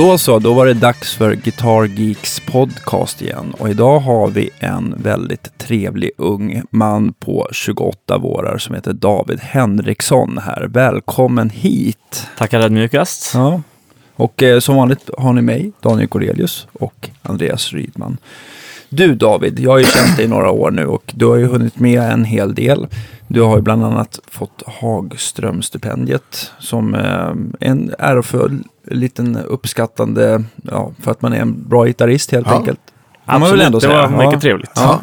Då 0.00 0.18
så, 0.18 0.38
då 0.38 0.54
var 0.54 0.66
det 0.66 0.74
dags 0.74 1.14
för 1.14 1.34
Guitar 1.34 1.84
Geeks 1.84 2.40
podcast 2.40 3.22
igen. 3.22 3.54
Och 3.58 3.70
idag 3.70 3.98
har 4.00 4.28
vi 4.28 4.50
en 4.58 4.94
väldigt 5.02 5.58
trevlig 5.58 6.10
ung 6.16 6.62
man 6.70 7.12
på 7.12 7.48
28 7.52 8.18
vårar 8.18 8.58
som 8.58 8.74
heter 8.74 8.92
David 8.92 9.40
Henriksson 9.40 10.38
här. 10.38 10.68
Välkommen 10.68 11.50
hit! 11.50 12.26
Tackar 12.38 12.60
ödmjukast. 12.60 13.30
Ja. 13.34 13.62
Och 14.16 14.42
eh, 14.42 14.60
som 14.60 14.76
vanligt 14.76 15.10
har 15.18 15.32
ni 15.32 15.42
mig, 15.42 15.72
Daniel 15.80 16.08
Corelius 16.08 16.66
och 16.72 17.10
Andreas 17.22 17.72
Rydman. 17.72 18.16
Du 18.88 19.14
David, 19.14 19.60
jag 19.60 19.70
har 19.70 19.78
ju 19.78 19.84
känt 19.84 20.16
dig 20.16 20.24
i 20.24 20.28
några 20.28 20.50
år 20.50 20.70
nu 20.70 20.86
och 20.86 21.12
du 21.14 21.26
har 21.26 21.36
ju 21.36 21.46
hunnit 21.46 21.78
med 21.78 22.02
en 22.02 22.24
hel 22.24 22.54
del. 22.54 22.86
Du 23.28 23.42
har 23.42 23.56
ju 23.56 23.62
bland 23.62 23.84
annat 23.84 24.20
fått 24.28 24.62
Hagströmstipendiet 24.66 26.50
som 26.58 26.94
eh, 26.94 27.68
en 27.68 27.94
ärofull, 27.98 28.62
liten 28.90 29.36
uppskattande, 29.36 30.44
ja, 30.62 30.92
för 31.02 31.10
att 31.10 31.22
man 31.22 31.32
är 31.32 31.40
en 31.40 31.68
bra 31.68 31.84
gitarrist 31.84 32.32
helt 32.32 32.46
Ja. 32.50 32.56
enkelt. 32.56 32.80
Man 33.24 33.36
Absolut, 33.42 33.60
väl 33.60 33.66
ändå 33.66 33.78
det 33.78 33.86
säga. 33.86 34.06
var 34.06 34.08
mycket 34.18 34.32
Ja. 34.32 34.40
trevligt. 34.40 34.70
Ja. 34.74 35.00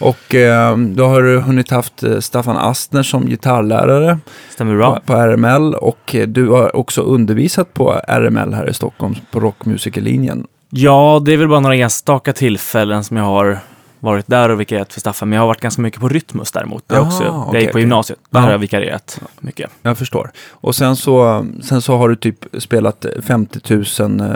Och 0.00 0.34
eh, 0.34 0.76
du 0.78 1.02
har 1.02 1.36
hunnit 1.40 1.70
haft 1.70 2.02
eh, 2.02 2.18
Staffan 2.20 2.56
Astner 2.56 3.02
som 3.02 3.26
gitarrlärare 3.26 4.18
Stämmer 4.50 4.76
bra. 4.76 4.94
på, 4.94 5.00
på 5.00 5.14
RML 5.16 5.74
och 5.74 6.14
eh, 6.14 6.26
du 6.28 6.48
har 6.48 6.76
också 6.76 7.02
undervisat 7.02 7.74
på 7.74 7.92
RML 8.08 8.54
här 8.54 8.70
i 8.70 8.74
Stockholm 8.74 9.14
på 9.30 9.40
rockmusikerlinjen. 9.40 10.46
Ja, 10.70 11.22
det 11.24 11.32
är 11.32 11.36
väl 11.36 11.48
bara 11.48 11.60
några 11.60 11.76
enstaka 11.76 12.32
tillfällen 12.32 13.04
som 13.04 13.16
jag 13.16 13.24
har 13.24 13.58
varit 14.04 14.26
där 14.26 14.48
och 14.48 14.60
vikarierat 14.60 14.92
för 14.92 15.00
Staffan. 15.00 15.28
Men 15.28 15.36
jag 15.36 15.42
har 15.42 15.46
varit 15.46 15.60
ganska 15.60 15.82
mycket 15.82 16.00
på 16.00 16.08
Rytmus 16.08 16.52
däremot. 16.52 16.84
Det 16.88 16.94
är 16.94 16.98
Aha, 16.98 17.06
också, 17.06 17.24
okej, 17.28 17.48
jag 17.52 17.62
gick 17.62 17.72
på 17.72 17.78
gymnasiet. 17.78 18.18
Där 18.30 18.40
Ja. 18.40 18.44
har 18.44 18.50
jag 18.52 18.58
vikarierat 18.58 19.20
mycket. 19.40 19.70
Jag 19.82 19.98
förstår. 19.98 20.30
Och 20.50 20.74
sen 20.74 20.96
så, 20.96 21.46
sen 21.62 21.82
så 21.82 21.96
har 21.96 22.08
du 22.08 22.16
typ 22.16 22.44
spelat 22.58 23.06
50 23.26 23.74
000 24.00 24.20
eh, 24.20 24.26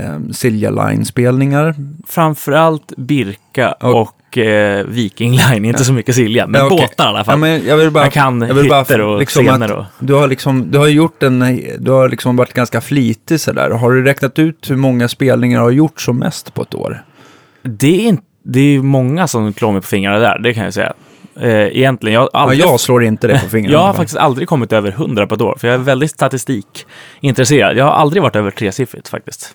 eh, 0.00 0.18
Silja 0.32 0.70
Line-spelningar. 0.70 1.74
Framförallt 2.08 2.92
Birka 2.96 3.72
Och- 3.72 4.00
och 4.00 4.38
eh, 4.38 4.86
Viking 4.86 5.32
Line. 5.36 5.64
Inte 5.64 5.84
så 5.84 5.92
mycket 5.92 6.14
Silja, 6.14 6.46
men 6.46 6.60
Ja, 6.60 6.66
okej. 6.66 6.78
båtar 6.90 7.04
i 7.04 7.08
alla 7.08 7.24
fall. 7.24 7.32
Ja, 7.32 7.36
men 7.36 7.66
jag 7.66 7.76
vill 7.76 7.90
bara, 7.90 8.04
jag 8.04 8.12
kan 8.12 8.40
jag 8.40 8.54
vill 8.54 8.68
bara 8.68 8.80
hytter 8.80 9.00
och 9.00 9.18
liksom 9.18 9.44
scener. 9.46 9.72
Och... 9.72 9.84
du 9.98 10.14
har 10.14 10.28
liksom, 10.28 10.70
du 10.70 10.78
har 10.78 10.86
gjort 10.86 11.22
en, 11.22 11.38
du 11.78 11.90
har 11.90 12.08
liksom 12.08 12.36
varit 12.36 12.52
ganska 12.52 12.80
flitig 12.80 13.40
sådär. 13.40 13.70
Har 13.70 13.92
du 13.92 14.02
räknat 14.04 14.38
ut 14.38 14.70
hur 14.70 14.76
många 14.76 15.08
spelningar 15.08 15.58
du 15.58 15.64
har 15.64 15.70
gjort 15.70 16.00
som 16.00 16.16
mest 16.18 16.54
på 16.54 16.62
ett 16.62 16.74
år? 16.74 17.04
Det 17.62 17.86
är 18.04 18.08
inte... 18.08 18.22
Det 18.50 18.60
är 18.60 18.78
många 18.82 19.28
som 19.28 19.52
klår 19.52 19.72
mig 19.72 19.80
på 19.80 19.86
fingrarna 19.86 20.18
där, 20.18 20.38
det 20.38 20.54
kan 20.54 20.64
jag 20.64 20.74
säga. 20.74 20.92
Eh, 21.40 21.50
egentligen, 21.50 22.14
jag 22.14 22.20
har 22.20 22.30
Ja, 22.32 22.38
aldrig 22.40 22.60
jag 22.60 22.80
slår 22.80 23.04
inte 23.04 23.26
det 23.26 23.40
på 23.42 23.48
fingrarna. 23.50 23.72
Jag 23.78 23.86
har 23.86 23.94
faktiskt 23.94 24.18
aldrig 24.18 24.48
kommit 24.48 24.72
över 24.72 24.90
100 24.90 25.26
på 25.26 25.34
ett 25.34 25.40
år, 25.40 25.56
för 25.60 25.68
jag 25.68 25.74
är 25.74 25.78
väldigt 25.78 26.10
statistikintresserad. 26.10 27.76
Jag 27.76 27.84
har 27.84 27.92
aldrig 27.92 28.22
varit 28.22 28.36
över 28.36 28.50
tresiffrigt 28.50 29.08
faktiskt. 29.08 29.54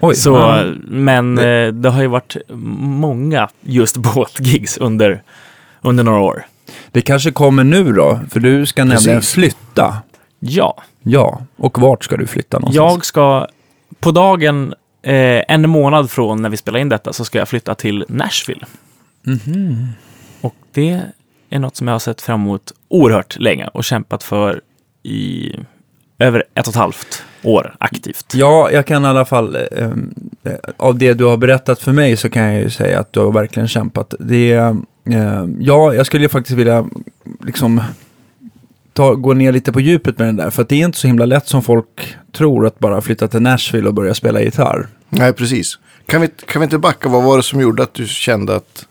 Oj, 0.00 0.14
Så, 0.16 0.30
ja. 0.34 0.64
men 0.88 1.38
eh, 1.38 1.68
det 1.68 1.90
har 1.90 2.00
ju 2.02 2.06
varit 2.08 2.36
många 2.78 3.48
just 3.60 3.96
båtgigs 4.14 4.78
under, 4.78 5.22
under 5.80 6.04
några 6.04 6.20
år. 6.20 6.46
Det 6.92 7.00
kanske 7.00 7.30
kommer 7.30 7.64
nu 7.64 7.92
då, 7.92 8.20
för 8.30 8.40
du 8.40 8.66
ska 8.66 8.84
nämligen 8.84 9.18
Precis. 9.20 9.34
flytta. 9.34 9.96
Ja, 10.40 10.82
Ja, 11.02 11.40
och 11.56 11.78
vart 11.78 12.04
ska 12.04 12.16
du 12.16 12.26
flytta 12.26 12.58
någonstans? 12.58 12.76
jag 12.92 13.04
ska 13.04 13.46
på 14.00 14.10
dagen, 14.10 14.74
eh, 15.02 15.42
en 15.48 15.70
månad 15.70 16.10
från 16.10 16.42
när 16.42 16.48
vi 16.48 16.56
spelar 16.56 16.78
in 16.78 16.88
detta, 16.88 17.12
så 17.12 17.24
ska 17.24 17.38
jag 17.38 17.48
flytta 17.48 17.74
till 17.74 18.04
Nashville. 18.08 18.66
Mhm. 19.22 19.88
Och 20.40 20.54
det 20.72 21.00
är 21.50 21.58
något 21.58 21.76
som 21.76 21.88
jag 21.88 21.94
har 21.94 21.98
sett 21.98 22.22
fram 22.22 22.40
emot 22.40 22.72
oerhört 22.88 23.38
länge 23.38 23.66
och 23.66 23.84
kämpat 23.84 24.22
för 24.22 24.60
i 25.02 25.52
över 26.18 26.44
ett 26.54 26.66
och 26.66 26.72
ett 26.72 26.76
halvt 26.76 27.24
år 27.42 27.74
aktivt. 27.78 28.34
Ja, 28.34 28.70
jag 28.70 28.86
kan 28.86 29.04
i 29.04 29.08
alla 29.08 29.24
fall, 29.24 29.56
eh, 29.72 29.90
av 30.76 30.98
det 30.98 31.14
du 31.14 31.24
har 31.24 31.36
berättat 31.36 31.80
för 31.80 31.92
mig 31.92 32.16
så 32.16 32.30
kan 32.30 32.42
jag 32.42 32.62
ju 32.62 32.70
säga 32.70 33.00
att 33.00 33.12
du 33.12 33.20
har 33.20 33.32
verkligen 33.32 33.68
kämpat. 33.68 34.14
Det 34.18 34.52
eh, 34.52 34.74
ja, 35.58 35.94
jag 35.94 36.06
skulle 36.06 36.22
ju 36.22 36.28
faktiskt 36.28 36.58
vilja 36.58 36.88
liksom 37.40 37.82
ta, 38.92 39.14
gå 39.14 39.34
ner 39.34 39.52
lite 39.52 39.72
på 39.72 39.80
djupet 39.80 40.18
med 40.18 40.28
den 40.28 40.36
där. 40.36 40.50
För 40.50 40.62
att 40.62 40.68
det 40.68 40.80
är 40.80 40.84
inte 40.84 40.98
så 40.98 41.06
himla 41.06 41.24
lätt 41.24 41.48
som 41.48 41.62
folk 41.62 42.16
tror 42.32 42.66
att 42.66 42.78
bara 42.78 43.00
flytta 43.00 43.28
till 43.28 43.42
Nashville 43.42 43.88
och 43.88 43.94
börja 43.94 44.14
spela 44.14 44.40
gitarr. 44.42 44.86
Nej, 45.08 45.32
precis. 45.32 45.78
Kan 46.06 46.20
vi, 46.20 46.28
kan 46.46 46.60
vi 46.60 46.64
inte 46.64 46.78
backa? 46.78 47.08
Vad 47.08 47.22
var 47.22 47.36
det 47.36 47.42
som 47.42 47.60
gjorde 47.60 47.82
att 47.82 47.94
du 47.94 48.06
kände 48.06 48.56
att 48.56 48.86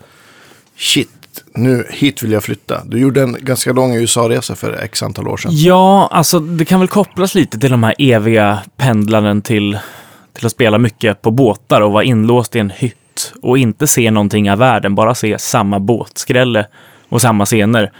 shit, 0.77 1.09
nu 1.55 1.85
hit 1.89 2.23
vill 2.23 2.31
jag 2.31 2.43
flytta? 2.43 2.81
Du 2.85 2.99
gjorde 2.99 3.21
en 3.21 3.37
ganska 3.39 3.73
lång 3.73 3.95
USA-resa 3.95 4.55
för 4.55 4.73
x 4.83 5.03
antal 5.03 5.27
år 5.27 5.37
sedan. 5.37 5.51
Ja, 5.53 6.09
alltså 6.11 6.39
det 6.39 6.65
kan 6.65 6.79
väl 6.79 6.87
kopplas 6.87 7.35
lite 7.35 7.59
till 7.59 7.71
de 7.71 7.83
här 7.83 7.95
eviga 7.97 8.59
pendlaren 8.77 9.41
till, 9.41 9.79
till 10.33 10.45
att 10.45 10.51
spela 10.51 10.77
mycket 10.77 11.21
på 11.21 11.31
båtar 11.31 11.81
och 11.81 11.91
vara 11.91 12.03
inlåst 12.03 12.55
i 12.55 12.59
en 12.59 12.69
hytt 12.69 13.33
och 13.41 13.57
inte 13.57 13.87
se 13.87 14.11
någonting 14.11 14.51
av 14.51 14.57
världen, 14.57 14.95
bara 14.95 15.15
se 15.15 15.39
samma 15.39 15.79
båtskrälle 15.79 16.67
och 17.09 17.21
samma 17.21 17.45
scener 17.45 17.91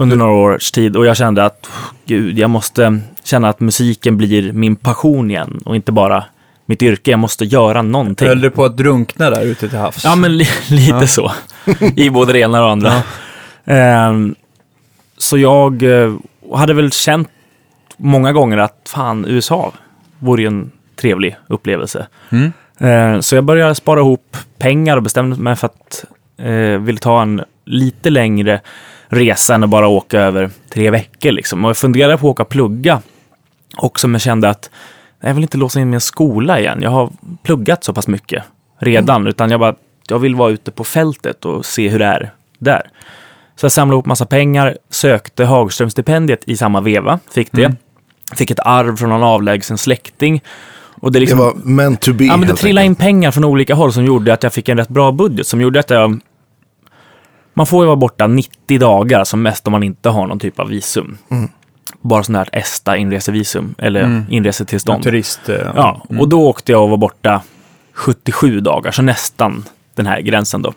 under 0.00 0.16
några 0.16 0.32
års 0.32 0.70
tid. 0.70 0.96
Och 0.96 1.06
jag 1.06 1.16
kände 1.16 1.44
att, 1.44 1.70
gud, 2.04 2.38
jag 2.38 2.50
måste 2.50 3.00
känna 3.24 3.48
att 3.48 3.60
musiken 3.60 4.16
blir 4.16 4.52
min 4.52 4.76
passion 4.76 5.30
igen 5.30 5.60
och 5.64 5.76
inte 5.76 5.92
bara 5.92 6.24
mitt 6.66 6.82
yrke. 6.82 7.10
Jag 7.10 7.18
måste 7.20 7.44
göra 7.44 7.82
någonting. 7.82 8.28
Höll 8.28 8.40
du 8.40 8.50
på 8.50 8.64
att 8.64 8.76
drunkna 8.76 9.30
där 9.30 9.44
ute 9.44 9.68
till 9.68 9.78
havs? 9.78 10.04
Ja, 10.04 10.16
men 10.16 10.36
li 10.36 10.44
lite 10.70 10.92
Ja. 11.00 11.06
så. 11.06 11.32
I 11.96 12.10
både 12.10 12.32
det 12.32 12.38
ena 12.38 12.58
och 12.60 12.66
det 12.66 12.72
andra. 12.72 13.02
Ehm, 13.64 14.34
så 15.16 15.38
jag 15.38 15.82
eh, 15.82 16.14
hade 16.54 16.74
väl 16.74 16.92
känt 16.92 17.28
många 17.96 18.32
gånger 18.32 18.58
att 18.58 18.90
fan, 18.94 19.24
USA 19.28 19.72
vore 20.18 20.42
ju 20.42 20.48
en 20.48 20.70
trevlig 20.96 21.36
upplevelse. 21.46 22.06
Mm. 22.30 22.52
Ehm, 22.78 23.22
så 23.22 23.34
jag 23.34 23.44
började 23.44 23.74
spara 23.74 24.00
ihop 24.00 24.36
pengar 24.58 24.96
och 24.96 25.02
bestämde 25.02 25.36
mig 25.36 25.56
för 25.56 25.66
att 25.66 26.04
eh, 26.38 26.80
ville 26.80 26.98
ta 26.98 27.22
en 27.22 27.42
lite 27.64 28.10
längre 28.10 28.60
resa 29.08 29.54
än 29.54 29.64
att 29.64 29.70
bara 29.70 29.88
åka 29.88 30.20
över 30.20 30.50
tre 30.70 30.90
veckor. 30.90 31.32
Liksom. 31.32 31.64
Och 31.64 31.68
jag 31.68 31.76
funderade 31.76 32.18
på 32.18 32.26
att 32.26 32.30
åka 32.32 32.42
och 32.42 32.48
plugga 32.48 33.02
också, 33.76 34.08
men 34.08 34.20
kände 34.20 34.48
att 34.48 34.70
jag 35.20 35.34
vill 35.34 35.42
inte 35.42 35.58
låsa 35.58 35.80
in 35.80 35.94
en 35.94 36.00
skola 36.00 36.60
igen. 36.60 36.78
Jag 36.82 36.90
har 36.90 37.10
pluggat 37.42 37.84
så 37.84 37.94
pass 37.94 38.08
mycket 38.08 38.44
redan, 38.78 39.26
utan 39.26 39.50
jag 39.50 39.60
bara, 39.60 39.74
jag 40.08 40.18
vill 40.18 40.34
vara 40.34 40.50
ute 40.50 40.70
på 40.70 40.84
fältet 40.84 41.44
och 41.44 41.66
se 41.66 41.88
hur 41.88 41.98
det 41.98 42.04
är 42.04 42.30
där. 42.58 42.90
Så 43.56 43.64
jag 43.64 43.72
samlade 43.72 43.94
ihop 43.94 44.06
massa 44.06 44.26
pengar, 44.26 44.76
sökte 44.90 45.44
Hagströmstipendiet 45.44 46.40
i 46.46 46.56
samma 46.56 46.80
veva, 46.80 47.18
fick 47.34 47.48
det. 47.52 47.64
Mm. 47.64 47.76
Fick 48.34 48.50
ett 48.50 48.60
arv 48.60 48.96
från 48.96 49.08
någon 49.08 49.22
avlägsen 49.22 49.78
släkting. 49.78 50.42
Och 51.00 51.12
det, 51.12 51.20
liksom, 51.20 51.38
Det 51.38 51.44
var 51.44 51.54
meant 51.54 52.00
to 52.00 52.12
be. 52.12 52.24
ja, 52.24 52.36
men 52.36 52.48
det 52.48 52.54
trillade 52.54 52.86
in 52.86 52.94
pengar 52.94 53.30
från 53.30 53.44
olika 53.44 53.74
håll 53.74 53.92
som 53.92 54.04
gjorde 54.04 54.32
att 54.32 54.42
jag 54.42 54.52
fick 54.52 54.68
en 54.68 54.78
rätt 54.78 54.88
bra 54.88 55.12
budget, 55.12 55.46
som 55.46 55.60
gjorde 55.60 55.80
att 55.80 55.90
jag... 55.90 56.20
Man 57.58 57.66
får 57.66 57.82
ju 57.82 57.86
vara 57.86 57.96
borta 57.96 58.26
90 58.26 58.78
dagar 58.78 59.24
som 59.24 59.42
mest 59.42 59.66
om 59.66 59.70
man 59.72 59.82
inte 59.82 60.08
har 60.08 60.26
någon 60.26 60.38
typ 60.38 60.60
av 60.60 60.68
visum. 60.68 61.18
Mm. 61.30 61.48
Bara 62.00 62.22
sånt 62.22 62.38
här 62.38 62.48
ESTA 62.52 62.96
inresevisum, 62.96 63.74
eller 63.78 64.02
Mm. 64.02 64.24
inresetillstånd. 64.30 65.02
Turist. 65.02 65.48
eh, 65.48 65.56
Ja, 65.76 66.06
mm. 66.10 66.20
och 66.20 66.28
då 66.28 66.48
åkte 66.48 66.72
jag 66.72 66.82
och 66.82 66.90
var 66.90 66.96
borta 66.96 67.42
77 67.92 68.60
dagar, 68.60 68.90
så 68.90 69.02
nästan 69.02 69.64
den 69.94 70.06
här 70.06 70.20
gränsen 70.20 70.62
då. 70.62 70.72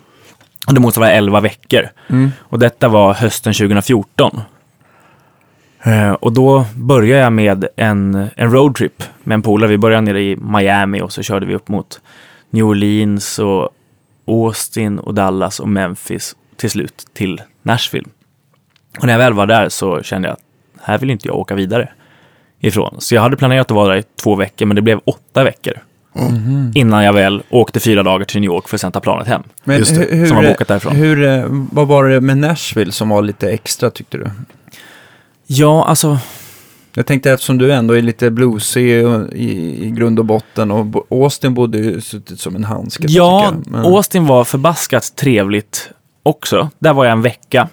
Och 0.68 0.74
det 0.74 0.80
motsvarar 0.80 1.12
11 1.12 1.40
veckor. 1.40 1.90
Mm. 2.10 2.32
Och 2.40 2.60
detta 2.60 2.88
var 2.88 3.14
hösten 3.14 3.54
2014. 3.54 4.42
Eh, 5.84 6.12
och 6.12 6.34
då 6.34 6.66
började 6.76 7.22
jag 7.24 7.34
med 7.34 7.66
en, 7.76 8.30
en 8.36 8.52
roadtrip 8.52 9.04
med 9.24 9.36
en 9.36 9.42
polare. 9.42 9.70
Vi 9.70 9.78
började 9.78 10.02
nere 10.02 10.22
i 10.22 10.36
Miami 10.36 11.02
och 11.02 11.14
så 11.14 11.22
körde 11.24 11.46
vi 11.46 11.56
upp 11.56 11.68
mot 11.68 12.02
New 12.50 12.66
Orleans 12.66 13.40
och 13.40 13.70
Austin 14.28 15.00
och 15.00 15.14
Dallas 15.14 15.60
och 15.60 15.70
Memphis 15.70 16.36
till 16.62 16.70
slut 16.72 17.06
till 17.14 17.42
Nashville. 17.64 18.08
Och 19.00 19.06
när 19.06 19.14
jag 19.14 19.18
väl 19.20 19.34
var 19.34 19.48
där 19.48 19.70
så 19.70 20.02
kände 20.04 20.28
jag 20.28 20.34
att 20.34 20.42
här 20.82 20.98
vill 20.98 21.10
inte 21.10 21.28
jag 21.28 21.36
åka 21.38 21.56
vidare 21.56 21.90
ifrån. 22.60 22.96
Så 23.00 23.16
jag 23.16 23.22
hade 23.22 23.38
planerat 23.38 23.72
att 23.72 23.76
vara 23.76 23.88
där 23.94 24.00
i 24.00 24.04
två 24.24 24.36
veckor, 24.36 24.66
men 24.66 24.76
det 24.76 24.82
blev 24.82 25.00
åtta 25.06 25.44
veckor. 25.44 25.74
Mhm. 26.16 26.72
Innan 26.76 27.04
jag 27.04 27.14
väl 27.14 27.44
åkte 27.50 27.80
fyra 27.80 28.04
dagar 28.04 28.26
till 28.26 28.42
New 28.42 28.48
York 28.48 28.68
för 28.70 28.78
att 28.78 28.82
sen 28.82 28.92
ta 28.92 29.00
planet 29.00 29.28
hem. 29.28 29.44
Men 29.64 29.78
Just 29.78 29.96
det, 29.96 30.16
hur, 30.16 30.26
som 30.28 30.38
har 30.38 30.44
bokat 30.44 30.68
därifrån. 30.68 30.96
Hur, 30.96 31.24
eh, 31.24 31.46
vad 31.50 31.88
var 31.88 32.08
det 32.10 32.22
med 32.22 32.38
Nashville 32.38 32.92
som 32.92 33.10
var 33.10 33.22
lite 33.22 33.50
extra 33.52 33.90
tyckte 33.92 34.18
du? 34.18 34.32
Ja, 35.48 35.86
alltså, 35.86 36.20
Jag 36.94 37.06
tänkte 37.06 37.32
eftersom 37.32 37.58
du 37.58 37.74
ändå 37.74 37.94
är 37.94 38.02
lite 38.02 38.32
bluesig 38.32 38.88
i, 39.34 39.86
i 39.86 39.92
grund 39.92 40.20
och 40.20 40.26
botten 40.26 40.72
och 40.72 41.08
Austin 41.10 41.54
borde 41.54 41.78
ju 41.78 42.02
suttit 42.02 42.40
som 42.40 42.56
en 42.56 42.64
handske. 42.64 43.04
ja, 43.08 43.52
tycker 43.52 43.72
jag. 43.72 43.84
Men- 43.84 43.94
Austin 43.94 44.26
var 44.26 44.44
förbaskat 44.44 45.16
trevligt 45.16 45.90
också. 46.24 46.70
Där 46.80 46.94
var 46.94 47.06
jag 47.06 47.12
en 47.12 47.22
vecka. 47.22 47.70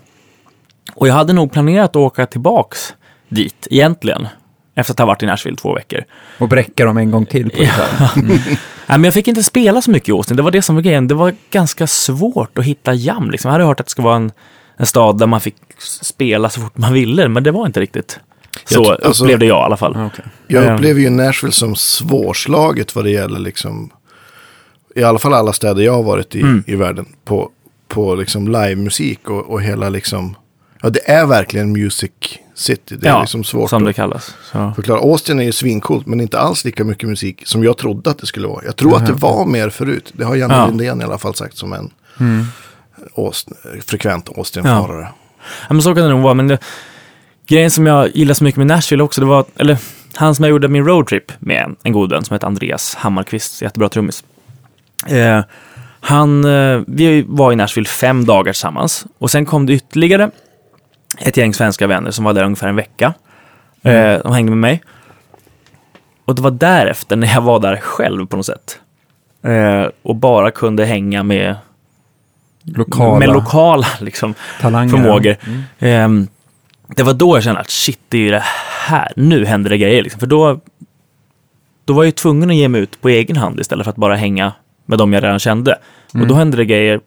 Och 0.94 1.08
jag 1.08 1.14
hade 1.14 1.32
nog 1.32 1.52
planerat 1.52 1.90
att 1.90 1.96
åka 1.96 2.26
tillbaks 2.26 2.94
dit 3.28 3.66
egentligen. 3.70 4.28
Efter 4.74 4.92
att 4.94 4.98
ha 4.98 5.06
varit 5.06 5.22
i 5.22 5.26
Nashville 5.26 5.56
två 5.56 5.74
veckor. 5.74 6.04
Och 6.38 6.48
bräcka 6.48 6.84
dem 6.84 6.96
en 6.96 7.10
gång 7.10 7.26
till 7.26 7.50
på 7.50 7.56
gitarr. 7.62 8.10
Nej, 8.16 8.98
men 8.98 9.04
jag 9.04 9.14
fick 9.14 9.28
inte 9.28 9.42
spela 9.42 9.82
så 9.82 9.90
mycket 9.90 10.08
i 10.08 10.12
Austin. 10.12 10.36
Det 10.36 10.42
var 10.42 10.50
det 10.50 10.62
som 10.62 10.74
var 10.74 10.82
grejen. 10.82 11.08
Det 11.08 11.14
var 11.14 11.34
ganska 11.50 11.86
svårt 11.86 12.58
att 12.58 12.64
hitta 12.64 12.94
jam. 12.94 13.30
Liksom. 13.30 13.48
Jag 13.48 13.52
hade 13.52 13.64
hört 13.64 13.80
att 13.80 13.86
det 13.86 13.90
skulle 13.90 14.04
vara 14.06 14.16
en, 14.16 14.32
en 14.76 14.86
stad 14.86 15.18
där 15.18 15.26
man 15.26 15.40
fick 15.40 15.56
spela 16.02 16.50
så 16.50 16.60
fort 16.60 16.76
man 16.78 16.92
ville, 16.92 17.28
men 17.28 17.42
det 17.42 17.50
var 17.50 17.66
inte 17.66 17.80
riktigt 17.80 18.20
Så 18.64 18.82
Jag 18.82 19.04
alltså- 19.04 19.24
upplevde 19.24 19.46
jag 19.46 19.58
i 19.58 19.64
alla 19.64 19.76
fall. 19.76 19.92
Ja, 19.96 20.06
okej. 20.06 20.24
Jag 20.46 20.64
Ehm. 20.66 20.74
upplever 20.74 21.00
ju 21.00 21.10
Nashville 21.10 21.52
som 21.52 21.76
svårslaget 21.76 22.94
vad 22.94 23.04
det 23.04 23.10
gäller 23.10 23.38
liksom, 23.38 23.90
i 24.94 25.02
alla 25.02 25.18
fall 25.18 25.34
alla 25.34 25.52
städer 25.52 25.82
jag 25.82 25.92
har 25.92 26.02
varit 26.02 26.34
i, 26.34 26.40
Mm. 26.40 26.64
i 26.66 26.74
världen, 26.76 27.06
på, 27.24 27.50
på 27.88 28.14
liksom 28.14 28.48
livemusik 28.48 29.30
och, 29.30 29.50
och 29.50 29.62
hela 29.62 29.88
liksom, 29.88 30.36
ja 30.82 30.90
det 30.90 31.10
är 31.10 31.26
verkligen 31.26 31.72
music 31.72 32.10
city. 32.54 32.96
Det 32.96 33.06
är 33.06 33.10
ja, 33.10 33.20
liksom 33.20 33.44
svårt 33.44 33.70
som 33.70 33.84
det 33.84 33.92
kallas. 33.92 34.34
Så. 34.52 34.72
förklara. 34.76 35.00
Austin 35.00 35.40
är 35.40 35.44
ju 35.44 35.52
svincoolt, 35.52 36.06
men 36.06 36.20
inte 36.20 36.38
alls 36.38 36.64
lika 36.64 36.84
mycket 36.84 37.08
musik 37.08 37.42
som 37.46 37.64
jag 37.64 37.76
trodde 37.76 38.10
att 38.10 38.18
det 38.18 38.26
skulle 38.26 38.48
vara. 38.48 38.64
Jag 38.64 38.76
tror 38.76 38.96
att 38.96 39.06
det 39.06 39.12
var 39.12 39.46
mer 39.46 39.70
förut. 39.70 40.12
Det 40.12 40.24
har 40.24 40.36
Janne 40.36 40.54
Ja. 40.54 40.66
Lindén 40.66 41.00
i 41.00 41.04
alla 41.04 41.18
fall 41.18 41.34
sagt 41.34 41.56
som 41.56 41.72
en 41.72 41.90
Mm. 42.20 42.44
Austin, 43.16 43.54
frekvent 43.86 44.28
Austin-förare. 44.38 45.08
Ja, 45.68 45.74
men 45.74 45.82
så 45.82 45.94
kan 45.94 46.04
det 46.04 46.10
nog 46.10 46.22
vara. 46.22 46.34
Men 46.34 46.48
det, 46.48 46.58
grejen 47.46 47.70
som 47.70 47.86
jag 47.86 48.16
gillar 48.16 48.34
så 48.34 48.44
mycket 48.44 48.58
med 48.58 48.66
Nashville 48.66 49.02
också, 49.02 49.20
det 49.20 49.26
var, 49.26 49.44
eller 49.56 49.78
han 50.14 50.34
som 50.34 50.42
jag 50.42 50.50
gjorde 50.50 50.68
min 50.68 50.84
roadtrip 50.84 51.32
med, 51.38 51.76
en 51.82 51.92
god 51.92 52.10
vän 52.10 52.24
som 52.24 52.34
heter 52.34 52.46
Andreas 52.46 52.94
Hammarkvist, 52.94 53.62
jättebra 53.62 53.88
trummis. 53.88 54.24
Eh, 55.06 55.40
han, 56.08 56.44
eh, 56.44 56.80
vi 56.86 57.24
var 57.28 57.52
i 57.52 57.56
Nashville 57.56 57.88
fem 57.88 58.24
dagar 58.24 58.52
tillsammans 58.52 59.06
och 59.18 59.30
sen 59.30 59.46
kom 59.46 59.66
det 59.66 59.72
ytterligare 59.72 60.30
ett 61.18 61.36
gäng 61.36 61.54
svenska 61.54 61.86
vänner 61.86 62.10
som 62.10 62.24
var 62.24 62.32
där 62.32 62.44
ungefär 62.44 62.68
en 62.68 62.76
vecka. 62.76 63.14
Eh, 63.82 64.18
de 64.22 64.32
hängde 64.32 64.50
med 64.50 64.58
mig. 64.58 64.82
Och 66.24 66.34
det 66.34 66.42
var 66.42 66.50
därefter, 66.50 67.16
när 67.16 67.34
jag 67.34 67.40
var 67.40 67.60
där 67.60 67.76
själv 67.76 68.26
på 68.26 68.36
något 68.36 68.46
sätt, 68.46 68.80
eh, 69.42 69.86
och 70.02 70.16
bara 70.16 70.50
kunde 70.50 70.84
hänga 70.84 71.22
med 71.22 71.56
Lokala 72.64 73.18
med 73.18 73.28
lokala 73.28 73.86
liksom, 74.00 74.34
talanger. 74.60 74.90
förmågor. 74.90 75.36
Mm. 75.46 75.62
Ehm, 75.78 76.28
det 76.96 77.02
var 77.02 77.14
då 77.14 77.36
jag 77.36 77.44
kände 77.44 77.60
att 77.60 77.70
shit, 77.70 78.00
det 78.08 78.18
är 78.18 78.22
ju 78.22 78.30
det 78.30 78.44
här, 78.86 79.12
nu 79.16 79.44
händer 79.44 79.70
det 79.70 79.78
grejer. 79.78 80.02
Liksom. 80.02 80.20
För 80.20 80.26
då, 80.26 80.60
då 81.84 81.92
var 81.92 82.02
jag 82.02 82.06
ju 82.08 82.12
tvungen 82.12 82.50
att 82.50 82.56
ge 82.56 82.68
mig 82.68 82.80
ut 82.80 83.00
på 83.00 83.08
egen 83.08 83.36
hand 83.36 83.60
istället 83.60 83.84
för 83.84 83.90
att 83.90 83.96
bara 83.96 84.16
hänga 84.16 84.52
med 84.86 84.98
dem 84.98 85.12
jag 85.12 85.22
redan 85.22 85.38
kände. 85.38 85.78
Och 86.14 86.26
då 86.26 86.34
hände 86.34 86.56
det 86.56 86.64
grejer, 86.64 87.00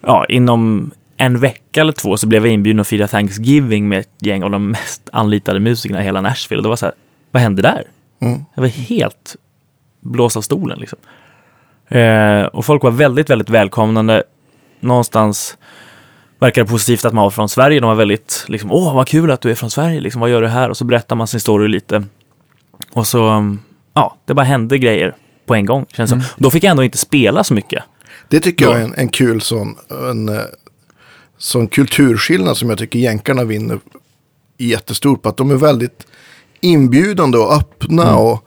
ja, 0.00 0.26
inom 0.28 0.90
en 1.16 1.38
vecka 1.38 1.80
eller 1.80 1.92
två 1.92 2.16
så 2.16 2.26
blev 2.26 2.46
jag 2.46 2.54
inbjuden 2.54 2.80
att 2.80 2.88
fira 2.88 3.08
Thanksgiving 3.08 3.88
med 3.88 3.98
ett 3.98 4.08
gäng 4.18 4.42
av 4.42 4.50
de 4.50 4.70
mest 4.70 5.10
anlitade 5.12 5.60
musikerna 5.60 6.00
i 6.00 6.04
hela 6.04 6.20
Nashville. 6.20 6.58
Och 6.58 6.62
det 6.62 6.68
var 6.68 6.76
så 6.76 6.86
här, 6.86 6.94
vad 7.30 7.42
hände 7.42 7.62
där? 7.62 7.84
Mm. 8.20 8.44
Jag 8.54 8.62
var 8.62 8.68
helt 8.68 9.36
blåst 10.00 10.36
av 10.36 10.40
stolen 10.40 10.78
liksom. 10.78 10.98
Eh, 11.88 12.42
och 12.44 12.64
folk 12.64 12.82
var 12.82 12.90
väldigt, 12.90 13.30
väldigt 13.30 13.50
välkomnande. 13.50 14.22
Någonstans 14.80 15.58
verkar 16.38 16.62
det 16.64 16.70
positivt 16.70 17.04
att 17.04 17.12
man 17.12 17.24
var 17.24 17.30
från 17.30 17.48
Sverige. 17.48 17.80
De 17.80 17.86
var 17.86 17.94
väldigt, 17.94 18.44
liksom, 18.48 18.72
åh 18.72 18.94
vad 18.94 19.08
kul 19.08 19.30
att 19.30 19.40
du 19.40 19.50
är 19.50 19.54
från 19.54 19.70
Sverige, 19.70 20.00
liksom, 20.00 20.20
vad 20.20 20.30
gör 20.30 20.42
du 20.42 20.48
här? 20.48 20.68
Och 20.68 20.76
så 20.76 20.84
berättar 20.84 21.16
man 21.16 21.26
sin 21.26 21.40
story 21.40 21.68
lite. 21.68 22.04
Och 22.92 23.06
så, 23.06 23.56
ja, 23.94 24.16
det 24.24 24.34
bara 24.34 24.46
hände 24.46 24.78
grejer 24.78 25.14
på 25.46 25.54
en 25.54 25.66
gång. 25.66 25.86
Känns 25.92 26.12
mm. 26.12 26.24
Då 26.36 26.50
fick 26.50 26.64
jag 26.64 26.70
ändå 26.70 26.84
inte 26.84 26.98
spela 26.98 27.44
så 27.44 27.54
mycket. 27.54 27.82
Det 28.28 28.40
tycker 28.40 28.64
jag 28.64 28.74
Ja. 28.74 28.78
är 28.78 28.84
en, 28.84 28.94
en 28.96 29.08
kul 29.08 29.40
sån, 29.40 29.76
en, 30.10 30.28
eh, 30.28 30.40
sån 31.38 31.66
kulturskillnad 31.68 32.56
som 32.56 32.68
jag 32.70 32.78
tycker 32.78 32.98
jänkarna 32.98 33.44
vinner 33.44 33.78
jättestort 34.58 35.22
på. 35.22 35.28
Att 35.28 35.36
de 35.36 35.50
är 35.50 35.54
väldigt 35.54 36.06
inbjudande 36.60 37.38
och 37.38 37.52
öppna. 37.54 38.02
Mm. 38.02 38.16
och 38.16 38.44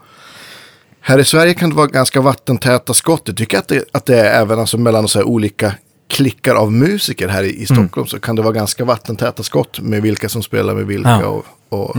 Här 1.01 1.19
i 1.19 1.23
Sverige 1.25 1.53
kan 1.53 1.69
det 1.69 1.75
vara 1.75 1.87
ganska 1.87 2.21
vattentäta 2.21 2.93
skott. 2.93 3.21
Jag 3.25 3.37
tycker 3.37 3.57
att 3.57 3.67
det, 3.67 3.83
att 3.91 4.05
det 4.05 4.19
är 4.19 4.41
även 4.41 4.59
alltså 4.59 4.77
mellan 4.77 5.07
så 5.07 5.19
här 5.19 5.25
olika 5.25 5.73
klickar 6.07 6.55
av 6.55 6.71
musiker 6.71 7.27
här 7.27 7.43
i, 7.43 7.47
i 7.49 7.53
Mm. 7.55 7.65
Stockholm. 7.65 8.07
Så 8.07 8.19
kan 8.19 8.35
det 8.35 8.41
vara 8.41 8.53
ganska 8.53 8.85
vattentäta 8.85 9.43
skott 9.43 9.79
med 9.79 10.01
vilka 10.01 10.29
som 10.29 10.43
spelar 10.43 10.73
med 10.75 10.85
vilka. 10.87 11.09
Ja. 11.09 11.43
Och, 11.69 11.89
och, 11.89 11.97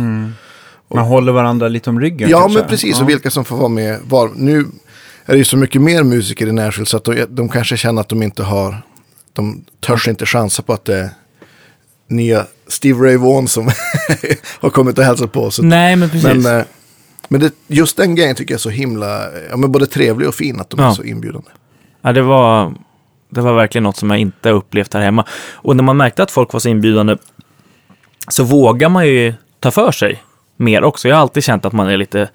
Man 0.97 1.05
håller 1.05 1.33
varandra 1.33 1.69
lite 1.69 1.91
om 1.91 2.01
ryggen 2.01 2.29
Ja, 2.31 2.41
kanske. 2.41 2.59
men 2.59 2.69
precis. 2.69 2.97
Ja. 2.97 3.03
Och 3.03 3.09
vilka 3.09 3.31
som 3.31 3.45
får 3.45 3.57
vara 3.57 3.69
med 3.69 4.01
var. 4.05 4.31
Nu 4.35 4.67
är 5.27 5.33
det 5.33 5.39
ju 5.39 5.45
så 5.45 5.57
mycket 5.57 5.83
mer 5.83 6.03
musiker 6.03 6.47
i 6.47 6.53
Nashville 6.53 6.87
så 6.87 6.97
att 6.97 7.05
de, 7.05 7.27
de 7.29 7.49
kanske 7.49 7.77
känner 7.77 8.01
att 8.01 8.09
de 8.09 8.23
inte 8.23 8.43
har, 8.43 8.83
de 9.33 9.65
törs 9.81 10.09
inte 10.09 10.27
chansa 10.27 10.63
på 10.63 10.73
att 10.73 10.85
det 10.85 10.97
är 10.99 11.11
nya 12.09 12.47
Steve 12.69 13.07
Ray 13.07 13.17
Vaughan 13.17 13.49
som 13.49 13.71
har 14.61 14.71
kommit 14.71 14.99
och 14.99 15.05
hälsat 15.05 15.33
på. 15.33 15.51
Så, 15.51 15.63
Nej, 15.63 15.97
men 15.97 16.11
precis. 16.11 16.45
men 16.45 16.59
eh, 16.59 16.65
men 17.29 17.41
det, 17.41 17.53
just 17.67 17.97
den 17.97 18.15
grejen 18.15 18.37
tycker 18.37 18.55
jag 18.55 18.59
är 18.59 18.63
så 18.63 18.71
himla, 18.71 19.25
ja 19.51 19.57
men 19.57 19.73
både 19.73 19.87
trevlig 19.87 20.29
och 20.29 20.35
fin 20.35 20.61
att 20.61 20.71
de 20.71 20.81
är 20.81 20.85
Ja. 20.85 20.95
så 20.95 21.03
inbjudande. 21.03 21.49
Ja, 22.03 22.13
det 22.13 22.23
var, 22.23 22.75
det 23.31 23.41
var 23.41 23.55
verkligen 23.55 23.83
något 23.83 23.97
som 23.97 24.11
jag 24.11 24.19
inte 24.19 24.51
upplevt 24.51 24.95
här 24.95 25.01
hemma. 25.01 25.25
Och 25.53 25.77
när 25.77 25.85
man 25.85 25.97
märkte 25.97 26.23
att 26.23 26.31
folk 26.31 26.53
var 26.53 26.61
så 26.61 26.69
inbjudande 26.69 27.17
så 28.29 28.45
vågar 28.45 28.89
man 28.89 29.07
ju 29.07 29.35
ta 29.61 29.71
för 29.71 29.93
sig 29.93 30.23
mer 30.57 30.85
också. 30.85 31.09
Jag 31.09 31.17
har 31.17 31.23
alltid 31.23 31.45
känt 31.45 31.65
att 31.65 31.73
man 31.73 31.89
är 31.89 31.97
lite 31.97 32.29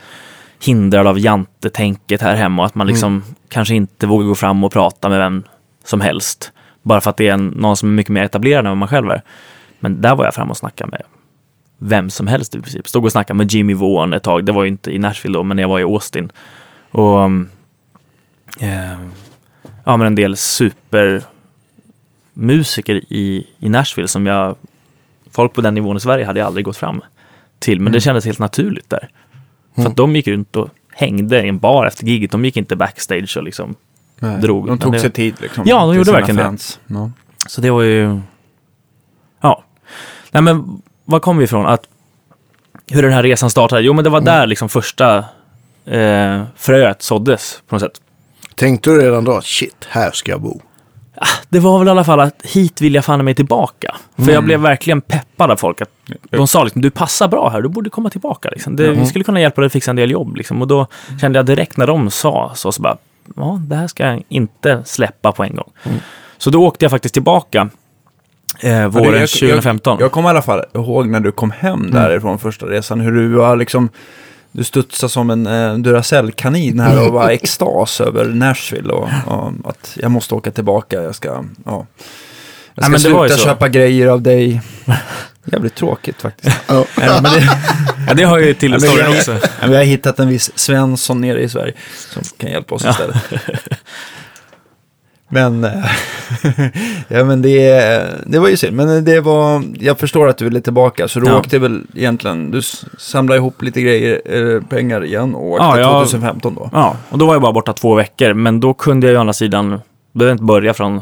hindrad 0.62 1.08
av 1.08 1.20
jantetänket 1.20 2.22
här 2.22 2.36
hemma 2.36 2.62
och 2.62 2.66
att 2.66 2.76
man 2.76 2.88
liksom 2.88 3.24
kanske 3.50 3.76
inte 3.76 4.08
vågar 4.08 4.28
gå 4.28 4.36
fram 4.36 4.64
och 4.64 4.72
prata 4.72 5.10
med 5.10 5.20
vem 5.20 5.44
som 5.84 6.02
helst. 6.02 6.52
Bara 6.82 7.02
för 7.02 7.10
att 7.10 7.18
det 7.18 7.28
är 7.28 7.34
en, 7.34 7.48
någon 7.48 7.78
som 7.78 7.90
är 7.90 7.94
mycket 7.94 8.14
mer 8.14 8.24
etablerad 8.24 8.66
än 8.66 8.70
vad 8.70 8.78
man 8.78 8.88
själv 8.88 9.10
är. 9.10 9.22
Men 9.80 10.02
där 10.02 10.16
var 10.16 10.26
jag 10.26 10.34
fram 10.34 10.50
och 10.50 10.58
snackade 10.58 10.92
med 10.92 11.04
vem 11.78 12.10
som 12.10 12.28
helst 12.28 12.56
i 12.56 12.62
princip. 12.62 12.88
Stod 12.88 13.06
och 13.06 13.12
snackade 13.12 13.38
med 13.38 13.52
Jimmy 13.52 13.74
Vaughan 13.74 14.14
ett 14.14 14.24
tag. 14.24 14.46
Det 14.46 14.52
var 14.52 14.64
ju 14.64 14.70
inte 14.70 14.92
i 14.92 15.00
Nashville 15.00 15.38
då, 15.38 15.44
men 15.44 15.58
jag 15.58 15.68
var 15.68 15.80
i 15.80 15.84
Austin. 15.84 16.32
Och 16.92 17.20
um, 17.20 17.50
eh, 18.60 19.00
ja, 19.84 19.98
men 19.98 20.08
en 20.08 20.16
del 20.16 20.38
supermusiker 20.38 22.96
i, 22.96 23.48
i 23.60 23.70
Nashville 23.70 24.08
som 24.08 24.26
jag, 24.26 24.56
folk 25.32 25.54
på 25.54 25.62
den 25.62 25.74
nivån 25.74 25.98
i 25.98 26.00
Sverige 26.00 26.26
hade 26.26 26.40
jag 26.40 26.48
aldrig 26.48 26.66
gått 26.66 26.78
fram 26.78 27.02
till, 27.60 27.82
men 27.82 27.94
det 27.94 28.02
kändes 28.02 28.26
helt 28.26 28.40
naturligt 28.40 28.90
där. 28.90 29.10
För 29.84 29.90
att 29.90 29.96
de 29.98 30.16
gick 30.16 30.28
runt 30.28 30.56
och 30.56 30.70
hängde 30.92 31.44
i 31.46 31.50
en 31.50 31.60
bar 31.60 31.86
efter 31.86 32.06
giget, 32.06 32.32
de 32.32 32.46
gick 32.46 32.58
inte 32.58 32.76
backstage 32.76 33.38
och 33.38 33.44
liksom, 33.44 33.76
Nej, 34.20 34.38
drog. 34.42 34.68
De 34.68 34.78
tog 34.80 34.92
det- 34.94 35.00
sig 35.00 35.12
tid 35.12 35.36
liksom. 35.42 35.64
Ja, 35.68 35.86
de 35.86 35.96
gjorde 35.96 36.12
verkligen 36.12 36.36
det. 36.36 36.44
fans. 36.44 36.80
Ja. 36.88 37.12
så 37.48 37.62
det 37.62 37.70
var 37.72 37.82
ju, 37.82 38.20
ja. 39.42 39.64
Nej 40.32 40.44
men, 40.44 40.82
var 41.06 41.20
kom 41.20 41.38
vi 41.38 41.44
ifrån? 41.44 41.66
Att, 41.66 41.88
hur 42.92 43.02
den 43.04 43.12
här 43.14 43.24
resan 43.24 43.50
startade? 43.50 43.82
Jo 43.82 43.94
men 43.94 44.04
det 44.04 44.10
var 44.10 44.22
där 44.22 44.48
liksom 44.48 44.70
första 44.70 45.18
eh, 45.86 46.44
fröet 46.56 47.02
såddes 47.02 47.62
på 47.68 47.76
något 47.76 47.82
sätt. 47.82 48.02
Tänkte 48.56 48.90
du 48.90 49.02
redan 49.02 49.24
då, 49.24 49.42
shit, 49.42 49.88
här 49.90 50.12
ska 50.12 50.32
jag 50.32 50.42
bo? 50.42 50.62
Det 51.50 51.60
var 51.60 51.80
väl 51.80 51.88
i 51.88 51.92
alla 51.92 52.04
fall 52.04 52.20
att 52.20 52.42
hit 52.44 52.82
vill 52.82 52.96
jag 52.96 53.06
fan 53.06 53.26
mig 53.26 53.36
tillbaka. 53.36 53.96
För 54.18 54.32
jag 54.32 54.44
blev 54.44 54.60
verkligen 54.60 55.02
peppad 55.02 55.52
av 55.52 55.56
folk. 55.56 55.82
Att 55.82 55.90
de 56.30 56.48
sa 56.48 56.64
liksom, 56.64 56.82
du 56.82 56.90
passar 56.90 57.28
bra 57.28 57.50
här, 57.50 57.62
du 57.62 57.70
borde 57.70 57.90
komma 57.90 58.10
tillbaka. 58.10 58.50
Liksom. 58.50 58.76
Det, 58.76 58.92
Vi 58.92 59.06
skulle 59.06 59.24
kunna 59.24 59.42
hjälpa 59.42 59.62
dig 59.62 59.66
att 59.66 59.74
fixa 59.74 59.92
en 59.92 59.96
del 59.96 60.12
jobb. 60.12 60.36
Liksom. 60.36 60.62
Och 60.62 60.68
då 60.68 60.88
kände 61.22 61.40
jag 61.40 61.46
direkt 61.46 61.78
när 61.78 61.88
de 61.88 62.12
sa 62.12 62.52
så, 62.56 62.72
så 62.72 62.82
bara, 62.82 62.98
ja, 63.36 63.62
det 63.68 63.76
här 63.76 63.88
ska 63.88 64.06
jag 64.08 64.24
inte 64.30 64.82
släppa 64.86 65.32
på 65.32 65.44
en 65.44 65.56
gång. 65.56 65.72
Så 66.38 66.50
då 66.50 66.66
åkte 66.68 66.86
jag 66.86 66.92
faktiskt 66.92 67.14
tillbaka 67.14 67.70
eh, 68.60 68.88
våren 68.88 69.20
jag- 69.20 69.30
2015. 69.30 69.94
Jag, 70.00 70.06
jag 70.06 70.12
kommer 70.12 70.30
i 70.30 70.32
alla 70.32 70.42
fall 70.42 70.64
ihåg 70.74 71.08
när 71.08 71.20
du 71.20 71.32
kom 71.32 71.52
hem 71.52 71.92
därifrån 71.92 72.40
första 72.40 72.66
resan, 72.66 73.00
hur 73.00 73.12
du 73.12 73.28
var 73.28 73.56
liksom, 73.56 73.90
du 74.52 74.64
studsade 74.64 75.10
som 75.10 75.30
en 75.30 75.48
eh, 75.48 75.74
Duracell-kanin 75.78 76.80
här 76.80 77.08
och 77.08 77.14
var 77.14 77.30
extas 77.30 78.02
över 78.02 78.26
Nashville 78.26 78.94
och, 78.94 79.10
och 79.26 79.70
att 79.70 79.98
jag 80.02 80.12
måste 80.12 80.36
åka 80.36 80.52
tillbaka, 80.52 81.02
jag 81.04 81.16
ska, 81.16 81.28
ja. 81.66 81.86
Jag 82.76 82.84
ska 82.84 82.92
men 82.92 83.02
det 83.02 83.10
var 83.10 83.24
ju 83.26 83.30
sluta 83.30 83.44
köpa 83.50 83.68
grejer 83.70 84.08
av 84.08 84.22
dig. 84.22 84.62
Jävligt 85.46 85.76
tråkigt 85.76 86.22
faktiskt. 86.22 86.58
Ja. 86.68 86.86
Ja, 87.02 87.20
men 87.22 87.32
det, 87.34 87.50
ja, 88.08 88.14
det 88.14 88.24
har 88.24 88.40
ju 88.40 88.54
till 88.54 88.72
Ja, 88.72 88.78
men 88.82 88.90
storyn 88.90 89.06
jag- 89.06 89.18
också. 89.18 89.32
Ja, 89.62 89.68
Vi 89.68 89.76
har 89.76 89.84
hittat 89.84 90.20
en 90.20 90.28
viss 90.28 90.52
Svensson 90.56 91.22
nere 91.22 91.42
i 91.42 91.50
Sverige 91.50 91.74
som 92.14 92.24
kan 92.38 92.52
hjälpa 92.52 92.76
oss 92.76 92.86
istället. 92.86 93.18
Men, 95.32 95.64
eh, 95.64 95.86
ja, 97.08 97.24
men 97.24 97.42
det, 97.42 98.24
det 98.26 98.40
var 98.40 98.48
ju 98.50 98.58
synd. 98.58 98.76
Men 98.76 99.06
det 99.06 99.22
var, 99.22 99.64
jag 99.80 100.00
förstår 100.00 100.28
att 100.28 100.38
du 100.38 100.46
ville 100.46 100.62
tillbaka. 100.62 101.08
Så 101.08 101.20
du 101.20 101.28
Ja. 101.28 101.38
åkte 101.40 101.60
väl 101.60 101.84
egentligen, 101.96 102.52
du 102.52 102.62
samlade 102.98 103.38
ihop 103.38 103.62
lite 103.62 103.82
grejer, 103.82 104.22
eh, 104.56 104.62
pengar 104.64 105.06
igen 105.06 105.36
och 105.36 105.48
åkte 105.52 105.64
Ja, 105.66 105.80
jag- 105.80 105.92
2015 106.10 106.56
då. 106.56 106.70
Ja, 106.74 106.96
och 107.10 107.18
då 107.18 107.26
var 107.26 107.34
jag 107.34 107.42
bara 107.42 107.52
borta 107.54 107.74
två 107.74 107.96
veckor. 107.96 108.34
Men 108.34 108.60
då 108.60 108.74
kunde 108.74 109.08
jag 109.08 109.12
ju 109.12 109.18
å 109.18 109.20
andra 109.20 109.34
sidan, 109.34 109.82
behövde 110.12 110.32
inte 110.32 110.44
börja 110.44 110.74
från 110.74 111.02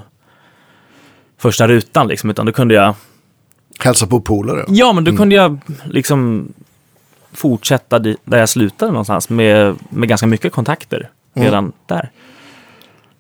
första 1.40 1.68
rutan 1.68 2.08
liksom, 2.08 2.30
utan 2.30 2.46
då 2.46 2.52
kunde 2.52 2.74
jag 2.74 2.94
Hälsa 3.80 4.08
på 4.08 4.22
polare. 4.22 4.66
Ja, 4.68 4.94
men 4.94 5.04
då 5.04 5.16
kunde 5.16 5.36
jag 5.36 5.60
liksom 5.86 6.48
fortsätta 7.34 8.00
där 8.00 8.16
jag 8.26 8.50
slutade 8.50 8.92
någonstans 8.92 9.30
med, 9.30 9.76
med 9.90 10.10
ganska 10.10 10.28
mycket 10.28 10.54
kontakter 10.54 11.10
redan 11.34 11.72
där. 11.86 12.10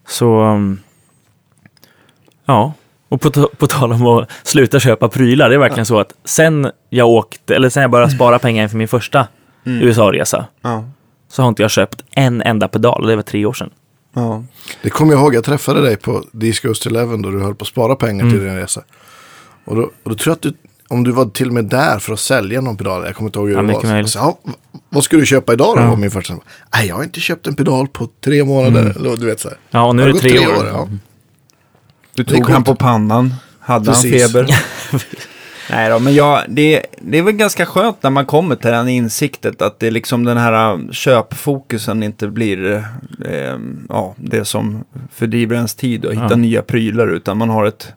Så, 0.07 0.41
um, 0.41 0.79
ja. 2.47 2.73
Och 3.09 3.21
på, 3.21 3.29
på 3.57 3.67
tal 3.67 3.91
om 3.93 4.07
att 4.07 4.29
sluta 4.43 4.79
köpa 4.79 5.09
prylar, 5.09 5.49
det 5.49 5.55
är 5.55 5.59
verkligen 5.59 5.85
så 5.85 5.99
att 5.99 6.13
sen 6.25 6.71
jag 6.89 7.07
åkte, 7.09 7.55
eller 7.55 7.69
sen 7.69 7.81
jag 7.81 7.91
började 7.91 8.11
spara 8.11 8.39
pengar 8.39 8.63
inför 8.63 8.77
min 8.77 8.87
första 8.87 9.27
USA-resa, 9.65 10.45
Ja. 10.61 10.83
så 11.31 11.41
har 11.41 11.49
inte 11.49 11.61
jag 11.61 11.71
köpt 11.71 12.03
en 12.11 12.41
enda 12.41 12.67
pedal, 12.67 13.01
och 13.01 13.07
det 13.07 13.15
var 13.15 13.23
tre 13.23 13.45
år 13.45 13.53
sedan. 13.53 13.69
Ja. 14.13 14.43
Det 14.83 14.89
kommer 14.89 15.13
jag 15.13 15.21
ihåg, 15.21 15.35
jag 15.35 15.43
träffade 15.43 15.81
dig 15.81 15.97
på 15.97 16.23
Disco 16.31 16.67
Goes 16.67 16.79
to 16.79 16.89
Eleven 16.89 17.21
då 17.21 17.29
du 17.29 17.39
höll 17.43 17.55
på 17.55 17.63
att 17.63 17.67
spara 17.67 17.95
pengar 17.95 18.21
Mm. 18.25 18.33
till 18.33 18.43
din 18.45 18.55
resa. 18.55 18.81
Och 19.65 19.75
då, 19.75 19.81
och 19.81 20.09
då 20.09 20.15
tror 20.15 20.31
jag 20.31 20.35
att 20.35 20.41
du, 20.41 20.53
om 20.87 21.03
du 21.03 21.11
var 21.11 21.25
till 21.25 21.47
och 21.47 21.53
med 21.53 21.65
där 21.65 21.99
för 21.99 22.13
att 22.13 22.19
sälja 22.19 22.61
någon 22.61 22.77
pedal. 22.77 23.05
Jag 23.05 23.15
kommer 23.15 23.27
inte 23.29 23.39
ihåg 23.39 23.47
hur 23.47 23.55
Ja, 23.55 23.61
det 23.61 23.73
var. 23.73 24.03
Så, 24.03 24.19
ja, 24.19 24.37
vad 24.89 25.03
ska 25.03 25.17
du 25.17 25.25
köpa 25.25 25.53
idag 25.53 25.75
då? 25.77 25.81
Ja. 25.81 25.95
Min 25.95 26.11
första. 26.11 26.33
Nej, 26.73 26.87
jag 26.87 26.95
har 26.95 27.03
inte 27.03 27.19
köpt 27.19 27.47
en 27.47 27.55
pedal 27.55 27.87
på 27.87 28.07
tre 28.25 28.43
månader. 28.43 28.81
Mm. 28.81 28.95
Eller, 28.97 29.17
du 29.17 29.25
vet 29.25 29.39
så 29.39 29.49
här. 29.49 29.57
Ja, 29.69 29.83
och 29.87 29.95
nu 29.95 30.03
Det 30.03 30.09
är 30.09 30.13
det 30.13 30.19
tre 30.19 30.39
år. 30.47 30.67
ja. 30.73 30.87
Du 32.17 32.23
tog 32.23 32.49
han 32.49 32.63
på 32.63 32.75
pannan. 32.75 33.33
Hade 33.59 33.85
Precis. 33.85 34.21
han 34.21 34.31
feber? 34.31 34.55
Nej 35.71 35.89
då, 35.89 35.99
men 35.99 36.13
jag, 36.15 36.43
det, 36.47 36.85
det 37.01 37.17
är 37.17 37.21
väl 37.21 37.33
ganska 37.33 37.65
skönt 37.65 38.03
när 38.03 38.09
man 38.09 38.25
kommer 38.25 38.55
till 38.55 38.71
den 38.71 38.87
insiktet 38.87 39.61
att 39.61 39.79
det 39.79 39.87
är 39.87 39.91
liksom 39.91 40.23
den 40.25 40.37
här 40.37 40.73
äh, 40.73 40.79
köpfokusen 40.91 42.03
inte 42.03 42.27
blir 42.27 42.75
eh, 43.25 43.57
ja, 43.89 44.13
det 44.17 44.45
som 44.45 44.83
fördriver 45.13 45.55
ens 45.55 45.75
tid 45.75 46.05
och 46.05 46.11
hitta 46.13 46.27
Ja. 46.29 46.35
nya 46.35 46.61
prylar 46.61 47.07
utan 47.07 47.37
man 47.37 47.49
har 47.49 47.65
ett 47.65 47.93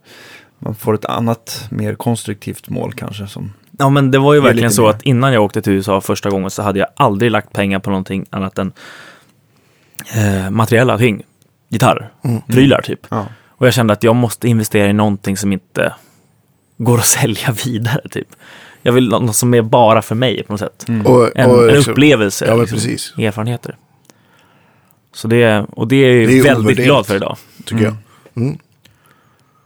man 0.59 0.75
får 0.75 0.95
ett 0.95 1.05
annat, 1.05 1.67
mer 1.71 1.95
konstruktivt 1.95 2.69
mål 2.69 2.93
kanske. 2.93 3.27
Som, 3.27 3.53
Ja, 3.79 3.89
men 3.91 4.11
det 4.11 4.19
var 4.19 4.35
ju 4.35 4.41
verkligen 4.41 4.71
så 4.71 4.83
mer. 4.83 4.91
att 4.91 5.03
innan 5.03 5.33
jag 5.33 5.43
åkte 5.45 5.63
till 5.63 5.73
USA 5.73 6.01
första 6.01 6.31
gången 6.31 6.51
så 6.51 6.63
hade 6.63 6.79
jag 6.79 6.89
aldrig 6.97 7.31
lagt 7.31 7.53
pengar 7.53 7.79
på 7.79 7.91
någonting 7.91 8.27
annat 8.31 8.59
än 8.59 8.73
eh, 10.15 10.51
materiella 10.51 10.99
ting. 10.99 11.23
Gitarr, 11.69 12.11
Mm. 12.25 12.41
prylar 12.49 12.81
typ. 12.83 13.01
ja. 13.09 13.27
Och 13.61 13.67
jag 13.67 13.75
kände 13.75 13.93
att 13.93 14.03
jag 14.03 14.17
måste 14.17 14.49
investera 14.49 14.89
i 14.89 14.93
någonting 14.93 15.37
som 15.37 15.53
inte 15.53 15.95
går 16.79 16.99
att 16.99 17.07
sälja 17.19 17.53
vidare 17.65 18.09
typ. 18.11 18.29
Jag 18.83 18.93
vill 18.93 19.09
något 19.09 19.37
som 19.37 19.55
är 19.55 19.63
bara 19.63 20.03
för 20.03 20.15
mig 20.15 20.43
på 20.43 20.53
något 20.53 20.61
sätt. 20.61 20.87
Och, 21.05 21.37
En, 21.37 21.51
och 21.51 21.69
en 21.69 21.75
liksom- 21.75 21.93
upplevelse, 21.93 22.47
Ja, 22.47 22.57
liksom, 22.57 22.77
precis. 22.77 23.15
erfarenheter. 23.19 23.77
Så 25.13 25.29
det, 25.29 25.67
och 25.73 25.89
det 25.89 25.97
är 25.97 26.21
jag 26.21 26.29
Det 26.29 26.39
är 26.39 26.43
väldigt 26.43 26.77
glad 26.85 27.07
för 27.07 27.17
idag. 27.17 27.37
Tycker 27.65 27.85
jag. 27.85 27.95
Mm. 28.37 28.59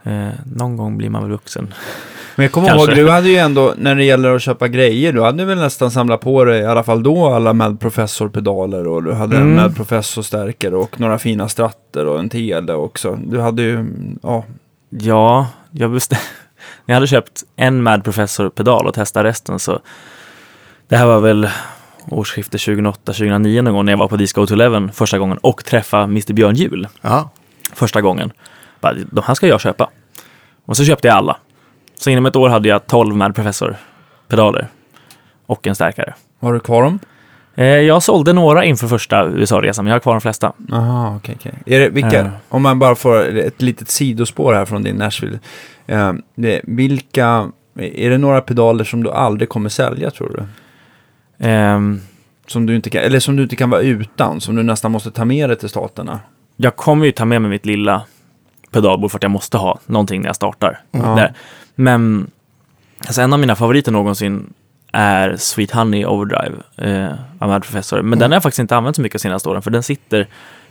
Eh, 0.02 0.34
någon 0.56 0.76
gång 0.76 0.96
blir 0.98 1.10
man 1.10 1.22
väl 1.22 1.30
vuxen. 1.30 1.74
Men 2.36 2.44
jag 2.44 2.52
kommer 2.52 2.68
Kanske. 2.68 2.92
ihåg, 2.92 2.96
du 2.96 3.10
hade 3.10 3.28
ju 3.28 3.36
ändå, 3.36 3.74
när 3.76 3.94
det 3.94 4.04
gäller 4.04 4.34
att 4.36 4.42
köpa 4.42 4.68
grejer, 4.68 5.12
du 5.12 5.22
hade 5.22 5.44
väl 5.44 5.58
nästan 5.58 5.90
samlat 5.90 6.20
på 6.20 6.44
dig, 6.44 6.60
i 6.60 6.64
alla 6.66 6.82
fall 6.82 7.02
då, 7.02 7.26
alla 7.26 7.52
Mad 7.52 7.80
Professor-pedaler 7.80 8.86
och 8.86 9.02
du 9.02 9.12
hade 9.12 9.36
en 9.36 9.42
Mm. 9.42 9.56
Mad 9.56 9.76
Professor-stärkare 9.76 10.76
och 10.76 11.00
några 11.00 11.18
fina 11.18 11.48
stratter 11.48 12.06
och 12.06 12.18
en 12.18 12.28
tele 12.28 12.74
också. 12.74 13.18
Du 13.26 13.40
hade 13.40 13.62
ju, 13.62 13.86
ja, 14.22 14.44
Ja, 14.90 15.46
jag 15.70 15.90
bestämde... 15.90 16.22
Jag 16.86 16.94
hade 16.94 17.06
köpt 17.06 17.42
en 17.56 17.82
Mad 17.82 18.04
Professor-pedal 18.04 18.86
och 18.86 18.94
testat 18.94 19.24
resten 19.24 19.58
så... 19.58 19.80
Det 20.88 20.96
här 20.96 21.06
var 21.06 21.20
väl 21.20 21.48
årsskiftet 22.10 22.60
2008-2009 22.60 23.62
någon 23.62 23.74
gång 23.74 23.84
när 23.84 23.92
jag 23.92 23.98
var 23.98 24.08
på 24.08 24.16
Disco 24.16 24.46
to 24.46 24.54
Eleven 24.54 24.92
första 24.92 25.18
gången 25.18 25.38
och 25.38 25.64
träffade 25.64 26.04
Mr 26.04 26.32
Björn 26.32 26.54
Jul 26.54 26.88
första 27.72 28.00
gången. 28.00 28.32
Bara, 28.80 28.94
de 29.10 29.24
här 29.26 29.34
ska 29.34 29.46
jag 29.46 29.60
köpa. 29.60 29.90
Och 30.66 30.76
så 30.76 30.84
köpte 30.84 31.08
jag 31.08 31.16
alla. 31.16 31.36
Så 32.04 32.10
inom 32.10 32.26
ett 32.26 32.36
år 32.36 32.48
hade 32.48 32.68
jag 32.68 32.86
12 32.86 33.16
Mad 33.16 33.34
Professor-pedaler 33.34 34.68
och 35.46 35.66
en 35.66 35.74
stärkare. 35.74 36.14
har 36.40 36.52
du 36.52 36.60
kvar 36.60 36.82
dem? 36.82 36.98
Eh, 37.54 37.64
jag 37.66 38.02
sålde 38.02 38.32
några 38.32 38.64
inför 38.64 38.88
första 38.88 39.24
USA-resan, 39.28 39.84
men 39.84 39.90
jag 39.90 39.94
har 39.94 40.00
kvar 40.00 40.12
de 40.14 40.20
flesta. 40.20 40.52
Jaha, 40.68 41.16
okej, 41.16 41.36
okej. 41.38 41.52
Är 41.66 41.80
det, 41.80 41.88
vilka, 41.88 42.16
Ja. 42.24 42.30
om 42.48 42.62
man 42.62 42.78
bara 42.78 42.94
får 42.94 43.38
ett 43.38 43.62
litet 43.62 43.88
sidospår 43.88 44.54
här 44.54 44.64
från 44.64 44.82
din 44.82 44.96
Nashville. 44.96 45.38
Eh, 45.86 46.12
det, 46.34 46.60
vilka, 46.64 47.50
är 47.78 48.10
det 48.10 48.18
några 48.18 48.40
pedaler 48.40 48.84
som 48.84 49.02
du 49.02 49.10
aldrig 49.10 49.48
kommer 49.48 49.68
sälja 49.68 50.10
tror 50.10 50.28
du? 50.36 50.44
Ehm, 51.46 52.00
Som 52.46 52.66
du 52.66 52.76
inte 52.76 52.90
kan, 52.90 53.02
eller 53.02 53.20
som 53.20 53.36
du 53.36 53.42
inte 53.42 53.56
kan 53.56 53.70
vara 53.70 53.80
utan, 53.80 54.40
som 54.40 54.56
du 54.56 54.62
nästan 54.62 54.92
måste 54.92 55.10
ta 55.10 55.24
med 55.24 55.48
dig 55.50 55.58
till 55.58 55.68
staterna? 55.68 56.20
jag 56.56 56.76
kommer 56.76 57.06
ju 57.06 57.12
ta 57.12 57.24
med 57.24 57.42
mig 57.42 57.50
mitt 57.50 57.66
lilla 57.66 58.02
pedalbord 58.70 59.10
för 59.10 59.18
att 59.18 59.22
jag 59.22 59.30
måste 59.30 59.56
ha 59.58 59.78
någonting 59.86 60.20
när 60.20 60.28
jag 60.28 60.36
startar. 60.36 60.80
Ja. 60.90 60.98
Där. 61.00 61.34
Men 61.74 62.30
alltså 63.06 63.22
en 63.22 63.32
av 63.32 63.38
mina 63.38 63.56
favoriter 63.56 63.92
någonsin 63.92 64.52
är 64.92 65.36
Sweet 65.36 65.70
Honey 65.70 66.04
Overdrive 66.06 66.56
eh, 66.76 67.12
av 67.38 67.48
Mad 67.48 67.62
Professor. 67.62 68.02
Men 68.02 68.18
den 68.18 68.30
har 68.30 68.36
jag 68.36 68.42
faktiskt 68.42 68.58
inte 68.58 68.76
använt 68.76 68.96
så 68.96 69.02
mycket 69.02 69.12
de 69.12 69.22
senaste 69.22 69.48
åren 69.48 69.62
för 69.62 69.70
den 69.70 69.82
sitter 69.82 70.28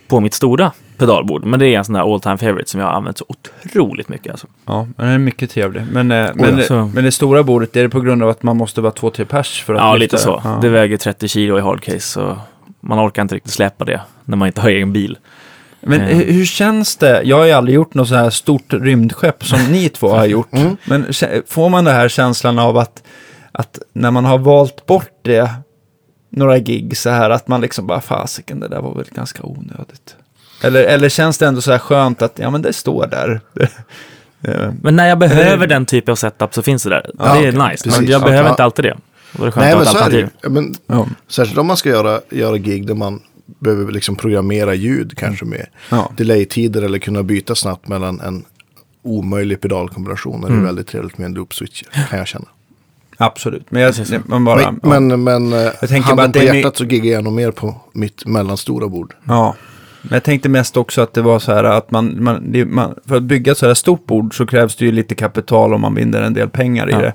på 0.07 0.19
mitt 0.19 0.33
stora 0.33 0.71
pedalbord. 0.97 1.45
Men 1.45 1.59
det 1.59 1.67
är 1.67 1.77
en 1.77 1.85
sån 1.85 1.93
där 1.93 2.13
all 2.13 2.21
time 2.21 2.37
favorite 2.37 2.69
som 2.69 2.79
jag 2.79 2.87
har 2.87 2.93
använt 2.93 3.17
så 3.17 3.25
otroligt 3.27 4.09
mycket. 4.09 4.31
Alltså. 4.31 4.47
Ja, 4.65 4.87
men 4.97 5.05
den 5.05 5.15
är 5.15 5.17
mycket 5.19 5.49
trevlig. 5.51 5.83
Men, 5.91 6.11
eh, 6.11 6.29
men, 6.35 6.61
ja. 6.69 6.89
Men 6.93 7.03
det 7.03 7.11
stora 7.11 7.43
bordet, 7.43 7.75
är 7.75 7.83
det 7.83 7.89
på 7.89 8.01
grund 8.01 8.23
av 8.23 8.29
att 8.29 8.43
man 8.43 8.57
måste 8.57 8.81
vara 8.81 8.91
två, 8.91 9.09
tre 9.09 9.25
pers 9.25 9.63
för 9.63 9.73
att 9.73 9.79
Ja, 9.79 9.95
lyfta 9.95 10.15
lite 10.15 10.23
så. 10.23 10.41
Ja. 10.43 10.59
Det 10.61 10.69
väger 10.69 10.97
30 10.97 11.27
kilo 11.27 11.57
i 11.57 11.61
hardcase 11.61 11.99
så 11.99 12.37
man 12.79 13.07
orkar 13.07 13.21
inte 13.21 13.35
riktigt 13.35 13.53
släppa 13.53 13.85
det 13.85 14.01
när 14.25 14.37
man 14.37 14.47
inte 14.47 14.61
har 14.61 14.69
egen 14.69 14.93
bil. 14.93 15.17
Men 15.85 16.01
Eh. 16.01 16.07
hur, 16.17 16.45
känns 16.45 16.95
det? 16.95 17.21
Jag 17.23 17.37
har 17.37 17.45
ju 17.45 17.51
aldrig 17.51 17.75
gjort 17.75 17.93
något 17.93 18.07
så 18.07 18.15
här 18.15 18.29
stort 18.29 18.73
rymdskepp 18.73 19.45
som 19.45 19.59
ni 19.71 19.89
två 19.89 20.09
har 20.09 20.25
gjort. 20.25 20.53
Mm. 20.53 20.77
Men 20.85 21.05
kä- 21.07 21.41
får 21.47 21.69
man 21.69 21.83
den 21.83 21.95
här 21.95 22.09
känslan 22.09 22.59
av 22.59 22.77
att, 22.77 23.03
att 23.51 23.79
när 23.93 24.11
man 24.11 24.25
har 24.25 24.37
valt 24.37 24.85
bort 24.85 25.19
det, 25.21 25.49
några 26.29 26.57
gig 26.59 26.97
så 26.97 27.09
här, 27.09 27.29
att 27.29 27.47
man 27.47 27.61
liksom 27.61 27.87
bara, 27.87 28.01
fasiken, 28.01 28.59
det 28.59 28.67
där 28.67 28.81
var 28.81 28.95
väl 28.95 29.05
ganska 29.15 29.43
onödigt. 29.43 30.15
Eller, 30.61 30.83
eller 30.83 31.09
känns 31.09 31.37
det 31.37 31.45
ändå 31.47 31.61
så 31.61 31.71
här 31.71 31.79
skönt 31.79 32.21
att, 32.21 32.39
ja 32.39 32.49
men 32.49 32.61
det 32.61 32.73
står 32.73 33.07
där. 33.07 33.41
Eh, 34.47 34.71
Men 34.81 34.95
när 34.95 35.07
jag 35.09 35.19
behöver 35.19 35.67
den 35.67 35.85
typen 35.85 36.11
av 36.11 36.15
setup 36.15 36.53
så 36.53 36.61
finns 36.61 36.83
det 36.83 36.89
där. 36.89 37.09
Ja, 37.19 37.23
det 37.23 37.29
är 37.29 37.33
okej, 37.39 37.51
nice. 37.51 37.83
precis. 37.83 37.99
Men 37.99 38.09
jag 38.09 38.21
Ja, 38.21 38.25
behöver 38.25 38.43
ja. 38.45 38.49
inte 38.49 38.63
alltid 38.63 38.85
det. 38.85 38.97
Det 39.31 39.55
Nej, 39.55 39.75
men 39.75 39.85
så 39.85 39.97
är 39.97 40.09
det 40.09 40.17
ju. 40.17 40.49
men, 40.49 40.75
ja. 40.87 41.07
Särskilt 41.27 41.57
om 41.59 41.67
man 41.67 41.77
ska 41.77 41.89
göra, 41.89 42.21
göra 42.31 42.57
gig 42.57 42.87
där 42.87 42.93
man 42.95 43.19
behöver 43.45 43.91
liksom 43.91 44.15
programmera 44.15 44.73
ljud 44.73 45.17
kanske 45.17 45.45
med 45.45 45.65
Ja. 45.91 46.11
delay-tider 46.17 46.81
eller 46.81 46.99
kunna 46.99 47.23
byta 47.23 47.55
snabbt 47.55 47.87
mellan 47.87 48.19
en 48.19 48.45
omöjlig 49.01 49.61
pedalkombination. 49.61 50.41
Det 50.41 50.47
är 50.47 50.51
Mm. 50.51 50.63
väldigt 50.65 50.87
trevligt 50.87 51.17
med 51.17 51.25
en 51.25 51.33
loop 51.33 51.53
switch 51.53 51.83
kan 52.09 52.19
jag 52.19 52.27
känna. 52.27 52.45
Absolut, 53.17 53.71
men, 53.71 53.81
jag, 53.81 53.93
man 54.25 54.45
bara... 54.45 54.71
men 54.71 54.79
ja. 54.83 54.99
men, 54.99 55.23
men 55.23 55.53
eh, 55.65 55.71
tänker 55.71 56.15
bara 56.15 56.21
handen 56.21 56.25
att 56.25 56.33
på 56.49 56.55
hjärtat 56.55 56.77
så 56.77 56.85
giggar 56.85 57.13
jag 57.13 57.23
nog 57.23 57.33
mer 57.33 57.51
på 57.51 57.75
mitt 57.93 58.25
mellanstora 58.25 58.87
bord. 58.87 59.13
Ja, 59.23 59.55
men 60.01 60.13
jag 60.13 60.23
tänkte 60.23 60.49
mest 60.49 60.77
också 60.77 61.01
att 61.01 61.13
det 61.13 61.21
var 61.21 61.39
så 61.39 61.53
här 61.53 61.63
att 61.63 61.91
man, 61.91 62.23
man, 62.23 62.51
det, 62.51 62.65
man 62.65 62.95
för 63.05 63.15
att 63.15 63.23
bygga 63.23 63.51
ett 63.51 63.57
så 63.57 63.67
här 63.67 63.73
stort 63.73 64.05
bord 64.05 64.37
så 64.37 64.45
krävs 64.45 64.75
det 64.75 64.85
ju 64.85 64.91
lite 64.91 65.15
kapital 65.15 65.73
om 65.73 65.81
man 65.81 65.93
binder 65.95 66.21
en 66.21 66.33
del 66.33 66.49
pengar 66.49 66.89
i 66.89 66.91
Ja. 66.91 66.99
det. 67.01 67.13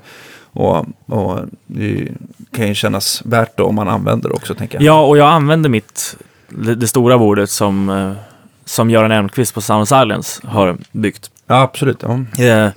Och, 0.53 0.85
och 1.05 1.39
det 1.67 2.07
kan 2.51 2.67
ju 2.67 2.73
kännas 2.75 3.21
värt 3.25 3.57
det 3.57 3.63
om 3.63 3.75
man 3.75 3.87
använder 3.89 4.29
det 4.29 4.35
också, 4.35 4.55
tänker 4.55 4.75
jag. 4.77 4.83
Ja, 4.83 5.05
och 5.05 5.17
jag 5.17 5.29
använder 5.29 5.69
mitt, 5.69 6.17
det, 6.49 6.75
det 6.75 6.87
stora 6.87 7.17
bordet 7.17 7.49
som, 7.49 7.89
eh, 7.89 8.11
som 8.65 8.89
Göran 8.89 9.11
Elmqvist 9.11 9.53
på 9.53 9.61
Sound 9.61 9.81
of 9.81 9.89
Silence 9.89 10.47
har 10.47 10.77
byggt. 10.91 11.31
Ja, 11.47 11.61
absolut. 11.61 12.03
Ja. 12.37 12.43
Eh, 12.45 12.71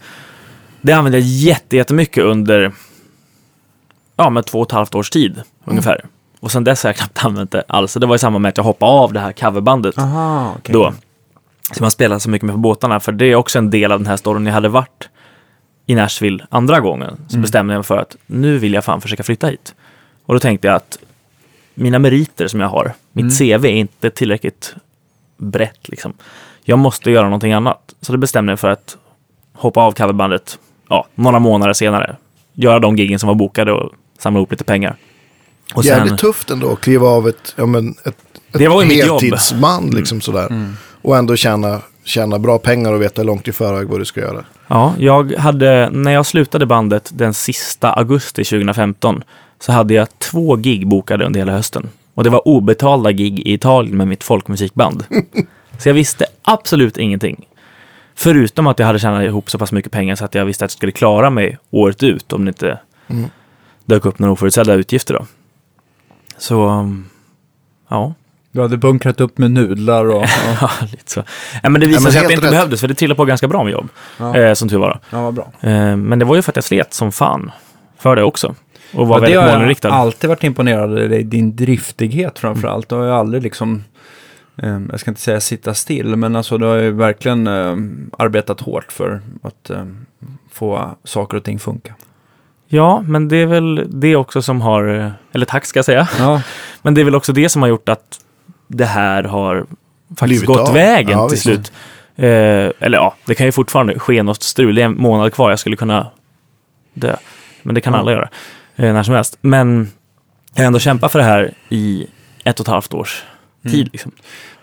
Det 0.81 0.93
använde 0.93 1.19
jag 1.19 1.27
jätte, 1.27 1.77
jättemycket 1.77 2.25
under 2.25 2.73
ja, 4.17 4.31
med 4.31 4.47
två 4.47 4.61
och 4.61 4.67
ett 4.69 4.73
halvt 4.73 4.95
års 4.95 5.11
tid 5.11 5.43
ungefär. 5.65 6.05
Och 6.41 6.51
sen 6.53 6.65
dess 6.65 6.83
har 6.83 6.89
jag 6.89 6.97
knappt 6.97 7.25
använt 7.25 7.51
det 7.51 7.65
alls. 7.69 7.95
Det 7.95 8.07
var 8.07 8.15
i 8.15 8.19
samband 8.19 8.43
med 8.43 8.49
att 8.49 8.57
jag 8.57 8.65
hoppade 8.65 8.93
av 8.93 9.13
det 9.13 9.21
här 9.21 9.33
coverbandet 9.33 9.99
Aha, 9.99 10.55
okej. 10.59 10.73
då. 10.73 10.93
Så 11.73 11.83
man 11.83 11.91
spelar 11.91 12.19
så 12.19 12.31
mycket 12.31 12.47
med 12.47 12.55
på 12.55 12.59
båtarna, 12.59 13.01
för 13.01 13.13
det 13.13 13.27
är 13.27 13.35
också 13.35 13.59
en 13.59 13.71
del 13.71 13.93
av 13.93 13.99
den 14.01 14.07
här 14.07 14.17
storyn. 14.17 14.47
Jag 14.47 14.53
hade 14.53 14.69
varit 14.69 15.09
i 15.87 15.95
Nashville 15.95 16.47
andra 16.51 16.81
gången, 16.81 17.17
så 17.29 17.35
Mm. 17.35 17.43
bestämde 17.43 17.75
jag 17.75 17.79
mig 17.79 17.85
för 17.85 17.97
att 17.99 18.17
nu 18.27 18.59
vill 18.59 18.73
jag 18.75 18.85
fan 18.85 19.01
försöka 19.01 19.23
flytta 19.23 19.47
hit. 19.47 19.75
Och 20.27 20.35
då 20.35 20.41
tänkte 20.41 20.69
jag 20.69 20.75
att 20.77 20.99
mina 21.75 21.99
meriter 21.99 22.47
som 22.49 22.61
jag 22.61 22.69
har, 22.69 22.93
mitt 23.13 23.41
Mm. 23.41 23.59
CV 23.61 23.65
är 23.67 23.73
inte 23.73 24.11
tillräckligt 24.11 24.75
brett 25.37 25.89
liksom. 25.89 26.13
Jag 26.65 26.79
måste 26.79 27.11
göra 27.11 27.25
någonting 27.25 27.53
annat. 27.53 27.95
Så 28.01 28.13
då 28.13 28.19
bestämde 28.19 28.51
jag 28.51 28.57
mig 28.57 28.61
för 28.61 28.69
att 28.69 28.97
hoppa 29.53 29.81
av 29.81 29.93
coverbandet 29.93 30.59
ja, 30.89 31.07
några 31.15 31.39
månader 31.39 31.73
senare. 31.73 32.17
Göra 32.53 32.79
de 32.79 32.97
giggen 32.97 33.19
som 33.19 33.27
var 33.27 33.35
bokade 33.35 33.73
och 33.73 33.93
samla 34.19 34.39
ihop 34.39 34.51
lite 34.51 34.65
pengar. 34.65 34.97
Och 35.75 35.85
Jävligt 35.85 36.19
tufft 36.19 36.51
ändå 36.51 36.73
att 36.73 36.81
kliva 36.81 37.07
av 37.09 37.29
ett, 37.29 37.55
ja, 37.57 37.67
men 37.67 37.91
ett, 37.91 38.07
ett 38.07 38.17
Det 38.53 38.69
var 38.69 38.83
ju 38.83 38.89
mitt 38.89 39.07
jobb. 39.07 39.21
heltidsband 39.23 39.95
liksom 39.95 40.21
sådär. 40.21 40.47
Mm. 40.47 40.77
Och 41.03 41.17
ändå 41.17 41.37
tjäna, 41.37 41.81
tjäna 42.05 42.39
bra 42.39 42.59
pengar 42.59 42.93
och 42.93 43.03
veta 43.03 43.23
långt 43.23 43.49
i 43.49 43.53
förväg 43.53 43.89
vad 43.89 44.01
du 44.01 44.05
ska 44.05 44.21
göra. 44.21 44.45
Ja, 44.69 44.95
jag 44.99 45.33
hade, 45.33 45.91
när 45.91 46.13
jag 46.13 46.27
slutade 46.27 46.67
bandet 46.67 47.11
den 47.15 47.35
sista 47.35 47.93
augusti 47.93 48.45
2015 48.45 49.23
så 49.61 49.73
hade 49.73 49.95
jag 49.95 50.19
två 50.19 50.57
gig 50.57 50.87
bokade 50.89 51.25
under 51.25 51.41
hela 51.41 51.53
hösten. 51.53 51.89
Och 52.15 52.25
det 52.25 52.31
var 52.31 52.49
obetalda 52.49 53.13
gig 53.13 53.39
i 53.41 53.53
Italien 53.53 53.97
med 53.97 54.09
mitt 54.09 54.25
folkmusikband. 54.25 55.05
så 55.79 55.89
jag 55.89 55.95
visste 55.95 56.27
absolut 56.43 56.97
ingenting. 56.97 57.49
Förutom 58.15 58.67
att 58.67 58.79
jag 58.79 58.87
hade 58.87 58.99
tjänat 58.99 59.25
ihop 59.25 59.51
så 59.51 59.59
pass 59.59 59.73
mycket 59.73 59.93
pengar 59.93 60.15
så 60.17 60.25
att 60.25 60.35
jag 60.35 60.45
visste 60.45 60.65
att 60.65 60.71
jag 60.71 60.77
skulle 60.77 60.93
klara 60.93 61.31
mig 61.31 61.59
året 61.71 62.03
ut 62.03 62.33
om 62.33 62.45
det 62.45 62.49
inte 62.49 62.79
Mm. 63.09 63.31
dök 63.85 64.05
upp 64.07 64.19
några 64.19 64.33
oförutsedda 64.33 64.75
utgifter 64.75 65.15
då. 65.15 65.27
Så, 66.39 66.89
ja. 67.89 68.15
Du 68.53 68.61
hade 68.63 68.77
bunkrat 68.77 69.21
upp 69.21 69.39
med 69.39 69.51
nudlar 69.51 70.05
och... 70.05 70.23
Ja, 70.23 70.29
ja 70.61 70.71
lite 70.93 71.11
så. 71.13 71.23
Ja, 71.63 71.69
men 71.69 71.81
det 71.81 71.87
visade 71.87 72.03
men 72.03 72.13
sig 72.13 72.21
att 72.21 72.29
det 72.29 72.35
inte 72.35 72.47
rätt. 72.47 72.53
behövdes, 72.53 72.81
för 72.81 72.89
det 72.89 72.95
trillade 72.95 73.17
på 73.17 73.25
ganska 73.25 73.49
bra 73.49 73.65
med 73.65 73.73
jobb. 73.73 73.89
ja. 74.19 74.37
Eh, 74.37 74.55
som 74.55 74.69
tur 74.69 74.79
var. 74.79 74.91
då. 74.91 74.99
ja 75.17 75.23
vad 75.23 75.35
bra. 75.35 75.53
Eh, 75.61 75.97
Men 75.97 76.19
det 76.19 76.25
var 76.25 76.37
ju 76.37 76.43
för 76.43 76.53
att 76.53 76.57
jag 76.57 76.65
slet 76.65 76.95
som 76.95 77.13
fan 77.13 77.51
för 77.99 78.17
det 78.17 78.23
också. 78.23 78.55
Och 78.95 79.09
var 79.09 79.17
Ja, 79.17 79.21
det 79.21 79.21
väldigt 79.21 79.41
har 79.41 79.47
jag 79.49 79.55
målinriktad. 79.55 79.91
alltid 79.91 80.29
varit 80.31 80.45
imponerad 80.45 80.83
av 80.83 81.09
dig, 81.09 81.23
din 81.25 81.57
driftighet 81.57 82.39
framför 82.39 82.69
allt. 82.69 82.89
Du 82.89 82.95
har 82.95 83.05
ju 83.05 83.11
aldrig 83.11 83.43
liksom, 83.43 83.85
eh, 84.57 84.79
jag 84.91 85.01
ska 85.01 85.11
inte 85.11 85.21
säga 85.21 85.41
sitta 85.41 85.75
still, 85.75 86.17
men 86.17 86.37
alltså 86.37 86.59
du 86.59 86.67
har 86.67 86.77
ju 86.77 86.91
verkligen 86.91 87.47
eh, 87.47 87.77
arbetat 88.19 88.61
hårt 88.61 88.93
för 88.93 89.21
att 89.43 89.71
eh, 89.71 89.85
få 90.53 90.97
saker 91.05 91.37
och 91.37 91.45
ting 91.45 91.59
funka. 91.59 91.95
Ja, 92.69 93.05
men 93.07 93.29
det 93.29 93.37
är 93.37 93.47
väl 93.47 93.87
det 93.89 94.17
också 94.17 94.43
som 94.43 94.61
har, 94.61 95.13
eller 95.33 95.47
tack 95.47 95.65
ska 95.67 95.79
jag 95.79 95.85
säga, 95.85 96.09
Ja, 96.19 96.43
men 96.83 96.95
det 96.95 97.01
är 97.01 97.05
väl 97.05 97.15
också 97.15 97.33
det 97.33 97.49
som 97.49 97.63
har 97.63 97.69
gjort 97.69 97.89
att 97.89 98.19
det 98.73 98.85
här 98.85 99.23
har 99.25 99.67
faktiskt 100.17 100.45
gått 100.45 100.69
av. 100.69 100.75
vägen 100.75 101.19
Ja, 101.19 101.29
till 101.29 101.35
visst. 101.35 101.43
slut. 101.43 101.73
Eh, 102.17 102.27
eller 102.81 102.93
ja, 102.93 103.15
det 103.27 103.35
kan 103.35 103.47
ju 103.47 103.53
fortfarande 103.53 103.99
ske 103.99 104.23
något 104.23 104.43
strul. 104.43 104.75
Det 104.75 104.83
är 104.83 104.87
en 104.87 104.97
månad 104.97 105.33
kvar, 105.33 105.51
jag 105.51 105.59
skulle 105.59 105.77
kunna 105.77 106.07
dö. 106.95 107.17
Men 107.63 107.75
det 107.75 107.81
kan 107.81 107.93
Ja. 107.93 107.99
alla 107.99 108.13
göra, 108.13 108.29
eh, 108.77 108.93
när 108.93 109.03
som 109.03 109.15
helst. 109.15 109.39
Men 109.41 109.89
jag 110.55 110.63
har 110.63 110.67
ändå 110.67 110.79
kämpat 110.79 111.13
för 111.13 111.19
det 111.19 111.25
här 111.25 111.55
i 111.69 112.07
ett 112.45 112.61
och 112.61 112.65
ett 112.65 112.71
halvt 112.71 112.95
års 112.95 113.23
tid. 113.63 113.75
Mm. 113.75 113.89
Liksom. 113.93 114.13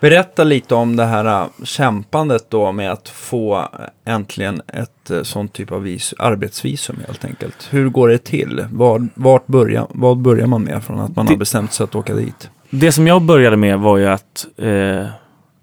Berätta 0.00 0.44
lite 0.44 0.74
om 0.74 0.96
det 0.96 1.04
här 1.04 1.24
äh, 1.42 1.46
kämpandet 1.64 2.50
då 2.50 2.72
med 2.72 2.92
att 2.92 3.08
få 3.08 3.68
äntligen 4.04 4.62
ett 4.68 5.10
äh, 5.10 5.22
sånt 5.22 5.52
typ 5.52 5.72
av 5.72 5.82
vis, 5.82 6.14
arbetsvisum 6.18 6.96
helt 7.06 7.24
enkelt. 7.24 7.68
Hur 7.70 7.88
går 7.88 8.08
det 8.08 8.18
till? 8.24 8.64
Var, 8.72 9.08
vart 9.14 9.46
börjar, 9.46 9.86
vad 9.90 10.18
börjar 10.18 10.46
man 10.46 10.62
med 10.62 10.84
från 10.84 11.00
att 11.00 11.16
man 11.16 11.26
Det- 11.26 11.32
har 11.32 11.38
bestämt 11.38 11.72
sig 11.72 11.84
att 11.84 11.94
åka 11.94 12.14
dit? 12.14 12.50
Det 12.70 12.92
som 12.92 13.06
jag 13.06 13.22
började 13.22 13.56
med 13.56 13.78
var 13.78 13.96
ju 13.96 14.06
att 14.06 14.46
eh, 14.56 15.06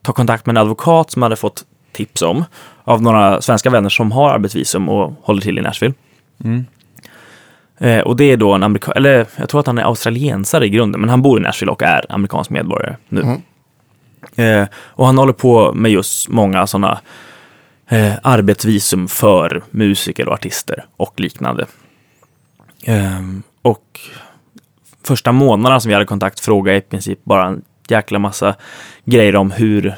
ta 0.01 0.13
kontakt 0.13 0.45
med 0.45 0.53
en 0.53 0.61
advokat 0.61 1.11
som 1.11 1.21
hade 1.21 1.35
fått 1.35 1.65
tips 1.91 2.21
om 2.21 2.45
av 2.83 3.01
några 3.01 3.41
svenska 3.41 3.69
vänner 3.69 3.89
som 3.89 4.11
har 4.11 4.29
arbetsvisum 4.29 4.89
och 4.89 5.13
håller 5.21 5.41
till 5.41 5.57
i 5.57 5.61
Nashville. 5.61 5.93
Mm. 6.43 6.65
Eh, 7.77 7.99
och 7.99 8.15
det 8.15 8.23
är 8.23 8.37
då 8.37 8.53
en 8.53 8.63
amerikan, 8.63 8.93
eller 8.95 9.27
jag 9.35 9.49
tror 9.49 9.59
att 9.59 9.67
han 9.67 9.77
är 9.77 9.83
australiensare 9.83 10.65
i 10.65 10.69
grunden, 10.69 11.01
men 11.01 11.09
han 11.09 11.21
bor 11.21 11.39
i 11.39 11.41
Nashville 11.41 11.71
och 11.71 11.83
är 11.83 12.05
amerikansk 12.09 12.49
medborgare 12.49 12.95
nu. 13.09 13.21
Mm. 13.21 13.41
Eh, 14.35 14.67
och 14.73 15.05
han 15.05 15.17
håller 15.17 15.33
på 15.33 15.73
med 15.73 15.91
just 15.91 16.29
många 16.29 16.67
sådana 16.67 16.99
eh, 17.87 18.13
arbetsvisum 18.23 19.07
för 19.07 19.63
musiker 19.71 20.27
och 20.27 20.33
artister 20.33 20.85
och 20.97 21.19
liknande. 21.19 21.65
Eh, 22.83 23.21
och 23.61 23.99
första 25.07 25.31
månaderna 25.31 25.79
som 25.79 25.89
vi 25.89 25.93
hade 25.93 26.05
kontakt 26.05 26.39
frågade 26.39 26.77
jag 26.77 26.83
i 26.83 26.89
princip 26.89 27.19
bara 27.23 27.45
en 27.45 27.61
jäkla 27.89 28.19
massa 28.19 28.55
grejer 29.05 29.35
om 29.35 29.51
hur 29.51 29.95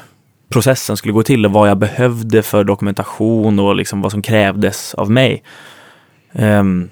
processen 0.48 0.96
skulle 0.96 1.14
gå 1.14 1.22
till 1.22 1.46
och 1.46 1.52
vad 1.52 1.68
jag 1.68 1.78
behövde 1.78 2.42
för 2.42 2.64
dokumentation 2.64 3.58
och 3.58 3.74
liksom 3.74 4.02
vad 4.02 4.12
som 4.12 4.22
krävdes 4.22 4.94
av 4.94 5.10
mig. 5.10 5.42
Um, 6.32 6.90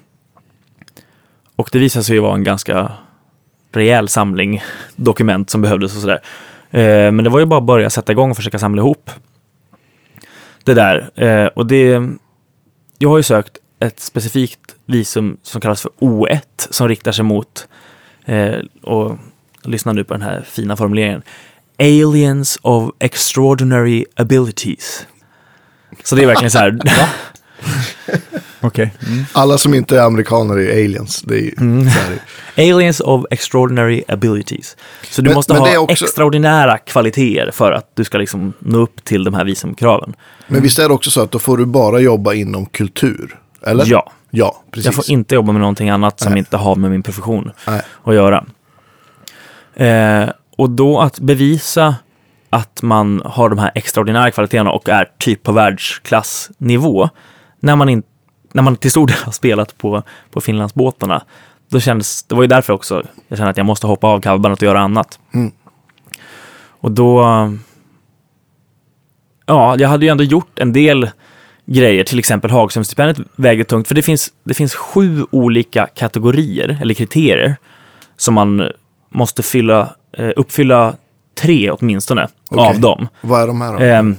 och 1.57 1.69
det 1.73 1.79
visade 1.79 2.05
sig 2.05 2.15
ju 2.15 2.21
vara 2.21 2.35
en 2.35 2.45
ganska 2.45 2.93
rejäl 3.73 4.09
samling 4.09 4.63
dokument 4.97 5.51
som 5.51 5.63
behövdes 5.63 5.95
och 5.95 6.01
sådär. 6.01 6.21
Uh, 6.75 7.13
men 7.13 7.25
det 7.25 7.31
var 7.31 7.39
ju 7.39 7.47
bara 7.47 7.59
att 7.59 7.67
börja 7.67 7.91
sätta 7.91 8.13
igång 8.13 8.31
och 8.31 8.37
försöka 8.37 8.59
samla 8.59 8.83
ihop 8.83 9.11
det 10.65 10.75
där. 10.75 11.11
Uh, 11.23 11.47
och 11.47 11.67
det, 11.67 12.09
jag 12.99 13.09
har 13.09 13.17
ju 13.17 13.23
sökt 13.23 13.59
ett 13.81 14.01
specifikt 14.01 14.61
visum 14.87 15.37
som 15.43 15.61
kallas 15.61 15.83
för 15.83 15.91
O1 15.99 16.41
som 16.71 16.89
riktar 16.89 17.13
sig 17.13 17.25
mot, 17.25 17.69
eh, 18.29 18.59
och 18.83 19.19
lyssna 19.63 19.93
nu 19.93 20.05
på 20.05 20.15
den 20.15 20.23
här 20.23 20.45
fina 20.51 20.77
formuleringen, 20.77 21.23
Aliens 21.79 22.59
of 22.63 22.91
extraordinary 22.99 24.05
abilities. 24.17 25.07
Så 26.05 26.17
det 26.17 26.23
är 26.23 26.27
verkligen 26.27 26.51
så 26.51 26.59
här, 26.59 26.79
Okej. 28.61 28.95
Mm. 29.07 29.25
Alla 29.33 29.59
som 29.59 29.75
inte 29.75 29.97
är 29.99 30.03
amerikaner 30.03 30.59
är 30.59 30.73
aliens. 30.85 31.23
Det 31.23 31.35
är 31.35 31.41
ju 31.41 31.55
Mm. 31.59 31.85
så 31.85 31.99
här. 31.99 32.19
Aliens 32.57 33.01
of 33.01 33.25
extraordinary 33.31 34.03
abilities. 34.09 34.77
Så 35.11 35.23
du 35.23 35.29
Men- 35.29 35.35
måste 35.35 35.53
men 35.53 35.63
ha 35.63 35.79
också- 35.79 36.05
extraordinära 36.05 36.79
kvaliteter 36.79 37.51
för 37.51 37.73
att 37.73 37.91
du 37.97 38.05
ska 38.05 38.19
liksom 38.19 38.53
nå 38.59 38.79
upp 38.79 39.05
till 39.05 39.25
de 39.25 39.35
här 39.35 39.45
visumkraven. 39.45 40.15
Men 40.47 40.63
visst 40.63 40.79
är 40.79 40.89
det 40.89 40.95
också 40.95 41.11
så 41.11 41.21
att 41.21 41.31
då 41.31 41.39
får 41.39 41.57
du 41.57 41.67
bara 41.67 42.01
jobba 42.01 42.35
inom 42.35 42.67
kultur? 42.67 43.39
Eller? 43.67 43.85
Ja, 43.87 44.13
Ja, 44.31 44.63
precis. 44.71 44.87
jag 44.87 44.95
får 44.95 45.11
inte 45.11 45.35
jobba 45.35 45.53
med 45.53 45.61
någonting 45.61 45.91
annat 45.91 46.21
som 46.21 46.33
Nej. 46.33 46.39
inte 46.39 46.57
har 46.57 46.77
med 46.77 46.91
min 46.91 47.03
profession 47.03 47.53
Nej. 47.67 47.83
att 48.05 48.15
göra. 48.15 48.45
Eh, 49.75 50.29
och 50.57 50.71
då 50.71 51.01
att 51.01 51.21
bevisa 51.21 51.95
att 52.51 52.83
man 52.83 53.23
har 53.25 53.49
de 53.49 53.59
här 53.59 53.71
extraordinära 53.75 54.31
kvaliteterna 54.31 54.71
och 54.71 54.89
är 54.89 55.11
typ 55.19 55.43
på 55.43 55.53
världsklassnivå 55.53 57.09
när 57.61 57.77
man, 57.77 57.89
in, 57.89 58.03
när 58.53 58.63
man 58.63 58.77
till 58.77 58.91
stor 58.91 59.07
del 59.07 59.17
har 59.25 59.33
spelat 59.33 59.79
på, 59.79 60.03
på 60.31 60.41
Finlandsbåtarna. 60.41 61.23
Då 61.69 61.81
kändes, 61.81 62.23
det 62.23 62.35
var 62.35 62.43
ju 62.43 62.49
därför 62.49 62.73
också 62.73 63.03
jag 63.29 63.39
kände 63.39 63.51
att 63.51 63.57
jag 63.57 63.67
måste 63.67 63.87
hoppa 63.87 64.07
av 64.07 64.21
coverbandet 64.21 64.63
och 64.63 64.67
göra 64.67 64.81
annat. 64.81 65.19
Mm. 65.35 65.53
Och 66.81 66.91
då... 66.91 67.23
Ja, 69.47 69.77
jag 69.79 69.89
hade 69.89 70.07
ju 70.07 70.11
ändå 70.11 70.25
gjort 70.25 70.59
en 70.59 70.73
del 70.73 71.11
grejer, 71.69 72.05
till 72.05 72.19
exempel 72.19 72.51
Hagströmstipendiet 72.51 73.29
vägde 73.37 73.65
tungt, 73.65 73.89
för 73.89 73.95
det 73.95 74.03
finns, 74.03 74.33
det 74.45 74.55
finns 74.55 74.75
sju 74.75 75.27
olika 75.31 75.87
kategorier, 75.87 76.79
eller 76.83 76.95
kriterier, 76.95 77.57
som 78.17 78.35
man 78.35 78.71
måste 79.09 79.43
fylla, 79.43 79.95
eh, 80.13 80.31
uppfylla 80.37 80.95
tre 81.41 81.71
åtminstone 81.71 82.29
Okej. 82.51 82.67
av 82.67 82.81
dem. 82.81 83.09
Vad 83.21 83.43
är 83.43 83.47
de 83.47 83.61
här 83.61 83.73
då? 83.73 83.79
Ehm, 83.79 84.17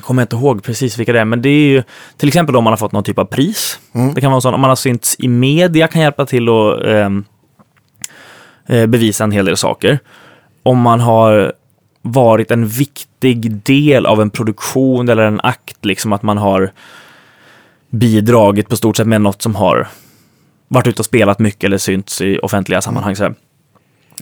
kommer 0.00 0.22
jag 0.22 0.24
inte 0.24 0.36
ihåg 0.36 0.62
precis 0.62 0.98
vilka 0.98 1.12
det 1.12 1.20
är, 1.20 1.24
men 1.24 1.42
det 1.42 1.48
är 1.48 1.68
ju 1.68 1.82
till 2.16 2.28
exempel 2.28 2.56
om 2.56 2.64
man 2.64 2.72
har 2.72 2.78
fått 2.78 2.92
någon 2.92 3.04
typ 3.04 3.18
av 3.18 3.24
pris. 3.24 3.78
Mm. 3.94 4.14
Det 4.14 4.20
kan 4.20 4.30
vara 4.30 4.40
så 4.40 4.50
om 4.50 4.60
man 4.60 4.70
har 4.70 4.76
synts 4.76 5.16
i 5.18 5.28
media 5.28 5.88
kan 5.88 6.02
hjälpa 6.02 6.26
till 6.26 6.48
att 6.48 6.84
ehm, 6.84 7.24
eh, 8.66 8.86
bevisa 8.86 9.24
en 9.24 9.32
hel 9.32 9.44
del 9.44 9.56
saker. 9.56 9.98
Om 10.62 10.78
man 10.78 11.00
har 11.00 11.52
varit 12.02 12.50
en 12.50 12.66
viktig 12.66 13.52
del 13.52 14.06
av 14.06 14.20
en 14.20 14.30
produktion 14.30 15.08
eller 15.08 15.22
en 15.22 15.40
akt, 15.42 15.84
liksom 15.84 16.12
att 16.12 16.22
man 16.22 16.38
har 16.38 16.72
bidragit 17.90 18.68
på 18.68 18.76
stort 18.76 18.96
sett 18.96 19.06
med 19.06 19.20
något 19.20 19.42
som 19.42 19.54
har 19.54 19.88
varit 20.68 20.86
ute 20.86 21.02
och 21.02 21.06
spelat 21.06 21.38
mycket 21.38 21.64
eller 21.64 21.78
synts 21.78 22.20
i 22.20 22.38
offentliga 22.38 22.80
sammanhang. 22.80 23.16
Så. 23.16 23.34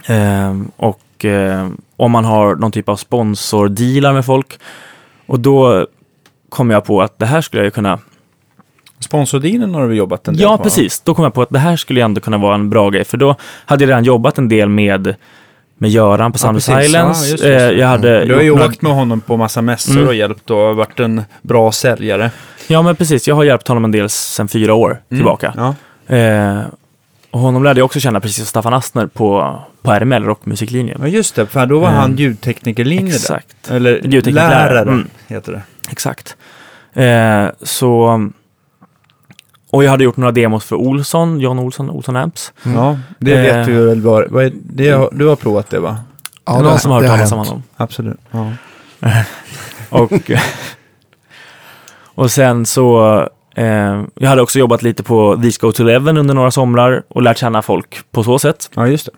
Ehm, 0.06 0.70
och 0.76 1.24
eh, 1.24 1.68
om 1.96 2.10
man 2.10 2.24
har 2.24 2.56
någon 2.56 2.72
typ 2.72 2.88
av 2.88 2.96
sponsordealar 2.96 4.12
med 4.12 4.24
folk. 4.24 4.58
Och 5.26 5.40
då 5.40 5.86
kom 6.48 6.70
jag 6.70 6.84
på 6.84 7.02
att 7.02 7.18
det 7.18 7.26
här 7.26 7.40
skulle 7.40 7.64
jag 7.64 7.74
kunna... 7.74 7.98
Sponsordealen 9.00 9.74
har 9.74 9.88
du 9.88 9.94
jobbat 9.94 10.28
en 10.28 10.34
del 10.34 10.42
Ja, 10.42 10.56
på, 10.56 10.62
precis. 10.62 11.00
Då 11.00 11.14
kom 11.14 11.24
jag 11.24 11.34
på 11.34 11.42
att 11.42 11.50
det 11.50 11.58
här 11.58 11.76
skulle 11.76 12.04
ändå 12.04 12.20
kunna 12.20 12.38
vara 12.38 12.54
en 12.54 12.70
bra 12.70 12.90
grej. 12.90 13.04
För 13.04 13.16
då 13.16 13.36
hade 13.66 13.84
jag 13.84 13.88
redan 13.88 14.04
jobbat 14.04 14.38
en 14.38 14.48
del 14.48 14.68
med, 14.68 15.14
med 15.78 15.90
Göran 15.90 16.32
på 16.32 16.36
Ja, 16.36 16.38
Sound 16.38 16.56
precis. 16.56 16.86
Silence. 16.86 17.36
Ja. 17.48 17.54
Eh, 17.54 17.70
jag 17.70 17.86
hade 17.88 18.24
Du 18.24 18.34
har 18.34 18.42
ju 18.42 18.50
åkt 18.50 18.82
med 18.82 18.92
honom 18.92 19.20
på 19.20 19.36
massa 19.36 19.62
mässor 19.62 19.92
Mm. 19.96 20.08
och 20.08 20.14
hjälpt 20.14 20.50
och 20.50 20.76
varit 20.76 21.00
en 21.00 21.22
bra 21.42 21.72
säljare. 21.72 22.30
Ja, 22.66 22.82
men 22.82 22.96
precis. 22.96 23.28
Jag 23.28 23.34
har 23.34 23.44
hjälpt 23.44 23.68
honom 23.68 23.84
en 23.84 23.92
del 23.92 24.08
sedan 24.08 24.48
fyra 24.48 24.74
år 24.74 25.00
tillbaka. 25.08 25.54
Ja. 25.56 26.16
Eh, 26.16 26.60
och 27.30 27.40
honom 27.40 27.64
lärde 27.64 27.80
jag 27.80 27.84
också 27.84 28.00
känna 28.00 28.20
precis 28.20 28.36
som 28.36 28.46
Staffan 28.46 28.74
Astner 28.74 29.06
på, 29.06 29.58
på 29.82 29.92
RML, 29.92 30.24
rockmusiklinjen. 30.24 30.98
ja, 31.02 31.08
just 31.08 31.34
det. 31.34 31.46
För 31.46 31.66
då 31.66 31.78
var 31.78 31.88
Mm. 31.88 32.00
han 32.00 32.16
ljudteknikerlinje 32.16 33.14
Exakt. 33.14 33.46
där. 33.68 33.76
Eller 33.76 33.90
Ljudtekniklärare. 33.92 34.74
lärare 34.74 34.82
Mm. 34.92 35.08
heter 35.28 35.52
det. 35.52 35.62
Exakt. 35.90 36.36
Eh, 36.94 37.46
så... 37.62 38.30
Och 39.70 39.84
jag 39.84 39.90
hade 39.90 40.04
gjort 40.04 40.16
några 40.16 40.32
demos 40.32 40.64
för 40.64 40.76
Olsson, 40.76 41.40
John 41.40 41.58
Olsson, 41.58 41.90
Olsson 41.90 42.16
Amps. 42.16 42.52
Mm. 42.64 42.76
Ja, 42.78 42.98
det 43.18 43.32
Eh. 43.34 43.42
vet 43.56 43.66
du 43.66 43.86
väl 43.86 44.00
vad 44.00 44.44
är, 44.44 44.52
det, 44.54 44.90
har- 44.90 45.08
Du 45.12 45.26
har 45.26 45.36
provat 45.36 45.70
det 45.70 45.78
va? 45.80 45.96
Ja, 46.44 46.52
det 46.52 46.58
är 46.58 46.62
någon 46.62 46.78
som 46.78 46.90
har 46.90 46.98
hört 47.00 47.10
det 47.10 47.16
talas 47.16 47.32
om 47.32 47.38
honom. 47.38 47.62
Absolut. 47.76 48.20
Ja. 48.30 48.52
Och, 49.90 50.12
och 52.14 52.30
sen 52.30 52.66
så... 52.66 53.18
Eh, 53.56 54.02
jag 54.14 54.28
hade 54.28 54.42
också 54.42 54.58
jobbat 54.58 54.82
lite 54.82 55.02
på 55.02 55.36
These 55.42 55.58
Go 55.60 55.72
To 55.72 55.82
Eleven 55.82 56.16
under 56.16 56.34
några 56.34 56.50
somrar 56.50 57.02
och 57.08 57.22
lärt 57.22 57.38
känna 57.38 57.62
folk 57.62 57.98
på 58.10 58.22
så 58.24 58.38
sätt. 58.38 58.70
ja, 58.74 58.86
just 58.86 59.06
det. 59.06 59.12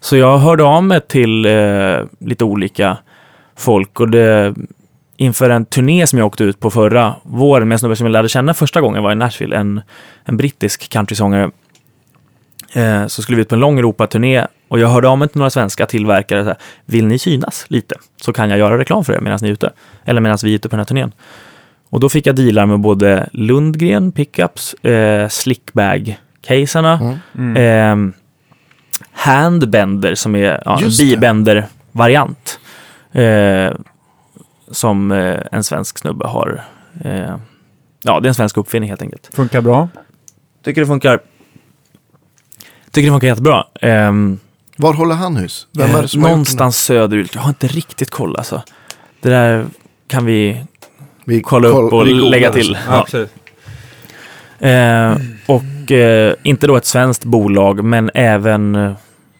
Så 0.00 0.16
jag 0.16 0.38
hörde 0.38 0.64
av 0.64 0.84
mig 0.84 1.00
till 1.00 1.46
eh, 1.46 1.98
lite 2.18 2.44
olika 2.44 2.96
folk 3.56 4.00
och 4.00 4.08
det, 4.08 4.54
inför 5.20 5.50
en 5.50 5.64
turné 5.64 6.06
som 6.06 6.18
jag 6.18 6.26
åkte 6.26 6.44
ut 6.44 6.60
på 6.60 6.70
förra 6.70 7.14
våren 7.22 7.68
med 7.68 7.74
en 7.74 7.78
snubbe 7.78 7.96
som 7.96 8.06
jag 8.06 8.12
lärde 8.12 8.28
känna 8.28 8.54
första 8.54 8.80
gången 8.80 9.02
var 9.02 9.12
i 9.12 9.14
Nashville, 9.14 9.56
en, 9.56 9.80
en 10.24 10.36
brittisk 10.36 10.92
countrysångare. 10.92 11.50
Eh, 12.72 13.06
så 13.06 13.22
skulle 13.22 13.36
vi 13.36 13.42
ut 13.42 13.48
på 13.48 13.54
en 13.54 13.60
lång 13.60 13.78
Europaturné 13.78 14.46
och 14.68 14.78
jag 14.78 14.88
hörde 14.88 15.08
av 15.08 15.18
mig 15.18 15.28
till 15.28 15.38
några 15.38 15.50
svenska 15.50 15.86
tillverkare. 15.86 16.42
Så 16.42 16.48
här, 16.48 16.56
Vill 16.86 17.06
ni 17.06 17.18
synas 17.18 17.64
lite 17.68 17.94
så 18.22 18.32
kan 18.32 18.50
jag 18.50 18.58
göra 18.58 18.78
reklam 18.78 19.04
för 19.04 19.12
er 19.12 19.20
medan 19.20 19.38
ni 19.42 19.48
är 19.48 19.52
ute. 19.52 19.70
Eller 20.04 20.20
medan 20.20 20.38
vi 20.42 20.50
är 20.50 20.54
ute 20.54 20.68
på 20.68 20.76
den 20.76 20.80
här 20.80 20.84
turnén. 20.84 21.12
Och 21.90 22.00
då 22.00 22.08
fick 22.08 22.26
jag 22.26 22.36
dealar 22.36 22.66
med 22.66 22.80
både 22.80 23.28
Lundgren 23.32 24.12
pickups, 24.12 24.74
eh, 24.74 25.28
Slickbag-caserna, 25.28 26.98
Mm. 27.00 27.18
Mm. 27.38 27.56
Ehm, 27.56 28.12
handbender 29.12 30.14
som 30.14 30.36
är 30.36 30.62
ja, 30.64 30.80
en 30.82 30.90
bibender-variant. 30.98 32.58
Eh, 33.12 33.70
som 34.70 35.12
eh, 35.12 35.40
en 35.52 35.64
svensk 35.64 35.98
snubbe 35.98 36.26
har. 36.26 36.64
Eh, 37.04 37.36
ja, 38.02 38.20
det 38.20 38.26
är 38.26 38.28
en 38.28 38.34
svensk 38.34 38.56
uppfinning 38.56 38.88
helt 38.88 39.02
enkelt. 39.02 39.30
Funkar 39.34 39.60
bra. 39.60 39.88
Tycker 40.64 40.80
det 40.80 40.86
funkar. 40.86 41.20
Tycker 42.90 43.06
det 43.06 43.12
funkar 43.12 43.28
jättebra. 43.28 43.64
Ehm, 43.80 44.38
Var 44.76 44.92
håller 44.94 45.14
han 45.14 45.36
hus? 45.36 45.66
Vem 45.72 45.94
är 45.94 46.02
det 46.02 46.08
som 46.08 46.20
gjort 46.20 46.26
den 46.26 46.30
någonstans 46.32 46.76
söderut. 46.78 47.34
Jag 47.34 47.42
har 47.42 47.48
inte 47.48 47.66
riktigt 47.66 48.10
koll 48.10 48.36
alltså. 48.36 48.62
Det 49.20 49.28
där 49.28 49.66
kan 50.06 50.24
vi? 50.24 50.64
Vi 51.24 51.42
kolla 51.42 51.68
upp 51.68 51.74
koll- 51.74 51.92
och 51.92 52.06
vi 52.06 52.12
googlar 52.12 52.30
lägga 52.30 52.52
till. 52.52 52.78
Ja, 52.88 53.06
Ja. 53.12 53.26
Eh, 54.68 55.16
och 55.46 55.62
Och 55.86 55.90
eh, 55.92 56.34
inte 56.42 56.66
då 56.66 56.76
ett 56.76 56.86
svenskt 56.86 57.24
bolag, 57.24 57.84
men 57.84 58.10
även 58.14 58.74
eh, 58.74 58.92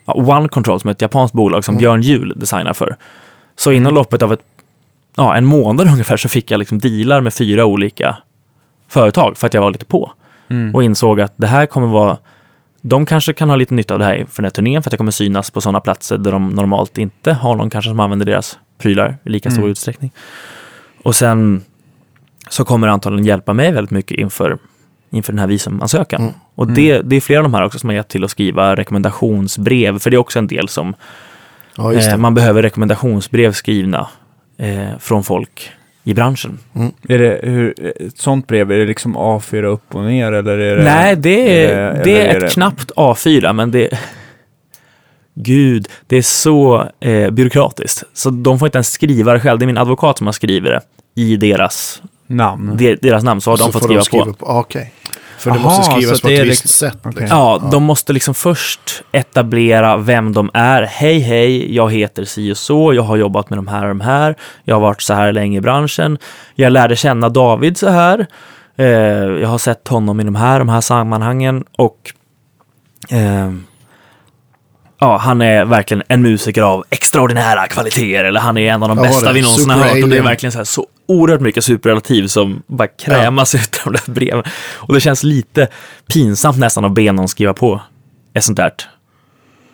One 0.07 0.49
Control 0.49 0.81
som 0.81 0.89
är 0.89 0.93
ett 0.93 1.01
japanskt 1.03 1.35
bolag 1.35 1.65
som 1.65 1.73
Mm. 1.75 1.79
Björn 1.81 2.03
Juhl 2.03 2.33
designar 2.37 2.73
för. 2.73 2.97
Så 3.57 3.73
inom 3.73 3.95
loppet 3.95 4.23
av 4.23 4.33
ett, 4.33 4.41
ja, 5.17 5.37
en 5.37 5.45
månad 5.45 5.89
ungefär 5.93 6.17
så 6.17 6.29
fick 6.29 6.51
jag 6.51 6.59
liksom 6.59 6.79
dealar 6.79 7.21
med 7.21 7.35
fyra 7.35 7.65
olika 7.65 8.17
företag 8.89 9.37
för 9.37 9.47
att 9.47 9.55
jag 9.55 9.61
var 9.63 9.71
lite 9.71 9.85
på. 9.85 10.13
Mm. 10.49 10.75
Och 10.75 10.85
insåg 10.85 11.21
att 11.21 11.33
det 11.37 11.47
här 11.47 11.67
kommer 11.67 11.87
vara 11.87 12.19
de 12.83 13.07
kanske 13.07 13.33
kan 13.33 13.49
ha 13.49 13.57
lite 13.57 13.75
nytta 13.75 13.95
av 13.95 13.99
det 14.01 14.05
här 14.07 14.27
för 14.31 14.43
den 14.43 14.45
här 14.45 14.51
turnén 14.51 14.83
för 14.83 14.89
att 14.89 14.93
jag 14.93 14.99
kommer 14.99 15.11
synas 15.11 15.51
på 15.51 15.61
sådana 15.61 15.81
platser 15.81 16.19
där 16.19 16.33
de 16.33 16.49
normalt 16.49 16.99
inte 16.99 17.33
har 17.33 17.57
någon 17.57 17.71
kanske 17.71 17.91
som 17.91 18.01
använder 18.01 18.27
deras 18.27 18.59
prylar 18.79 19.17
i 19.25 19.31
lika 19.31 19.51
stor 19.51 19.61
Mm. 19.61 19.71
utsträckning. 19.71 20.13
Och 21.03 21.17
sen 21.17 21.63
så 22.49 22.65
kommer 22.65 22.87
det 22.87 22.93
antagligen 22.93 23.27
hjälpa 23.27 23.53
mig 23.53 23.73
väldigt 23.73 23.91
mycket 23.91 24.19
inför, 24.19 24.59
inför 25.11 25.33
den 25.33 25.39
här 25.39 25.47
visumansökan. 25.47 26.21
Mm. 26.23 26.35
Och 26.55 26.67
det, 26.67 27.03
det 27.03 27.17
är 27.17 27.21
flera 27.21 27.39
av 27.39 27.43
de 27.43 27.55
här 27.55 27.65
också 27.65 27.79
som 27.79 27.89
har 27.89 27.95
hjälpt 27.95 28.11
till 28.11 28.25
att 28.25 28.31
skriva 28.31 28.77
rekommendationsbrev, 28.77 29.99
för 29.99 30.11
det 30.11 30.17
är 30.17 30.19
också 30.19 30.39
en 30.39 30.47
del 30.47 30.69
som 30.69 30.95
Ja, 31.77 31.93
eh, 31.93 32.17
man 32.17 32.35
behöver 32.35 32.63
rekommendationsbrev 32.63 33.53
skrivna 33.53 34.09
eh, 34.61 34.99
från 34.99 35.25
folk 35.25 35.73
i 36.05 36.15
branschen. 36.15 36.59
Är 37.09 37.19
det, 37.19 37.41
hur, 37.43 37.75
ett 38.03 38.19
sånt 38.19 38.47
brev, 38.47 38.73
är 38.73 38.79
det 38.79 38.87
liksom 38.87 39.17
A4 39.17 39.63
upp 39.63 39.95
och 39.95 40.05
ner 40.05 40.33
eller 40.33 40.59
är 40.59 40.77
det? 40.77 40.85
Nej, 40.85 41.17
det 41.17 41.65
är, 41.65 41.77
eller 41.77 42.05
det 42.05 42.21
är 42.21 42.35
är 42.35 42.45
ett 42.45 42.53
knappt 42.53 42.91
A4, 42.97 43.53
men 43.53 43.71
det... 43.71 43.99
Gud, 45.35 45.89
det 46.07 46.17
är 46.17 46.23
så 46.23 46.89
eh, 47.01 47.31
byråkratiskt. 47.31 48.05
Så 48.13 48.31
de 48.31 48.59
får 48.59 48.69
inte 48.69 48.79
ens 48.79 48.93
skriva 48.93 49.33
det 49.33 49.41
själv. 49.41 49.59
Det 49.59 49.65
är 49.65 49.67
min 49.67 49.79
advokat 49.79 50.19
som 50.19 50.27
har 50.27 50.33
skrivit 50.33 50.73
det 50.73 50.81
i 51.23 51.37
deras, 51.37 52.03
namn? 52.27 52.77
de, 52.77 52.95
deras 52.95 53.25
namn. 53.25 53.41
Så 53.41 53.51
har 53.51 53.59
de 53.59 53.65
Så 53.65 53.73
fått 53.73 53.83
får 53.83 54.01
skriva, 54.01 54.25
på. 54.25 54.47
Ah, 54.47 54.61
Okej. 54.61 54.93
För 55.41 55.51
det 55.51 55.57
Aha, 55.57 55.65
måste 55.69 55.85
så 55.85 55.91
skrivas 55.91 56.21
på 56.21 56.29
det 56.29 56.35
ett 56.35 56.47
visst 56.47 56.65
liksom- 56.65 56.91
sätt. 56.91 56.99
okej. 57.03 57.21
liksom. 57.21 57.39
Ja, 57.39 57.69
de 57.73 57.83
måste 57.83 58.13
liksom 58.13 58.35
först 58.35 58.81
etablera 59.13 59.97
vem 59.97 60.33
de 60.33 60.51
är. 60.55 60.83
Hej, 60.83 61.19
hej, 61.19 61.75
jag 61.75 61.93
heter 61.93 62.25
si 62.25 62.53
och 62.53 62.57
så, 62.57 62.95
jag 62.95 63.03
har 63.03 63.17
jobbat 63.17 63.51
med 63.51 63.59
de 63.59 63.69
här 63.69 63.83
och 63.83 63.89
de 63.89 64.01
här, 64.01 64.35
jag 64.65 64.75
har 64.75 64.81
varit 64.81 65.03
så 65.03 65.15
här 65.15 65.33
länge 65.33 65.59
i 65.59 65.61
branschen, 65.61 66.19
jag 66.55 66.73
lärde 66.73 66.97
känna 66.97 67.29
David 67.29 67.77
så 67.79 67.89
här, 67.89 68.27
eh, 68.77 68.87
jag 68.87 69.49
har 69.49 69.59
sett 69.59 69.89
honom 69.89 70.21
i 70.21 70.25
de 70.25 70.35
här, 70.35 70.59
de 70.59 70.69
här 70.69 70.81
sammanhangen 70.81 71.65
och 71.79 71.97
eh, 73.09 73.53
ja, 75.01 75.17
han 75.17 75.41
är 75.41 75.65
verkligen 75.65 76.03
en 76.09 76.23
musiker 76.23 76.63
av 76.63 76.85
extraordinära 76.91 77.67
kvaliteter 77.67 78.25
eller 78.25 78.41
han 78.41 78.59
är 78.59 78.73
en 78.73 78.83
av 78.83 78.89
de 78.89 78.99
Ja, 78.99 79.05
bästa 79.05 79.27
det. 79.27 79.33
vi 79.33 79.43
någonsin 79.43 79.71
har 79.71 79.79
hört 79.79 80.03
och 80.03 80.09
det 80.09 80.17
är 80.19 80.23
verkligen 80.23 80.53
så, 80.53 80.59
här, 80.59 80.65
så 80.65 80.87
oerhört 81.11 81.41
mycket 81.41 81.65
superrelativ 81.65 82.27
som 82.27 82.63
bara 82.67 82.89
krämas 82.89 83.55
ut 83.55 83.83
av 83.87 83.93
de 83.93 83.99
där 84.07 84.13
breven. 84.13 84.45
Och 84.75 84.95
det 84.95 85.01
känns 85.01 85.23
lite 85.23 85.69
pinsamt 86.13 86.59
nästan 86.59 86.85
att 86.85 86.93
be 86.93 87.13
någon 87.13 87.29
skriva 87.29 87.55
på 87.55 87.81
ett 88.35 88.45
sånt 88.45 88.57
där 88.57 88.71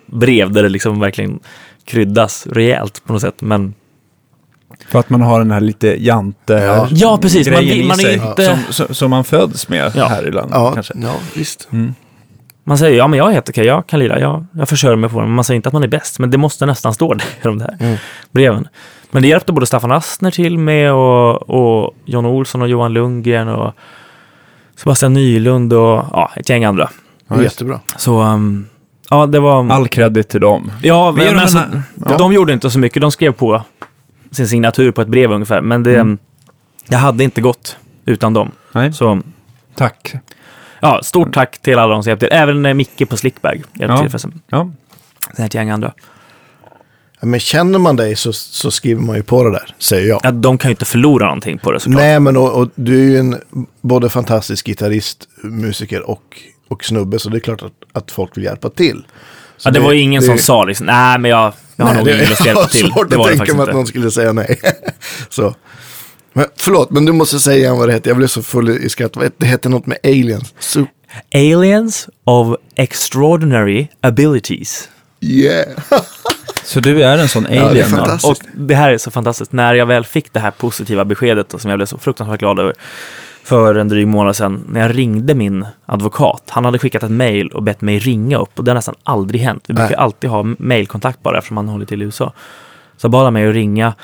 brev 0.07 0.53
där 0.53 0.63
det 0.63 0.69
liksom 0.69 1.01
verkligen 1.01 1.41
kryddas 1.85 2.47
rejält 2.47 3.03
på 3.07 3.13
något 3.13 3.23
sätt. 3.23 3.41
Men 3.43 3.75
För 4.89 4.99
att 4.99 5.11
man 5.11 5.21
har 5.23 5.39
den 5.39 5.51
här 5.51 5.61
lite 5.61 6.05
jante 6.05 6.53
Ja. 6.55 6.89
Ja, 6.91 7.19
precis. 7.23 7.51
Man 7.51 7.61
vill- 7.61 7.87
man 7.87 8.01
är 8.01 8.13
inte- 8.29 8.45
som, 8.47 8.59
som, 8.87 8.95
som 8.95 9.11
man 9.11 9.25
föds 9.25 9.69
med 9.69 9.93
Ja. 9.97 10.07
här 10.07 10.29
i 10.29 10.31
landet 10.31 10.55
Ja, 10.55 10.73
kanske. 10.75 10.95
ja, 11.03 11.15
visst. 11.35 11.69
Mm. 11.73 11.95
man 12.65 12.79
säger 12.79 12.99
ja, 12.99 13.09
men 13.09 13.19
jag 13.19 13.29
är 13.29 13.33
helt 13.33 13.49
okej, 13.49 13.67
jag 13.67 13.87
kan 13.87 13.99
lira, 14.01 14.21
jag, 14.21 14.47
jag 14.53 14.69
försörjer 14.69 14.97
mig 14.97 15.11
på 15.11 15.21
det. 15.21 15.27
Men 15.27 15.35
man 15.35 15.45
säger 15.45 15.57
inte 15.57 15.69
att 15.69 15.73
man 15.73 15.83
är 15.83 15.89
bäst, 15.89 16.19
men 16.19 16.31
det 16.31 16.39
måste 16.39 16.67
nästan 16.67 16.95
stå 16.95 17.15
det 17.15 17.25
i 17.25 17.43
de 17.43 17.59
där 17.59 17.77
Mm. 17.81 17.97
breven. 18.33 18.69
Men 19.11 19.23
det 19.23 19.29
hjälpte 19.29 19.53
både 19.53 19.67
Staffan 19.67 19.93
Astner 19.93 20.31
till 20.31 20.59
med 20.59 20.93
och, 20.93 21.51
och 21.51 21.95
John 22.05 22.27
Olsson 22.27 22.63
och 22.63 22.69
Johan 22.69 22.93
Lundgren 22.93 23.49
och 23.49 23.75
Sebastian 24.77 25.13
Nylund 25.13 25.73
och 25.73 26.05
ja, 26.13 26.31
ett 26.37 26.49
gäng 26.49 26.65
andra. 26.65 26.91
Ja, 27.29 27.37
just. 27.37 27.45
Jättebra. 27.45 27.81
Så 27.97 28.23
um, 28.23 28.67
ja, 29.11 29.27
det 29.27 29.41
var... 29.41 29.71
All 29.73 29.89
credit 29.89 30.29
till 30.29 30.41
dem. 30.41 30.73
Ja, 30.83 31.13
men 31.17 31.27
dem 31.27 31.39
alltså, 31.39 31.59
ja. 32.07 32.19
de 32.19 32.33
gjorde 32.33 32.53
inte 32.53 32.71
så 32.71 32.79
mycket. 32.79 33.01
De 33.03 33.11
skrev 33.13 33.33
på 33.33 33.63
sin 34.31 34.49
signatur 34.49 34.91
på 34.93 35.03
ett 35.03 35.09
brev 35.09 35.33
ungefär. 35.33 35.61
Men 35.61 35.83
det, 35.83 35.95
Mm. 35.97 36.19
jag 36.89 36.99
hade 36.99 37.25
inte 37.25 37.41
gått 37.41 37.77
utan 38.05 38.35
dem. 38.35 38.51
Nej, 38.73 38.93
Så 38.93 39.21
tack. 39.75 40.15
ja, 40.81 41.01
stort 41.03 41.35
tack 41.35 41.59
till 41.59 41.79
alla 41.79 41.93
de 41.95 42.03
som 42.03 42.11
hjälpte 42.11 42.27
till. 42.29 42.37
Även 42.37 42.77
Micke 42.77 43.09
på 43.09 43.17
Slickbag 43.17 43.55
hjälpte 43.55 43.85
Ja. 43.95 43.99
till 43.99 44.11
förresten. 44.11 44.41
Ja. 44.49 44.71
Sen 45.37 45.47
ett 45.47 45.55
gäng 45.55 45.71
andra. 45.71 45.93
Men 47.21 47.41
känner 47.41 47.79
man 47.79 47.97
dig 47.97 48.17
så, 48.17 48.33
så 48.33 48.71
skriver 48.71 49.03
man 49.03 49.17
ju 49.17 49.23
på 49.23 49.45
det 49.45 49.51
där, 49.51 49.75
säger 49.79 50.09
jag. 50.09 50.21
Ja, 50.25 50.31
de 50.31 50.59
kan 50.59 50.69
ju 50.69 50.73
inte 50.73 50.85
förlora 50.85 51.25
någonting 51.27 51.59
på 51.59 51.73
det 51.73 51.81
såklart. 51.81 52.01
Nej, 52.01 52.21
men 52.21 52.37
och, 52.37 52.53
och 52.53 52.69
du 52.75 53.01
är 53.01 53.11
ju 53.11 53.19
en 53.19 53.37
både 53.81 54.09
fantastisk 54.09 54.67
gitarrist, 54.67 55.29
musiker 55.43 56.11
och, 56.11 56.23
och 56.69 56.85
snubbe, 56.85 57.19
så 57.19 57.29
det 57.29 57.37
är 57.37 57.41
klart 57.41 57.63
att, 57.63 57.73
att 57.93 58.11
folk 58.11 58.37
vill 58.37 58.45
hjälpa 58.45 58.71
till. 58.71 59.05
Så 59.57 59.69
ja, 59.69 59.73
det, 59.73 59.81
var 59.81 59.93
ju 59.93 60.01
ingen 60.01 60.21
det- 60.21 60.27
som 60.27 60.39
sa 60.39 60.65
liksom, 60.65 60.87
nej 60.87 61.19
men 61.19 61.31
jag, 61.31 61.53
jag 61.77 61.87
har 61.87 61.95
Nej, 61.95 62.05
nog 62.05 62.07
det- 62.13 62.17
ingen 62.17 62.29
lust 62.29 62.41
att 62.41 62.47
hjälpa 62.47 62.61
jag 62.61 62.71
till. 62.71 62.91
har 62.91 62.99
svårt 62.99 63.11
Det 63.11 63.17
var 63.17 63.25
att 63.25 63.31
det 63.33 63.39
tänka 63.39 63.55
mig 63.57 63.63
att 63.69 63.75
någon 63.75 63.87
skulle 63.87 64.11
säga 64.11 64.33
nej. 64.33 64.61
så. 65.31 65.55
Men, 66.33 66.47
förlåt, 66.57 66.91
men 66.91 67.05
du 67.05 67.13
måste 67.13 67.41
säga 67.41 67.57
igen 67.59 67.77
vad 67.79 67.89
det 67.89 67.93
heter. 67.93 68.11
Jag 68.11 68.17
blev 68.17 68.27
så 68.29 68.43
full 68.43 68.69
i 68.71 68.89
skratt. 68.89 69.17
Det 69.39 69.47
heter 69.47 69.71
något 69.71 69.87
med 69.87 69.99
aliens. 70.05 70.55
Så, 70.59 70.87
Aliens 71.35 72.09
of 72.25 72.57
extraordinary 72.75 73.89
abilities. 74.01 74.89
yeah. 75.21 75.67
Så 76.67 76.81
du 76.81 77.03
är 77.03 77.19
en 77.19 77.29
sån 77.29 77.43
det 77.43 77.57
är 77.57 77.63
alien 77.65 77.91
då? 77.91 77.97
fantastiskt. 77.97 78.43
Och 78.43 78.49
det 78.55 78.75
här 78.75 78.91
är 78.91 78.99
så 78.99 79.11
fantastiskt. 79.11 79.53
När 79.53 79.75
jag 79.75 79.87
väl 79.87 80.05
fick 80.05 80.33
det 80.33 80.41
här 80.41 80.51
positiva 80.51 81.05
beskedet 81.05 81.55
och 81.55 81.61
som 81.61 81.71
jag 81.71 81.79
blev 81.79 81.87
så 81.87 81.99
fruktansvärt 81.99 82.41
glad 82.41 82.59
över 82.59 82.73
för 83.45 83.75
en 83.75 83.89
dryg 83.89 84.07
månad 84.07 84.37
sedan 84.37 84.65
när 84.69 84.81
jag 84.81 84.99
ringde 84.99 85.35
min 85.35 85.67
advokat. 85.87 86.43
Han 86.49 86.65
hade 86.65 86.79
skickat 86.79 87.03
ett 87.03 87.11
mail 87.11 87.49
och 87.49 87.63
bett 87.63 87.81
mig 87.81 87.99
ringa 87.99 88.39
upp 88.39 88.59
och 88.59 88.65
det 88.65 88.71
har 88.71 88.75
nästan 88.75 88.95
aldrig 89.03 89.41
hänt. 89.41 89.65
Vi 89.69 89.75
brukar 89.75 89.89
Nej. 89.89 89.97
alltid 89.97 90.31
ha 90.31 90.43
mailkontakt 90.59 91.23
bara 91.23 91.39
eftersom 91.39 91.57
han 91.57 91.69
håller 91.69 91.87
till 91.87 92.03
i 92.03 92.05
USA. 92.05 92.33
Så 92.97 93.05
jag 93.05 93.11
bad 93.11 93.25
han 93.25 93.33
mig 93.33 93.49
att 93.49 93.55
ringa. 93.55 93.95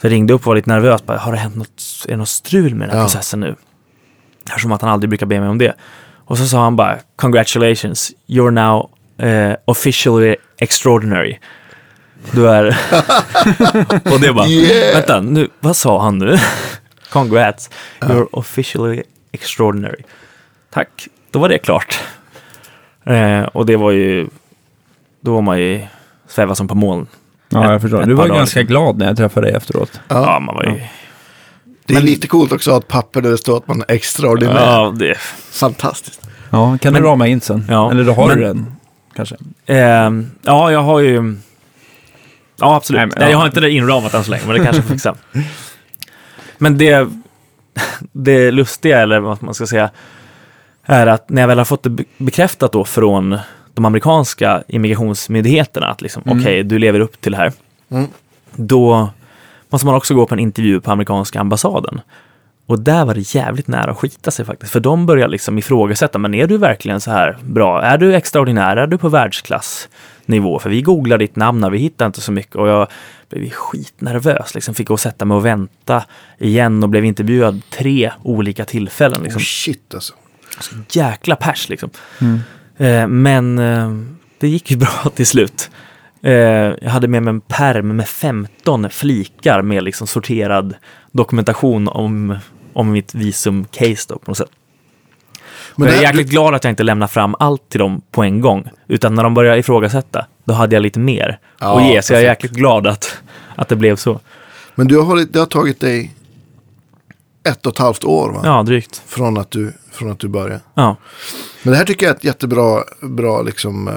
Så 0.00 0.06
jag 0.06 0.12
ringde 0.12 0.32
upp 0.32 0.40
och 0.40 0.46
var 0.46 0.54
lite 0.56 0.70
nervös. 0.70 1.06
Bara, 1.06 1.18
har 1.18 1.32
det 1.32 1.38
hänt 1.38 1.56
något, 1.56 1.82
är 2.06 2.10
det 2.10 2.16
något 2.16 2.28
strul 2.28 2.74
med 2.74 2.88
den 2.88 2.96
här 2.96 3.02
Ja. 3.02 3.08
processen 3.08 3.40
nu? 3.40 3.54
Eftersom 4.46 4.72
att 4.72 4.82
han 4.82 4.90
aldrig 4.90 5.08
brukar 5.10 5.26
be 5.26 5.40
mig 5.40 5.48
om 5.48 5.58
det. 5.58 5.74
Och 6.14 6.38
så 6.38 6.46
sa 6.46 6.62
han 6.62 6.76
bara, 6.76 6.96
congratulations, 7.16 8.12
you're 8.26 8.50
now 8.50 8.90
eh, 9.28 9.56
officially 9.64 10.36
extraordinary. 10.58 11.38
Du 12.32 12.48
är... 12.50 12.66
och 14.12 14.20
det 14.20 14.32
bara, 14.32 14.46
Yeah. 14.46 14.94
vänta, 14.94 15.20
nu, 15.20 15.48
vad 15.60 15.76
sa 15.76 16.02
han 16.02 16.18
nu? 16.18 16.36
Congrats, 17.10 17.70
you're 18.00 18.26
officially 18.32 19.02
extraordinary. 19.32 20.02
Tack, 20.70 21.08
då 21.30 21.38
var 21.38 21.48
det 21.48 21.58
klart. 21.58 21.98
Eh, 23.04 23.40
och 23.42 23.66
det 23.66 23.76
var 23.76 23.90
ju, 23.90 24.28
då 25.20 25.34
var 25.34 25.42
man 25.42 25.58
ju 25.60 25.86
sväva 26.28 26.54
som 26.54 26.68
på 26.68 26.74
moln. 26.74 27.06
Ja, 27.48 27.64
Ett- 27.64 27.70
jag 27.70 27.80
förstår. 27.82 28.02
Du 28.06 28.14
var 28.14 28.28
ganska 28.28 28.62
glad 28.62 28.98
när 28.98 29.06
jag 29.06 29.16
träffade 29.16 29.46
dig 29.46 29.56
efteråt. 29.56 30.00
Ja, 30.08 30.16
Ja. 30.32 30.40
man 30.40 30.54
var 30.54 30.64
ju... 30.64 30.80
Det 31.86 31.94
är 31.94 32.00
lite 32.00 32.26
coolt 32.26 32.52
också 32.52 32.70
att 32.70 32.74
ha 32.74 32.80
ett 32.80 32.88
papper 32.88 33.20
där 33.20 33.30
det 33.30 33.38
står 33.38 33.56
att 33.56 33.68
man 33.68 33.80
är 33.88 33.94
extraordinär. 33.94 34.54
Ja, 34.72 34.94
det, 34.98 35.18
Fantastiskt. 35.52 36.28
Ja, 36.50 36.78
kan 36.78 36.92
Men- 36.92 37.02
du 37.02 37.08
rama 37.08 37.26
in 37.26 37.40
sen? 37.40 37.64
Ja, 37.68 37.90
Eller 37.90 38.04
då 38.04 38.12
har 38.12 38.26
men- 38.28 38.38
du 38.38 38.44
den 38.44 38.72
kanske? 39.16 39.36
Ehm, 39.66 40.30
ja, 40.42 40.72
jag 40.72 40.82
har 40.82 41.00
ju... 41.00 41.36
Ja, 42.60 42.74
absolut. 42.76 42.98
Nej, 43.00 43.06
Nej, 43.06 43.14
men- 43.18 43.26
ja. 43.26 43.30
Jag 43.32 43.38
har 43.38 43.46
inte 43.46 43.60
det 43.60 43.70
inramat 43.70 44.14
än 44.14 44.24
så 44.24 44.30
länge, 44.30 44.42
men 44.46 44.56
det 44.58 44.64
kanske 44.64 44.76
jag 44.76 44.84
får 44.84 44.94
fixa. 44.94 45.14
Men 46.58 46.78
det, 46.78 47.08
det 48.12 48.50
lustiga, 48.50 49.00
eller 49.00 49.20
vad 49.20 49.42
man 49.42 49.54
ska 49.54 49.66
säga, 49.66 49.90
är 50.84 51.06
att 51.06 51.28
när 51.30 51.42
jag 51.42 51.48
väl 51.48 51.58
har 51.58 51.64
fått 51.64 51.82
det 51.82 51.90
be- 51.90 52.04
bekräftat 52.18 52.72
då 52.72 52.84
från 52.84 53.38
de 53.74 53.84
amerikanska 53.84 54.62
immigrationsmyndigheterna 54.68 55.86
att 55.86 56.02
liksom, 56.02 56.22
Mm. 56.26 56.38
okej, 56.40 56.62
du 56.62 56.78
lever 56.78 57.00
upp 57.00 57.20
till 57.20 57.32
det 57.32 57.38
här. 57.38 57.52
Mm. 57.90 58.06
Då 58.56 59.10
måste 59.70 59.86
man 59.86 59.94
också 59.94 60.14
gå 60.14 60.26
på 60.26 60.34
en 60.34 60.38
intervju 60.38 60.80
på 60.80 60.92
amerikanska 60.92 61.40
ambassaden. 61.40 62.00
Och 62.66 62.80
där 62.80 63.04
var 63.04 63.14
det 63.14 63.34
jävligt 63.34 63.68
nära 63.68 63.90
att 63.90 63.96
skita 63.98 64.30
sig 64.30 64.44
faktiskt. 64.44 64.72
För 64.72 64.80
de 64.80 65.06
börjar 65.06 65.28
liksom 65.28 65.58
ifrågasätta, 65.58 66.18
men 66.18 66.34
är 66.34 66.46
du 66.46 66.56
verkligen 66.58 67.00
så 67.00 67.10
här 67.10 67.36
bra? 67.42 67.82
Är 67.82 67.98
du 67.98 68.14
extraordinär? 68.14 68.76
Är 68.76 68.86
du 68.86 68.98
på 68.98 69.08
världsklassnivå? 70.28 70.58
För 70.58 70.70
vi 70.70 70.82
googlade 70.82 71.24
ditt 71.24 71.36
namn 71.36 71.62
här, 71.62 71.70
vi 71.70 71.78
hittade 71.78 72.06
inte 72.06 72.20
så 72.20 72.32
mycket. 72.32 72.56
Och 72.56 72.68
jag 72.68 72.88
blev 73.28 73.50
skitnervös, 73.50 74.54
liksom 74.54 74.74
fick 74.74 74.88
gå 74.88 74.94
och 74.94 75.00
sätta 75.00 75.24
mig 75.24 75.36
och 75.36 75.44
vänta 75.44 76.04
igen 76.38 76.82
och 76.82 76.88
blev 76.88 77.04
intervjuad 77.04 77.60
tre 77.70 78.12
olika 78.22 78.64
tillfällen. 78.64 79.22
Liksom. 79.22 79.40
Oh, 79.40 79.44
shit 79.44 79.94
alltså. 79.94 80.14
Så 80.60 80.74
jäkla 80.90 81.36
pers 81.36 81.68
liksom. 81.68 81.90
Mm. 82.20 82.40
Eh, 82.76 83.08
men 83.08 83.58
eh, 83.58 83.92
det 84.40 84.48
gick 84.48 84.70
ju 84.70 84.76
bra 84.86 85.10
till 85.14 85.26
slut. 85.26 85.70
Eh, 86.22 86.32
jag 86.82 86.90
hade 86.90 87.08
med 87.08 87.22
mig 87.22 87.30
en 87.30 87.40
perm 87.40 87.96
med 87.96 88.08
15 88.08 88.90
flikar 88.90 89.62
med 89.62 89.82
liksom 89.82 90.06
sorterad 90.06 90.74
dokumentation 91.12 91.88
om, 91.88 92.38
om 92.72 92.92
mitt 92.92 93.14
visum-case 93.14 94.08
då 94.08 94.18
på 94.18 94.30
något 94.30 94.38
sätt. 94.38 94.50
Men 95.78 95.88
jag 95.88 95.98
är 95.98 96.02
jäkligt 96.02 96.28
glad 96.28 96.54
att 96.54 96.64
jag 96.64 96.72
inte 96.72 96.82
lämnar 96.82 97.06
fram 97.06 97.34
allt 97.38 97.68
till 97.68 97.80
dem 97.80 98.02
på 98.10 98.22
en 98.22 98.40
gång. 98.40 98.68
Utan 98.88 99.14
när 99.14 99.22
de 99.22 99.34
börjar 99.34 99.56
ifrågasätta, 99.56 100.26
då 100.44 100.54
hade 100.54 100.76
jag 100.76 100.82
lite 100.82 100.98
mer 100.98 101.38
Ja, 101.60 101.80
att 101.80 101.86
ge. 101.86 102.02
Så 102.02 102.12
jag 102.12 102.22
är 102.22 102.26
jäkligt 102.26 102.52
glad 102.52 102.86
att, 102.86 103.18
att 103.56 103.68
det 103.68 103.76
blev 103.76 103.96
så. 103.96 104.20
Men 104.74 104.88
du 104.88 105.00
har, 105.00 105.16
det 105.16 105.38
har 105.38 105.46
tagit 105.46 105.80
dig 105.80 106.14
ett 107.48 107.66
och 107.66 107.72
ett 107.72 107.78
halvt 107.78 108.04
år 108.04 108.30
va? 108.32 108.40
Ja, 108.44 108.62
drygt. 108.62 109.02
Från, 109.06 109.38
att 109.38 109.50
du, 109.50 109.72
från 109.92 110.10
att 110.10 110.18
du 110.18 110.28
började. 110.28 110.60
Ja. 110.74 110.96
Men 111.62 111.72
det 111.72 111.78
här 111.78 111.84
tycker 111.84 112.06
jag 112.06 112.12
är 112.12 112.16
ett 112.16 112.24
jättebra, 112.24 112.82
bra 113.02 113.42
liksom, 113.42 113.88
eh, 113.88 113.94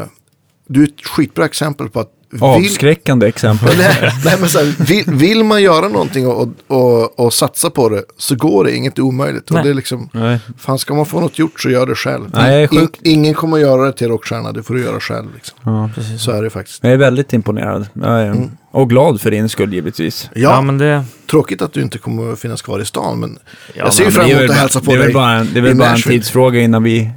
du 0.68 0.84
är 0.84 0.88
ett 0.88 1.06
skitbra 1.06 1.46
exempel 1.46 1.90
på 1.90 2.00
att 2.00 2.12
Avskräckande 2.40 3.28
exempel. 3.28 3.70
nej, 3.78 4.12
nej, 4.26 4.36
men 4.40 4.50
så 4.50 4.60
här, 4.60 4.86
vill, 4.86 5.04
vill 5.08 5.44
man 5.44 5.62
göra 5.62 5.88
någonting 5.88 6.28
och, 6.28 6.50
och, 6.68 7.20
och 7.20 7.34
satsa 7.34 7.70
på 7.70 7.90
det 7.90 8.04
så 8.18 8.36
går 8.36 8.64
det, 8.64 8.76
inget 8.76 8.98
är 8.98 9.02
omöjligt. 9.02 9.50
Och 9.50 9.56
Nej. 9.56 9.64
det 9.64 9.70
är 9.70 9.74
liksom, 9.74 10.10
Nej. 10.14 10.40
fan 10.58 10.80
ska 10.80 10.94
man 10.94 11.06
få 11.06 11.20
något 11.20 11.40
gjort 11.40 11.60
så 11.60 11.70
gör 11.70 11.86
det 11.86 11.96
själv. 11.96 12.32
Nej. 12.34 12.68
In, 12.72 12.88
ingen 13.04 13.34
kommer 13.34 13.58
att 13.58 13.64
göra 13.64 13.86
det 13.86 13.94
till 13.94 14.08
rockstjärna, 14.08 14.52
det 14.52 14.64
får 14.64 14.74
du 14.74 14.84
göra 14.84 15.00
själv. 15.00 15.28
Liksom. 15.34 15.58
Ja. 15.64 15.90
Precis. 15.96 16.22
Så 16.22 16.32
är 16.32 16.44
det 16.44 16.50
faktiskt. 16.50 16.84
Jag 16.84 16.94
är 16.94 16.98
väldigt 16.98 17.34
imponerad. 17.34 17.88
Jag 17.94 18.22
är, 18.22 18.50
Och 18.74 18.90
glad 18.90 19.22
för 19.22 19.32
din 19.32 19.50
skull 19.50 19.74
givetvis. 19.74 20.30
Ja, 20.34 20.42
Ja, 20.42 20.62
men 20.62 20.78
det... 20.78 21.04
tråkigt 21.32 21.62
att 21.62 21.74
du 21.74 21.82
inte 21.82 21.98
kommer 21.98 22.34
att 22.34 22.40
finnas 22.40 22.62
kvar 22.62 22.80
i 22.80 22.86
stan, 22.86 23.20
men 23.20 23.40
Ja, 23.74 23.84
jag 23.84 23.94
ser 23.94 24.04
men 24.04 24.14
fram 24.14 24.26
det 24.28 24.32
är 24.34 24.38
emot 24.40 24.50
att 24.52 24.58
hälsa 24.58 24.80
på 24.80 24.86
Det 24.86 24.92
är 24.92 24.98
väl 24.98 25.06
dig. 25.06 25.14
bara 25.14 25.32
en, 25.34 25.50
det 25.54 25.60
är 25.60 25.64
väl 25.64 25.76
bara 25.76 25.90
en 25.90 26.02
tidsfråga 26.02 26.60
innan 26.62 26.84
vi 26.84 27.00
eh, 27.02 27.10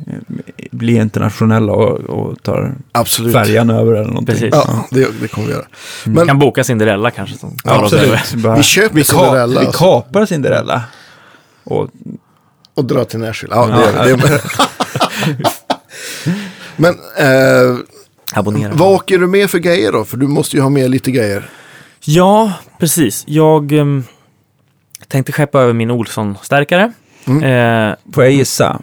blir 0.70 1.00
internationella 1.00 1.72
och, 1.72 2.00
och 2.00 2.42
tar 2.42 2.74
Absolut. 2.92 3.32
färjan 3.32 3.70
över 3.70 3.92
eller 3.92 4.04
någonting. 4.08 4.34
Precis. 4.34 4.50
Ja, 4.52 4.86
det, 4.90 5.08
det 5.20 5.28
kommer 5.28 5.46
vi 5.46 5.52
göra. 5.52 5.64
Men 6.04 6.26
kan 6.26 6.38
boka 6.38 6.64
Cinderella 6.64 7.10
kanske. 7.10 7.38
Som. 7.38 7.56
Absolut. 7.64 8.34
Bara, 8.34 8.56
Vi 8.56 8.62
köper 8.62 8.94
vi, 8.94 9.02
ka- 9.02 9.04
Cinderella, 9.04 9.60
vi 9.60 9.66
alltså. 9.66 9.78
kapar 9.84 10.26
Cinderella. 10.26 10.82
Och, 11.64 11.90
och 12.74 12.84
dra 12.84 13.04
till 13.04 13.18
Nashville. 13.20 13.54
Ja, 13.54 13.68
Ja, 13.96 14.04
det, 14.04 14.16
det, 14.16 14.40
men 16.76 16.94
eh, 17.18 17.78
Abonnera. 18.34 18.72
vad 18.74 18.92
åker 18.94 19.18
du 19.18 19.26
med 19.26 19.50
för 19.50 19.58
grejer 19.58 19.92
då? 19.92 20.04
För 20.04 20.16
du 20.16 20.26
måste 20.26 20.56
ju 20.56 20.62
ha 20.62 20.70
med 20.70 20.90
lite 20.90 21.10
grejer. 21.10 21.48
Ja, 22.04 22.52
precis. 22.78 23.24
Jag 23.26 23.72
ehm, 23.72 24.04
tänkte 25.08 25.32
skeppa 25.32 25.60
över 25.60 25.72
min 25.72 25.90
Olsson-stärkare. 25.90 26.92
Eh, 27.26 27.94
får 28.14 28.24
jag 28.24 28.32
gissa? 28.32 28.80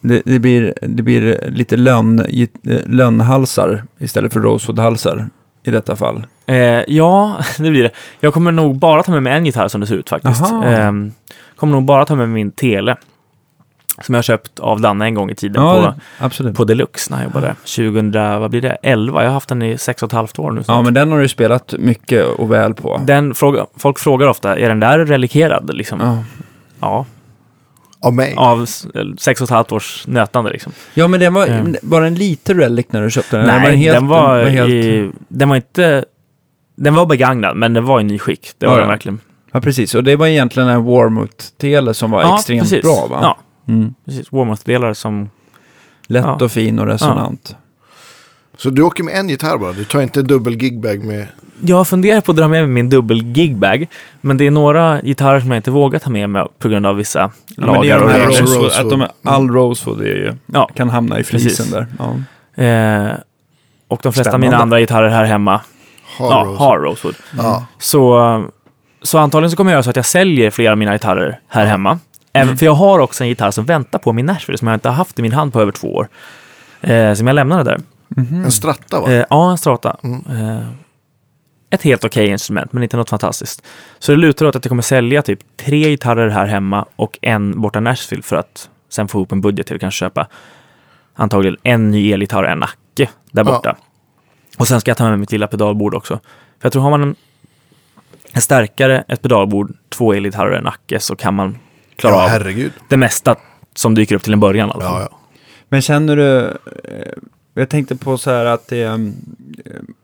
Det, 0.00 0.22
det, 0.24 0.38
blir, 0.38 0.74
det 0.80 1.02
blir 1.02 1.50
lite 1.50 1.76
lönn, 1.76 2.20
eh, 2.20 2.48
lönnhalsar 2.86 3.84
istället 3.98 4.32
för 4.32 4.40
rosewoodhalsar 4.40 5.28
i 5.64 5.70
detta 5.70 5.96
fall. 5.96 6.26
eh, 6.46 6.56
ja, 6.88 7.40
det 7.58 7.70
blir 7.70 7.82
det. 7.82 7.90
Jag 8.20 8.34
kommer 8.34 8.52
nog 8.52 8.78
bara 8.78 9.02
ta 9.02 9.12
med 9.12 9.22
mig 9.22 9.32
en 9.32 9.46
gitarr 9.46 9.68
som 9.68 9.80
det 9.80 9.86
ser 9.86 9.94
ut 9.94 10.08
faktiskt. 10.08 10.42
Eh, 10.42 10.92
kommer 11.56 11.72
nog 11.72 11.84
bara 11.84 12.04
ta 12.04 12.14
med 12.14 12.28
min 12.28 12.50
Tele. 12.50 12.96
Som 14.02 14.14
jag 14.14 14.18
har 14.18 14.22
köpt 14.22 14.60
av 14.60 14.80
Danne 14.80 15.04
en 15.04 15.14
gång 15.14 15.30
i 15.30 15.34
tiden 15.34 15.62
Ja, 15.62 15.94
på, 16.18 16.24
absolut. 16.24 16.56
på 16.56 16.64
Deluxe 16.64 17.10
när 17.14 17.18
jag 17.18 17.24
jobbade. 17.24 17.54
2000, 17.76 18.12
vad 18.40 18.50
blir 18.50 18.60
det? 18.60 18.76
11. 18.82 19.22
Jag 19.22 19.28
har 19.28 19.34
haft 19.34 19.48
den 19.48 19.62
i 19.62 19.78
sex 19.78 20.02
och 20.02 20.06
ett 20.08 20.12
halvt 20.12 20.38
år 20.38 20.50
nu. 20.50 20.58
Ja, 20.60 20.64
snart. 20.64 20.84
men 20.84 20.94
den 20.94 21.12
har 21.12 21.18
du 21.20 21.28
spelat 21.28 21.74
mycket 21.78 22.26
och 22.26 22.52
väl 22.52 22.74
på. 22.74 23.00
Den 23.04 23.34
fråga, 23.34 23.66
folk 23.76 23.98
frågar 23.98 24.26
ofta, 24.28 24.56
är 24.58 24.68
den 24.68 24.80
där 24.80 24.98
relikerad? 24.98 25.74
Liksom? 25.74 26.00
Ja. 26.00 26.18
Ja. 26.80 27.06
Av 28.00 28.14
mig. 28.14 28.34
av 28.36 28.66
sex 29.18 29.40
och 29.40 29.44
ett 29.46 29.50
halvt 29.50 29.72
års 29.72 30.06
nötande 30.06 30.50
liksom. 30.50 30.72
ja, 30.94 31.08
men 31.08 31.20
den 31.20 31.34
var, 31.34 31.46
Mm. 31.46 31.76
var 31.82 32.00
den 32.02 32.14
lite 32.14 32.54
relic 32.54 32.86
när 32.90 33.02
du 33.02 33.10
köpte 33.10 33.36
den? 33.36 33.46
Nej, 33.46 33.70
den 33.70 33.78
helt, 33.78 33.96
den 33.96 34.06
var, 34.08 34.44
helt, 34.44 34.70
i, 34.70 35.10
den 35.28 35.48
var 35.48 35.56
inte... 35.56 36.04
Den 36.76 36.94
var 36.94 37.06
begagnad, 37.06 37.56
men 37.56 37.74
den 37.74 37.84
var 37.84 38.00
i 38.00 38.04
ny 38.04 38.18
skick. 38.18 38.50
Det 38.58 38.66
Var 38.66 38.72
var 38.72 38.78
den? 38.78 38.88
den 38.88 38.92
verkligen. 38.94 39.20
Ja, 39.52 39.60
precis. 39.60 39.94
Och 39.94 40.04
det 40.04 40.16
var 40.16 40.26
egentligen 40.26 40.68
en 40.68 40.84
Warmouth-tele 40.84 41.94
som 41.94 42.10
var 42.10 42.34
extremt 42.34 42.62
precis. 42.62 42.82
bra, 42.82 43.06
va? 43.10 43.18
Ja, 43.22 43.36
Mm. 43.68 43.94
precis. 44.04 44.32
Warmouth-delar 44.32 44.94
som... 44.94 45.30
Lätt 46.06 46.24
Ja. 46.24 46.38
och 46.44 46.52
fin 46.52 46.78
och 46.78 46.86
resonant. 46.86 47.56
Så 48.56 48.70
du 48.70 48.82
åker 48.82 49.02
med 49.04 49.14
en 49.14 49.28
gitarr 49.28 49.58
bara? 49.58 49.72
Du 49.72 49.84
tar 49.84 50.00
inte 50.02 50.22
dubbel 50.22 50.62
gigbag 50.62 51.04
med... 51.04 51.26
Jag 51.60 51.88
funderar 51.88 52.20
på 52.20 52.30
att 52.32 52.36
dra 52.36 52.48
med 52.48 52.62
mig 52.62 52.68
min 52.72 52.88
dubbel 52.90 53.22
gigbag, 53.22 53.86
men 54.20 54.36
det 54.36 54.46
är 54.46 54.50
några 54.50 55.00
gitarrer 55.02 55.40
som 55.40 55.50
jag 55.50 55.58
inte 55.58 55.70
vågar 55.70 55.98
ta 55.98 56.10
med 56.10 56.30
mig 56.30 56.46
på 56.58 56.68
grund 56.68 56.86
av 56.86 56.96
vissa 56.96 57.18
Ja, 57.20 57.30
men 57.56 57.66
det 57.80 57.88
är 57.90 58.00
lagar 58.00 58.02
och. 58.02 58.26
Rosewood. 58.28 58.64
Rosewood, 58.64 58.86
att 58.86 58.90
de 58.90 59.00
är, 59.00 59.08
all 59.24 59.48
Rosewood 59.50 60.00
är 60.00 60.04
ju, 60.06 60.34
Ja, 60.46 60.70
kan 60.74 60.90
hamna 60.90 61.18
i 61.20 61.24
flisen 61.24 61.48
Precis. 61.48 61.70
där. 61.72 61.86
Ja. 62.56 62.62
eh, 62.64 63.12
och 63.88 64.00
de 64.02 64.12
flesta 64.12 64.32
av 64.32 64.40
mina 64.40 64.56
andra 64.56 64.80
gitarrer 64.80 65.08
här 65.08 65.24
hemma 65.24 65.60
Har 66.18 66.30
ja, 66.30 66.44
Rose. 66.46 66.58
har 66.58 66.78
Rosewood. 66.78 67.16
Ja. 67.38 67.66
Så, 67.78 68.44
så 69.02 69.18
antagligen 69.18 69.50
så 69.50 69.56
kommer 69.56 69.70
jag 69.70 69.74
göra 69.76 69.82
så 69.82 69.90
att 69.90 69.96
jag 69.96 70.06
säljer 70.06 70.50
flera 70.50 70.72
av 70.72 70.78
mina 70.78 70.92
gitarrer 70.92 71.40
här 71.48 71.66
hemma. 71.66 71.98
Även, 72.38 72.56
För 72.56 72.66
jag 72.66 72.74
har 72.74 72.98
också 72.98 73.24
en 73.24 73.28
gitarr 73.28 73.50
som 73.50 73.64
väntar 73.64 73.98
på 73.98 74.12
min 74.12 74.26
Nashville 74.26 74.58
som 74.58 74.68
jag 74.68 74.76
inte 74.76 74.88
har 74.88 74.96
haft 74.96 75.18
i 75.18 75.22
min 75.22 75.32
hand 75.32 75.52
på 75.52 75.60
över 75.60 75.72
två 75.72 75.94
år. 75.94 76.08
Eh, 76.80 77.14
som 77.14 77.26
jag 77.26 77.34
lämnade 77.34 77.64
där. 77.64 77.80
En 78.16 78.52
stratta 78.52 79.00
va? 79.00 79.12
Eh, 79.12 79.24
ja, 79.30 79.50
en 79.50 79.58
Strata. 79.58 79.96
Mm. 80.02 80.24
Eh, 80.30 80.66
ett 81.70 81.82
helt 81.82 82.04
okej 82.04 82.26
instrument, 82.26 82.72
men 82.72 82.82
inte 82.82 82.96
något 82.96 83.10
fantastiskt. 83.10 83.62
Så 83.98 84.12
det 84.12 84.18
lutar 84.18 84.46
åt 84.46 84.56
att 84.56 84.64
jag 84.64 84.70
kommer 84.70 84.82
sälja 84.82 85.22
typ 85.22 85.38
tre 85.56 85.90
gitarrer 85.90 86.28
här 86.28 86.46
hemma 86.46 86.84
och 86.96 87.18
en 87.22 87.60
borta 87.60 87.80
Nashville 87.80 88.22
för 88.22 88.36
att 88.36 88.70
sen 88.88 89.08
få 89.08 89.18
ihop 89.18 89.32
en 89.32 89.40
budget 89.40 89.66
till 89.66 89.76
att 89.76 89.80
kanske 89.80 89.98
köpa 89.98 90.26
antagligen 91.14 91.56
en 91.62 91.90
ny 91.90 92.12
elgitarr 92.12 92.42
och 92.42 92.50
en 92.50 92.58
nacke 92.58 92.76
där 92.96 93.08
Ja. 93.32 93.44
borta. 93.44 93.76
Och 94.58 94.68
sen 94.68 94.80
ska 94.80 94.90
jag 94.90 94.98
ta 94.98 95.10
med 95.10 95.18
mitt 95.18 95.32
lilla 95.32 95.46
pedalbord 95.46 95.94
också. 95.94 96.14
För 96.14 96.66
jag 96.66 96.72
tror 96.72 96.82
har 96.82 96.90
man 96.90 97.02
en, 97.02 97.14
en 98.32 98.42
stärkare, 98.42 99.04
ett 99.08 99.22
pedalbord, 99.22 99.72
två 99.88 100.12
elgitarrer 100.12 100.50
och 100.50 100.56
en 100.58 100.64
nacke 100.64 101.00
så 101.00 101.16
kan 101.16 101.34
man 101.34 101.58
klara 101.98 102.14
ja, 102.14 102.22
av 102.24 102.28
herregud. 102.28 102.72
det 102.88 102.96
mesta 102.96 103.36
som 103.74 103.94
dyker 103.94 104.14
upp 104.16 104.22
till 104.22 104.32
en 104.32 104.40
början. 104.40 104.68
fall. 104.70 104.80
Ja, 104.82 105.00
ja. 105.10 105.18
Men 105.68 105.82
känner 105.82 106.16
du, 106.16 106.38
eh, 106.84 107.12
jag 107.54 107.68
tänkte 107.68 107.96
på 107.96 108.18
så 108.18 108.30
här 108.30 108.44
att 108.44 108.68
det, 108.68 108.82
eh, 108.82 108.96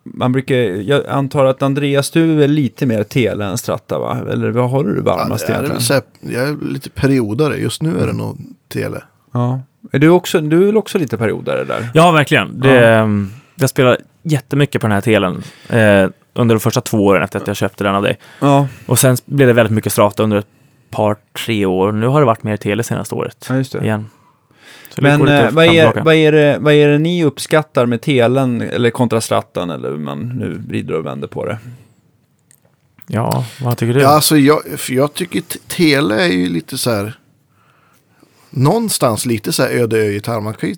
man 0.05 0.33
brukar, 0.33 0.57
jag 0.57 1.07
antar 1.07 1.45
att 1.45 1.63
Andreas, 1.63 2.11
du 2.11 2.45
är 2.45 2.49
lite 2.49 2.87
mer 2.87 3.03
tele 3.03 3.45
än 3.45 3.59
stratta 3.59 3.99
va? 3.99 4.19
Eller 4.31 4.51
vad 4.51 4.71
håller 4.71 4.91
du 4.91 5.03
Ja, 5.07 5.17
varmast 5.17 5.47
det 5.47 5.53
är 5.53 5.63
väl 5.63 5.71
egentligen? 5.71 6.03
jag 6.21 6.49
är 6.49 6.57
lite 6.73 6.91
periodare. 6.91 7.57
Just 7.57 7.83
nu 7.83 7.99
är 7.99 8.07
det 8.07 8.13
nog 8.13 8.39
tele. 8.69 9.03
Ja. 9.33 9.61
Är 9.93 9.99
du, 9.99 10.09
också, 10.09 10.41
du 10.41 10.63
är 10.63 10.67
väl 10.67 10.77
också 10.77 10.99
lite 10.99 11.17
periodare 11.19 11.65
där? 11.65 11.89
Ja, 11.95 12.11
verkligen. 12.11 12.61
Det, 12.61 12.87
ehm, 12.89 13.31
Jag 13.55 13.71
spelar 13.71 13.99
jättemycket 14.23 14.81
på 14.81 14.87
den 14.87 14.95
här 14.95 15.01
telen 15.01 15.43
eh, 15.69 16.09
under 16.35 16.55
de 16.55 16.61
första 16.61 16.81
två 16.81 17.07
åren 17.07 17.23
efter 17.23 17.39
att 17.41 17.47
jag 17.47 17.57
köpte 17.57 17.85
den 17.85 17.95
av 17.95 18.03
dig. 18.03 18.19
Ja, 18.41 18.69
Och 18.87 18.99
sen 18.99 19.17
blev 19.25 19.49
det 19.49 19.53
väldigt 19.55 19.73
mycket 19.75 19.93
strata 19.93 20.23
under 20.23 20.37
ett 20.37 20.47
par, 20.95 21.17
tre 21.47 21.67
år. 21.67 21.93
Nu 21.93 22.07
har 22.07 22.21
det 22.21 22.27
varit 22.27 22.43
mer 22.43 22.57
tele 22.57 22.83
senaste 22.83 23.15
året 23.15 23.47
ja 23.49 23.57
just 23.57 23.73
det. 23.73 23.85
igen. 23.85 24.11
Så 24.89 25.03
Men 25.03 25.29
eh, 25.29 25.51
vad, 25.51 25.65
är, 25.65 25.71
tillbaka. 25.71 26.03
vad, 26.05 26.15
är 26.15 26.33
det, 26.33 26.59
vad 26.61 26.73
är 26.73 26.89
det 26.89 26.99
ni 26.99 27.25
uppskattar 27.25 27.87
med 27.87 28.03
telen 28.03 28.61
eller 28.61 28.91
kontra 28.91 29.21
strattan 29.21 29.71
eller 29.71 29.91
hur 29.91 29.99
man 29.99 30.29
nu 30.29 30.63
vrider 30.69 30.95
och 30.95 31.07
vänder 31.07 31.29
på 31.29 31.45
det? 31.47 31.59
Ja, 33.07 33.47
vad 33.61 33.79
tycker 33.79 33.95
du? 33.95 34.01
Ja, 34.01 34.09
alltså 34.09 34.37
jag, 34.37 34.63
för 34.77 34.93
jag 34.93 35.15
tycker 35.15 35.43
tele 35.69 36.23
är 36.25 36.29
ju 36.33 36.49
lite 36.49 36.79
så 36.79 36.91
här. 36.91 37.19
Någonstans 38.51 39.27
lite 39.27 39.53
så 39.53 39.63
här 39.63 39.71
öde 39.71 39.99
ö-gitarr. 39.99 40.41
Man 40.41 40.55
kan 40.55 40.69
ju 40.69 40.77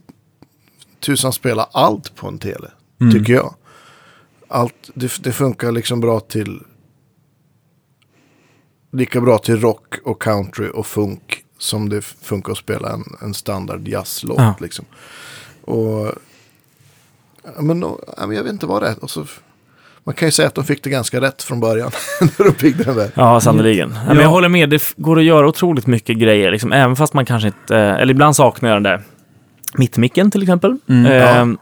tusan 1.00 1.32
spela 1.32 1.68
allt 1.72 2.16
på 2.16 2.28
en 2.28 2.38
tele. 2.38 2.70
Mm. 3.00 3.12
Tycker 3.12 3.32
jag. 3.32 3.54
Allt, 4.48 4.90
det, 4.94 5.12
det 5.22 5.32
funkar 5.32 5.72
liksom 5.72 6.00
bra 6.00 6.20
till. 6.20 6.60
Lika 8.96 9.20
bra 9.20 9.38
till 9.38 9.60
rock 9.60 9.94
och 10.04 10.22
country 10.22 10.68
och 10.74 10.86
funk. 10.86 11.42
Som 11.58 11.88
det 11.88 12.04
funkar 12.04 12.52
att 12.52 12.58
spela 12.58 12.92
en, 12.92 13.04
en 13.22 13.34
standard 13.34 13.88
jazzlåt. 13.88 14.38
Ja. 14.40 14.54
Liksom. 14.60 14.84
Och. 15.64 16.12
ja, 17.44 17.62
Men, 17.62 17.80
ja, 17.80 17.98
jag 18.18 18.42
vet 18.42 18.52
inte 18.52 18.66
vad 18.66 18.82
det 18.82 18.88
är. 18.88 19.02
Och 19.04 19.10
så, 19.10 19.24
man 20.04 20.14
kan 20.14 20.28
ju 20.28 20.32
säga 20.32 20.48
att 20.48 20.54
de 20.54 20.64
fick 20.64 20.82
det 20.84 20.90
ganska 20.90 21.20
rätt 21.20 21.42
från 21.42 21.60
början. 21.60 21.90
när 22.20 22.44
de 22.44 22.50
byggde 22.62 22.84
den 22.84 22.96
där. 22.96 23.10
Ja, 23.14 23.40
sannerligen. 23.40 23.92
Ja. 23.94 24.00
Men 24.06 24.16
Ja. 24.16 24.22
jag 24.22 24.28
håller 24.28 24.48
med, 24.48 24.70
det 24.70 24.82
går 24.96 25.18
att 25.18 25.24
göra 25.24 25.48
otroligt 25.48 25.86
mycket 25.86 26.18
grejer, 26.18 26.50
liksom, 26.50 26.72
även 26.72 26.96
fast 26.96 27.14
man 27.14 27.24
kanske 27.24 27.46
inte, 27.48 27.76
eh, 27.76 27.94
eller 27.94 28.10
ibland 28.10 28.36
saknar 28.36 28.68
jag 28.70 28.76
den 28.76 28.82
där 28.82 29.02
mittmicken 29.74 30.30
till 30.30 30.42
exempel. 30.42 30.78
Mm, 30.88 31.06
Ehm, 31.12 31.58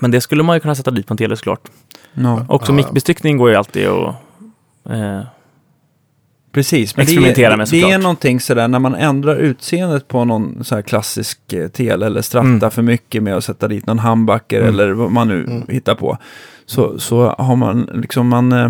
Men 0.00 0.10
det 0.10 0.20
skulle 0.20 0.42
man 0.42 0.56
ju 0.56 0.60
kunna 0.60 0.74
sätta 0.74 0.90
dit 0.90 1.06
på 1.06 1.12
en 1.14 1.18
tele 1.18 1.36
såklart. 1.36 1.60
Ja, 2.14 2.46
Också 2.48 2.72
Ja. 2.72 2.76
mickbestyckning 2.76 3.36
går 3.36 3.50
ju 3.50 3.56
alltid 3.56 3.86
att 3.88 4.14
eh, 4.90 5.20
precis. 6.54 6.96
Men 6.96 7.02
Experimentera 7.02 7.48
det, 7.48 7.54
är- 7.54 7.56
med 7.56 7.68
Det 7.70 7.82
är 7.90 7.98
någonting 7.98 8.40
sådär 8.40 8.68
när 8.68 8.78
man 8.78 8.94
ändrar 8.94 9.36
utseendet 9.36 10.08
på 10.08 10.24
någon 10.24 10.64
så 10.64 10.74
här 10.74 10.82
klassisk 10.82 11.52
eh, 11.52 11.68
tele 11.68 12.06
eller 12.06 12.22
stratta 12.22 12.46
Mm. 12.48 12.70
för 12.70 12.82
mycket 12.82 13.22
med 13.22 13.36
att 13.36 13.44
sätta 13.44 13.68
dit 13.68 13.86
någon 13.86 13.98
handbacker 13.98 14.60
Mm. 14.60 14.74
eller 14.74 14.90
vad 14.92 15.10
man 15.12 15.28
nu 15.28 15.44
Mm. 15.44 15.62
hittar 15.68 15.94
på. 15.94 16.18
Så, 16.66 16.98
så 16.98 17.34
har 17.38 17.56
man 17.56 17.90
liksom, 17.94 18.28
man, 18.28 18.52
eh, 18.52 18.68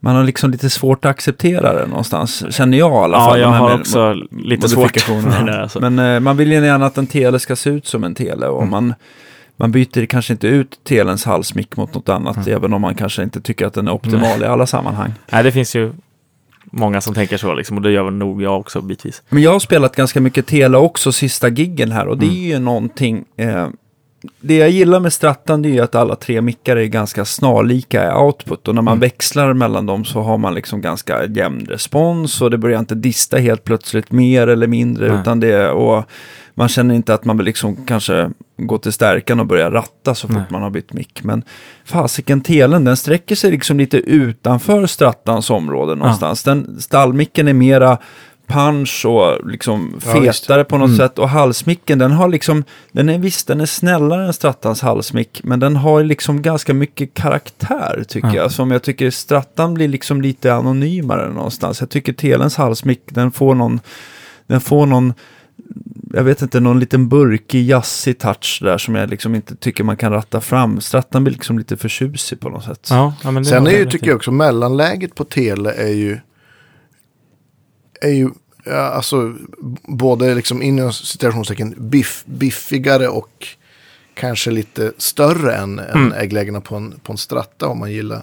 man 0.00 0.16
har 0.16 0.24
liksom 0.24 0.50
lite 0.50 0.70
svårt 0.70 1.04
att 1.04 1.10
acceptera 1.10 1.72
det 1.80 1.86
någonstans, 1.86 2.44
känner 2.54 2.78
jag 2.78 2.90
i 3.02 3.04
alla 3.04 3.18
fall. 3.18 3.38
Ja, 3.40 3.46
jag 3.46 3.52
har 3.52 3.68
med 3.68 3.80
också 3.80 4.14
lite 4.30 4.68
svårt 4.68 5.08
med 5.08 5.24
det 5.46 5.52
där. 5.52 5.60
Alltså. 5.60 5.80
Men 5.80 5.98
eh, 5.98 6.20
man 6.20 6.36
vill 6.36 6.52
ju 6.52 6.64
gärna 6.64 6.86
att 6.86 6.98
en 6.98 7.06
tele 7.06 7.38
ska 7.38 7.56
se 7.56 7.70
ut 7.70 7.86
som 7.86 8.04
en 8.04 8.14
tele 8.14 8.46
och 8.46 8.58
Mm. 8.62 8.70
man, 8.70 8.94
man 9.56 9.72
byter 9.72 10.06
kanske 10.06 10.32
inte 10.32 10.46
ut 10.48 10.78
telens 10.84 11.24
halsmick 11.24 11.76
mot 11.76 11.94
något 11.94 12.08
annat, 12.08 12.36
Mm. 12.36 12.48
även 12.58 12.72
om 12.72 12.80
man 12.80 12.94
kanske 12.94 13.22
inte 13.22 13.40
tycker 13.40 13.66
att 13.66 13.74
den 13.74 13.88
är 13.88 13.92
optimal 13.92 14.42
i 14.42 14.44
alla 14.44 14.66
sammanhang. 14.66 15.12
Nej, 15.32 15.42
det 15.42 15.52
finns 15.52 15.76
ju 15.76 15.92
många 16.70 17.00
som 17.00 17.14
tänker 17.14 17.36
så 17.36 17.54
liksom, 17.54 17.76
och 17.76 17.82
det 17.82 17.90
gör 17.90 18.10
nog 18.10 18.42
jag 18.42 18.60
också 18.60 18.80
bitvis. 18.80 19.22
Men 19.28 19.42
jag 19.42 19.52
har 19.52 19.58
spelat 19.58 19.96
ganska 19.96 20.20
mycket 20.20 20.46
tele 20.46 20.78
också 20.78 21.12
sista 21.12 21.48
giggen 21.48 21.92
här 21.92 22.08
och 22.08 22.18
det 22.18 22.26
är 22.26 22.30
Mm. 22.30 22.42
ju 22.42 22.58
någonting, 22.58 23.24
eh, 23.36 23.68
det 24.40 24.56
jag 24.56 24.70
gillar 24.70 25.00
med 25.00 25.12
Strattan 25.12 25.62
det 25.62 25.68
är 25.68 25.72
ju 25.72 25.80
att 25.80 25.94
alla 25.94 26.16
tre 26.16 26.40
mickar 26.40 26.76
är 26.76 26.84
ganska 26.84 27.24
snarlika 27.24 28.08
i 28.08 28.14
output 28.14 28.68
och 28.68 28.74
när 28.74 28.82
man 28.82 28.92
Mm. 28.92 29.00
växlar 29.00 29.52
mellan 29.52 29.86
dem 29.86 30.04
så 30.04 30.20
har 30.20 30.38
man 30.38 30.54
liksom 30.54 30.80
ganska 30.80 31.24
jämn 31.26 31.66
respons 31.68 32.42
och 32.42 32.50
det 32.50 32.58
börjar 32.58 32.78
inte 32.78 32.94
dista 32.94 33.36
helt 33.36 33.64
plötsligt 33.64 34.12
mer 34.12 34.46
eller 34.46 34.66
mindre 34.66 35.08
Nej. 35.12 35.20
utan 35.20 35.40
det 35.40 35.68
och 35.70 36.04
man 36.58 36.68
känner 36.68 36.94
inte 36.94 37.14
att 37.14 37.24
man 37.24 37.36
vill 37.36 37.46
liksom 37.46 37.76
kanske 37.86 38.30
gå 38.56 38.78
till 38.78 38.92
stärkan 38.92 39.40
och 39.40 39.46
börja 39.46 39.70
ratta 39.70 40.14
så 40.14 40.28
fort 40.28 40.36
Nej. 40.36 40.46
man 40.50 40.62
har 40.62 40.70
bytt 40.70 40.92
mick. 40.92 41.24
Men 41.24 41.42
fasiken 41.84 42.40
telen, 42.40 42.84
den 42.84 42.96
sträcker 42.96 43.34
sig 43.34 43.50
liksom 43.50 43.78
lite 43.78 43.96
utanför 43.96 44.86
Strattans 44.86 45.50
område 45.50 45.94
någonstans. 45.94 46.42
Den 46.42 46.80
stallmicken 46.80 47.48
är 47.48 47.52
mera 47.52 47.98
punch 48.46 49.06
och 49.06 49.50
liksom 49.50 50.00
Ja, 50.06 50.12
fetare 50.12 50.64
på 50.64 50.78
något 50.78 50.86
Mm. 50.88 50.96
sätt. 50.98 51.18
Och 51.18 51.28
halsmicken, 51.28 51.98
den 51.98 52.12
har 52.12 52.28
liksom, 52.28 52.64
den 52.92 53.08
är 53.08 53.18
visst, 53.18 53.46
den 53.46 53.60
är 53.60 53.66
snällare 53.66 54.26
än 54.26 54.32
Strattans 54.32 54.80
halsmick, 54.82 55.40
men 55.44 55.60
den 55.60 55.76
har 55.76 56.02
liksom 56.04 56.42
ganska 56.42 56.74
mycket 56.74 57.14
karaktär 57.14 58.04
tycker 58.08 58.28
Ja. 58.28 58.34
jag. 58.34 58.52
Som 58.52 58.70
jag 58.70 58.82
tycker 58.82 59.10
Strattan 59.10 59.74
blir 59.74 59.88
liksom 59.88 60.22
lite 60.22 60.54
anonymare 60.54 61.28
någonstans. 61.32 61.80
Jag 61.80 61.90
tycker 61.90 62.12
Telens 62.12 62.56
halsmick, 62.56 63.00
den 63.10 63.30
får 63.32 63.54
någon, 63.54 63.80
den 64.46 64.60
får 64.60 64.86
någon, 64.86 65.14
jag 66.12 66.24
vet 66.24 66.42
inte, 66.42 66.60
någon 66.60 66.80
liten 66.80 67.08
burkig, 67.08 67.68
jazzig 67.68 68.18
touch 68.18 68.58
där 68.62 68.78
som 68.78 68.94
jag 68.94 69.10
liksom 69.10 69.34
inte 69.34 69.56
tycker 69.56 69.84
man 69.84 69.96
kan 69.96 70.12
ratta 70.12 70.40
fram. 70.40 70.80
Strattan 70.80 71.24
blir 71.24 71.32
liksom 71.32 71.58
lite 71.58 71.76
för 71.76 71.88
tjusig 71.88 72.40
på 72.40 72.48
något 72.48 72.64
sätt. 72.64 72.88
Ja, 72.90 73.14
ja, 73.22 73.30
men 73.30 73.42
det 73.42 73.48
Sen 73.48 73.66
är 73.66 73.70
ju, 73.70 73.90
tycker 73.90 74.06
jag 74.06 74.16
också, 74.16 74.30
mellanläget 74.30 75.14
på 75.14 75.24
tele 75.24 75.72
är 75.72 75.92
ju, 75.92 76.18
är 78.00 78.10
ju, 78.10 78.30
ja, 78.64 78.80
alltså, 78.80 79.34
både 79.82 80.34
liksom 80.34 80.62
inom 80.62 80.92
citationstecken 80.92 81.74
biff, 81.78 82.24
biffigare 82.26 83.08
och 83.08 83.46
kanske 84.14 84.50
lite 84.50 84.92
större 84.98 85.54
än, 85.54 85.78
än 85.78 85.88
Mm. 85.88 86.12
ägglägena 86.12 86.60
på 86.60 86.76
en, 86.76 87.00
på 87.02 87.12
en 87.12 87.18
stratta 87.18 87.68
om 87.68 87.78
man 87.78 87.92
gillar. 87.92 88.22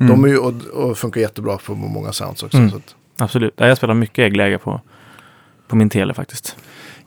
Mm. 0.00 0.10
De 0.10 0.24
är 0.24 0.28
ju, 0.28 0.38
och, 0.38 0.54
och 0.72 0.98
funkar 0.98 1.20
jättebra 1.20 1.58
på 1.58 1.74
många 1.74 2.12
sounds 2.12 2.42
också. 2.42 2.58
Mm. 2.58 2.70
Så 2.70 2.76
att, 2.76 2.94
Absolut. 3.18 3.54
Ja, 3.56 3.66
jag 3.66 3.76
spelar 3.76 3.94
mycket 3.94 4.18
äggläge 4.18 4.58
på, 4.58 4.80
på 5.68 5.76
min 5.76 5.90
tele 5.90 6.14
faktiskt. 6.14 6.56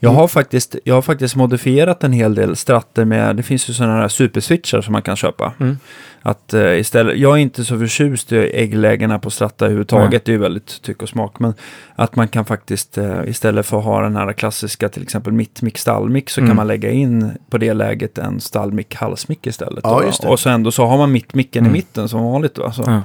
Jag 0.04 0.10
har, 0.12 0.28
faktiskt, 0.28 0.76
jag 0.84 0.96
har 0.96 1.02
faktiskt 1.02 1.36
modifierat 1.36 2.04
en 2.04 2.14
hel 2.14 2.36
del 2.36 2.56
stratter 2.56 3.06
med, 3.06 3.36
det 3.36 3.44
finns 3.44 3.70
ju 3.70 3.74
sådana 3.74 4.02
här 4.02 4.08
superswitchar 4.08 4.82
som 4.82 4.92
man 4.92 5.02
kan 5.02 5.16
köpa. 5.16 5.54
Mm. 5.60 5.78
Att 6.22 6.54
eh, 6.54 6.80
istället, 6.80 7.18
jag 7.18 7.34
är 7.38 7.42
inte 7.42 7.66
så 7.66 7.80
förtjust 7.80 8.32
i 8.32 8.38
ägglägena 8.38 9.20
på 9.20 9.30
stratta 9.30 9.66
överhuvudtaget, 9.66 10.26
det 10.26 10.30
är 10.32 10.34
ju 10.34 10.40
väldigt 10.40 10.82
tyck 10.82 11.02
och 11.04 11.10
smak. 11.10 11.40
Men 11.40 11.54
att 11.96 12.16
man 12.16 12.28
kan 12.28 12.46
faktiskt, 12.46 12.98
eh, 12.98 13.20
istället 13.28 13.66
för 13.66 13.78
att 13.80 13.84
ha 13.84 14.02
den 14.02 14.16
här 14.16 14.34
klassiska, 14.34 14.90
till 14.90 15.04
exempel 15.04 15.34
mittmick, 15.34 15.78
stallmick, 15.78 16.30
så 16.30 16.42
Mm. 16.42 16.50
kan 16.50 16.56
man 16.56 16.68
lägga 16.68 16.92
in 16.92 17.32
på 17.50 17.58
det 17.58 17.74
läget 17.74 18.18
en 18.18 18.42
stallmick, 18.42 18.96
halsmick 18.96 19.48
istället. 19.48 19.80
Ja, 19.84 20.02
det. 20.22 20.28
och 20.28 20.40
så 20.40 20.50
ändå 20.50 20.72
så 20.72 20.86
har 20.86 20.98
man 20.98 21.12
mittmicken 21.12 21.64
Mm. 21.66 21.76
i 21.76 21.78
mitten 21.78 22.10
som 22.10 22.24
vanligt. 22.24 22.58
Va? 22.58 22.72
Så, 22.72 22.84
Ja. 22.88 23.02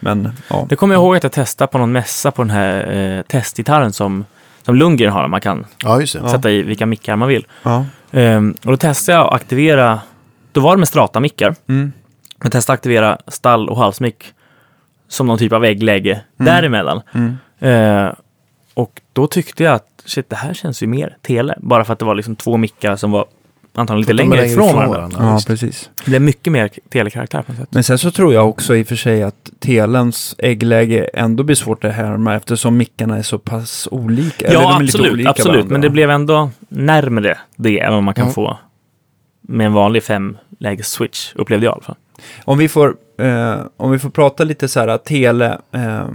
Men 0.00 0.32
ja. 0.50 0.66
Det 0.68 0.76
kommer 0.76 0.94
jag 0.94 1.00
ihåg 1.02 1.16
att 1.16 1.22
jag 1.22 1.32
testade 1.32 1.68
på 1.72 1.78
någon 1.78 1.92
mässa 1.92 2.30
på 2.30 2.42
den 2.42 2.50
här 2.50 2.92
eh, 3.18 3.22
testgitarren 3.22 3.92
som, 3.92 4.24
som 4.68 4.76
Lundgren 4.76 5.12
har. 5.12 5.28
Man 5.28 5.40
kan 5.40 5.66
ja, 5.82 6.00
just 6.00 6.12
det. 6.12 6.20
Ja. 6.22 6.28
sätta 6.28 6.50
i 6.50 6.62
vilka 6.62 6.86
mickar 6.86 7.16
man 7.16 7.28
vill. 7.28 7.46
ja. 7.62 7.84
Ehm, 8.10 8.54
och 8.64 8.70
då 8.70 8.76
testade 8.76 9.18
jag 9.18 9.26
att 9.26 9.32
aktivera, 9.32 10.00
då 10.52 10.60
var 10.60 10.76
det 10.76 10.78
med 10.78 10.88
strata-mickar. 10.88 11.54
Mm. 11.68 11.92
Jag 12.42 12.52
testade 12.52 12.74
att 12.74 12.78
aktivera 12.78 13.18
stall 13.26 13.68
och 13.68 13.76
halsmick 13.76 14.24
som 15.08 15.26
någon 15.26 15.38
typ 15.38 15.52
av 15.52 15.64
äggläge 15.64 16.20
däremellan. 16.36 17.00
Mm. 17.12 17.36
Eh, 17.58 18.12
och 18.74 19.00
då 19.12 19.26
tyckte 19.26 19.64
jag 19.64 19.74
att 19.74 20.02
shit, 20.04 20.30
det 20.30 20.36
här 20.36 20.54
känns 20.54 20.82
ju 20.82 20.86
mer 20.86 21.16
tele. 21.22 21.54
Bara 21.58 21.84
för 21.84 21.92
att 21.92 21.98
det 21.98 22.04
var 22.04 22.14
liksom 22.14 22.36
två 22.36 22.56
mickar 22.56 22.96
som 22.96 23.10
var 23.10 23.26
antagligen 23.78 24.16
lite 24.16 24.22
är 24.26 24.28
längre 24.30 24.46
ifrån 24.46 24.74
varandra. 24.76 25.18
Ja, 25.20 25.34
visst. 25.34 25.46
precis. 25.46 25.90
Det 26.06 26.16
är 26.16 26.20
mycket 26.20 26.52
mer 26.52 26.70
telekaraktär 26.90 27.42
på 27.42 27.52
något 27.52 27.58
sätt. 27.60 27.68
Men 27.72 27.84
sen 27.84 27.98
så 27.98 28.10
tror 28.10 28.34
jag 28.34 28.48
också 28.48 28.76
i 28.76 28.82
och 28.82 28.86
för 28.86 28.96
sig 28.96 29.22
att 29.22 29.50
telens 29.58 30.34
äggläge 30.38 31.04
ändå 31.14 31.42
blir 31.42 31.56
svårt 31.56 31.84
att 31.84 31.94
härma 31.94 32.34
eftersom 32.34 32.76
mickarna 32.76 33.18
är 33.18 33.22
så 33.22 33.38
pass 33.38 33.88
olika. 33.90 34.46
Eller 34.46 34.56
de 34.58 34.62
Ja, 34.62 34.80
absolut. 34.82 35.12
olika 35.12 35.30
absolut. 35.30 35.54
varandra. 35.54 35.72
Men 35.72 35.80
det 35.80 35.90
blev 35.90 36.10
ändå 36.10 36.50
närmre 36.68 37.38
det 37.56 37.80
än 37.80 37.92
vad 37.94 38.02
man 38.02 38.14
kan 38.14 38.22
Mm. 38.22 38.34
få 38.34 38.58
med 39.42 39.66
en 39.66 39.72
vanlig 39.72 40.02
femläges 40.02 40.88
switch, 40.88 41.32
upplevde 41.34 41.66
jag 41.66 41.72
i 41.72 41.74
alla 41.74 41.82
fall. 41.82 41.96
Om 42.44 42.58
vi 42.58 42.68
får, 42.68 42.94
eh, 43.20 43.54
om 43.76 43.90
vi 43.90 43.98
får 43.98 44.10
prata 44.10 44.44
lite 44.44 44.68
så 44.68 44.80
här 44.80 44.98
tele, 44.98 45.58
eh, 45.72 46.06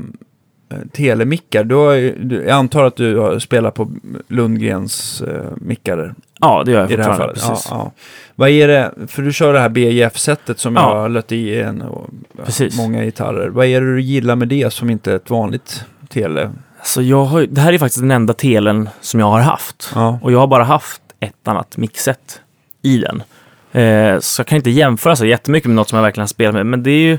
telemickar. 0.94 1.64
Du 1.64 1.76
har, 1.76 1.94
jag 2.32 2.50
antar 2.50 2.84
att 2.84 2.96
du 2.96 3.18
har 3.18 3.40
spelat 3.40 3.74
på 3.74 3.92
Lundgrens 4.28 5.22
eh, 5.22 5.44
mickar 5.56 6.14
Ja, 6.40 6.64
det 6.66 6.72
gör 6.72 6.80
jag 6.80 6.92
i 6.92 6.96
det 6.96 7.04
här 7.04 7.14
fallet. 7.14 7.38
Ja, 7.42 7.50
Precis. 7.50 7.68
ja. 7.72 7.92
Vad 8.36 8.50
är 8.50 8.68
det, 8.68 8.92
för 9.08 9.22
du 9.22 9.34
kör 9.34 9.54
det 9.54 9.60
här 9.60 9.70
BJF-sättet 9.70 10.60
som 10.60 10.76
Ja. 10.76 10.82
jag 10.96 11.02
har 11.02 11.10
lött 11.10 11.32
i 11.32 11.62
en, 11.62 11.82
och, 11.82 12.10
Precis. 12.46 12.78
många 12.78 13.04
gitarrer. 13.04 13.50
Vad 13.50 13.66
är 13.66 13.82
det 13.82 13.94
du 13.96 14.02
gillar 14.02 14.36
med 14.36 14.48
det 14.48 14.74
som 14.74 14.90
inte 14.90 15.12
är 15.12 15.16
ett 15.16 15.30
vanligt 15.30 15.86
tele? 16.10 16.52
Så 16.84 17.02
jag 17.02 17.26
har, 17.26 17.42
det 17.42 17.62
här 17.62 17.74
är 17.74 17.78
faktiskt 17.78 18.02
den 18.02 18.12
enda 18.12 18.34
telen 18.34 18.90
som 19.02 19.20
jag 19.20 19.28
har 19.28 19.40
haft. 19.40 19.92
Ja. 19.96 20.20
Och 20.22 20.32
jag 20.32 20.40
har 20.40 20.48
bara 20.48 20.64
haft 20.64 21.02
ett 21.20 21.48
annat 21.48 21.78
mixet 21.78 22.42
i 22.82 22.98
den. 22.98 23.24
Eh, 23.84 24.20
så 24.20 24.40
jag 24.40 24.48
kan 24.48 24.56
inte 24.56 24.70
jämföra 24.70 25.16
så 25.16 25.26
jättemycket 25.26 25.68
med 25.68 25.76
något 25.76 25.90
som 25.90 25.98
jag 25.98 26.04
verkligen 26.04 26.24
har 26.24 26.28
spelat 26.28 26.54
med. 26.54 26.66
Men 26.66 26.84
det 26.84 26.92
är 26.92 27.00
ju 27.00 27.18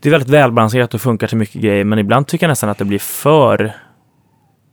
det 0.00 0.08
är 0.08 0.10
väldigt 0.10 0.28
välbalanserat 0.28 0.94
och 0.94 1.00
funkar 1.00 1.26
till 1.26 1.38
mycket 1.38 1.62
grejer. 1.62 1.84
Men 1.84 1.98
ibland 1.98 2.26
tycker 2.26 2.46
jag 2.46 2.48
nästan 2.48 2.70
att 2.70 2.78
det 2.78 2.84
blir 2.84 2.98
för, 2.98 3.72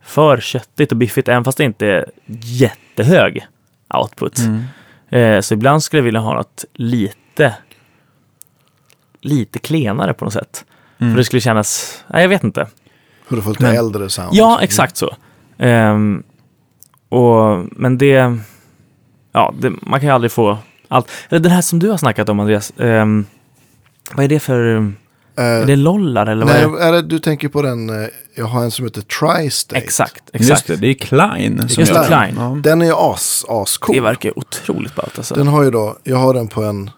för 0.03 0.37
köttigt 0.37 0.91
och 0.91 0.97
biffigt. 0.97 1.27
Även 1.27 1.43
fast 1.43 1.57
det 1.57 1.63
inte 1.63 1.87
är 1.87 2.05
jättehög 2.27 3.47
output. 3.93 4.37
Mm. 4.37 4.63
Eh, 5.09 5.41
så 5.41 5.53
ibland 5.53 5.83
skulle 5.83 5.99
jag 5.99 6.05
vilja 6.05 6.19
ha 6.19 6.33
något 6.33 6.65
lite, 6.73 7.53
lite 9.21 9.59
klenare 9.59 10.13
på 10.13 10.25
något 10.25 10.33
sätt. 10.33 10.65
Mm. 10.97 11.13
För 11.13 11.17
det 11.17 11.23
skulle 11.23 11.41
kännas, 11.41 12.03
nej 12.07 12.21
jag 12.21 12.29
vet 12.29 12.43
inte. 12.43 12.67
Hur 13.27 13.37
du 13.37 13.43
får 13.43 13.51
lite 13.51 13.67
äldre 13.67 14.09
sound. 14.09 14.29
Ja, 14.33 14.59
exakt 14.61 14.97
så. 14.97 15.15
Ehm, 15.57 16.23
och, 17.09 17.65
men 17.71 17.97
det, 17.97 18.37
ja, 19.31 19.53
det, 19.59 19.73
man 19.81 19.99
kan 19.99 20.09
ju 20.09 20.15
aldrig 20.15 20.31
få 20.31 20.57
allt. 20.87 21.11
Eller 21.29 21.39
den 21.39 21.51
här 21.51 21.61
som 21.61 21.79
du 21.79 21.89
har 21.89 21.97
snackat 21.97 22.29
om 22.29 22.39
Andreas, 22.39 22.73
ehm, 22.77 23.25
vad 24.15 24.25
är 24.25 24.29
det 24.29 24.39
för, 24.39 24.75
Eh, 24.75 24.91
är 25.43 25.65
det 25.65 25.75
lollar 25.75 26.25
eller 26.27 26.45
vad 26.45 26.55
är 26.55 26.71
det? 26.71 26.83
är 26.83 26.91
det, 26.91 27.01
du 27.01 27.19
tänker 27.19 27.47
på 27.47 27.61
den, 27.61 28.03
eh, 28.03 28.09
jag 28.35 28.45
har 28.45 28.63
en 28.63 28.71
som 28.71 28.85
heter 28.85 29.01
Tri-State. 29.01 29.75
Exakt, 29.77 30.23
Just 30.33 30.51
exakt. 30.51 30.67
det, 30.67 30.75
det 30.75 30.87
är 30.87 30.93
Klein. 30.93 31.69
Som 31.69 31.81
Just 31.81 31.93
det, 31.93 32.03
Klein. 32.07 32.35
Ja. 32.37 32.57
Den 32.63 32.81
är 32.81 32.85
ju 32.85 32.93
as, 32.95 33.45
ascool. 33.47 33.95
Det 33.95 34.01
verkar 34.01 34.39
otroligt 34.39 34.95
ballt 34.95 35.17
alltså. 35.17 35.35
Den 35.35 35.47
har 35.47 35.63
ju 35.63 35.71
då, 35.71 35.97
jag 36.03 36.17
har 36.17 36.33
den 36.33 36.47
på 36.47 36.63
en, 36.63 36.89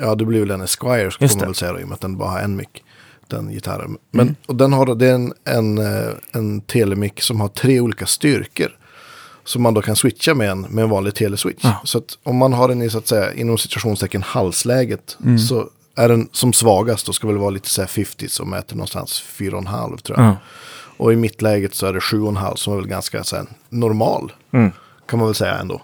ja 0.00 0.14
det 0.14 0.24
blir 0.24 0.40
väl 0.40 0.50
en 0.50 0.60
Esquire 0.62 1.10
ska 1.10 1.24
Just 1.24 1.36
man 1.36 1.44
väl 1.46 1.54
säga 1.54 1.72
då, 1.72 1.80
i 1.80 1.84
och 1.84 1.88
med 1.88 1.94
att 1.94 2.00
den 2.00 2.16
bara 2.16 2.30
har 2.30 2.38
en 2.40 2.56
mick. 2.56 2.82
Den 3.28 3.48
gitarren. 3.52 3.96
Men, 4.10 4.22
Mm. 4.26 4.34
och 4.46 4.56
den 4.56 4.72
har 4.72 4.86
då, 4.86 4.94
det 4.94 5.06
är 5.06 5.14
en, 5.14 5.32
en, 5.44 5.78
eh, 5.78 6.10
en 6.32 6.60
telemick 6.60 7.22
som 7.22 7.40
har 7.40 7.48
tre 7.48 7.80
olika 7.80 8.06
styrkor. 8.06 8.68
Som 9.44 9.62
man 9.62 9.74
då 9.74 9.82
kan 9.82 9.96
switcha 9.96 10.34
med 10.34 10.50
en, 10.50 10.60
med 10.60 10.84
en 10.84 10.90
vanlig 10.90 11.14
teleswitch. 11.14 11.60
Ja. 11.64 11.80
Så 11.84 11.98
att 11.98 12.18
om 12.22 12.36
man 12.36 12.52
har 12.52 12.68
den 12.68 12.82
i 12.82 12.90
så 12.90 12.98
att 12.98 13.06
säga 13.06 13.32
inom 13.34 13.58
situationstecken 13.58 14.22
halsläget. 14.22 15.16
Mm. 15.24 15.38
Så 15.38 15.68
är 15.96 16.08
den 16.08 16.28
som 16.32 16.52
svagast 16.52 17.08
och 17.08 17.14
ska 17.14 17.26
väl 17.26 17.38
vara 17.38 17.50
lite 17.50 17.68
så 17.68 17.82
här 17.82 17.88
50 17.88 18.28
som 18.28 18.50
mäter 18.50 18.76
någonstans 18.76 19.24
4,5 19.36 19.96
tror 19.96 20.18
jag. 20.18 20.26
Ja. 20.26 20.36
Och 20.96 21.12
i 21.12 21.16
mittläget 21.16 21.74
så 21.74 21.86
är 21.86 21.92
det 21.92 21.98
7,5 21.98 22.56
som 22.56 22.72
är 22.72 22.76
väl 22.76 22.86
ganska 22.86 23.24
så 23.24 23.36
här, 23.36 23.46
normal. 23.68 24.32
Mm. 24.52 24.72
Kan 25.06 25.18
man 25.18 25.28
väl 25.28 25.34
säga 25.34 25.58
ändå. 25.58 25.82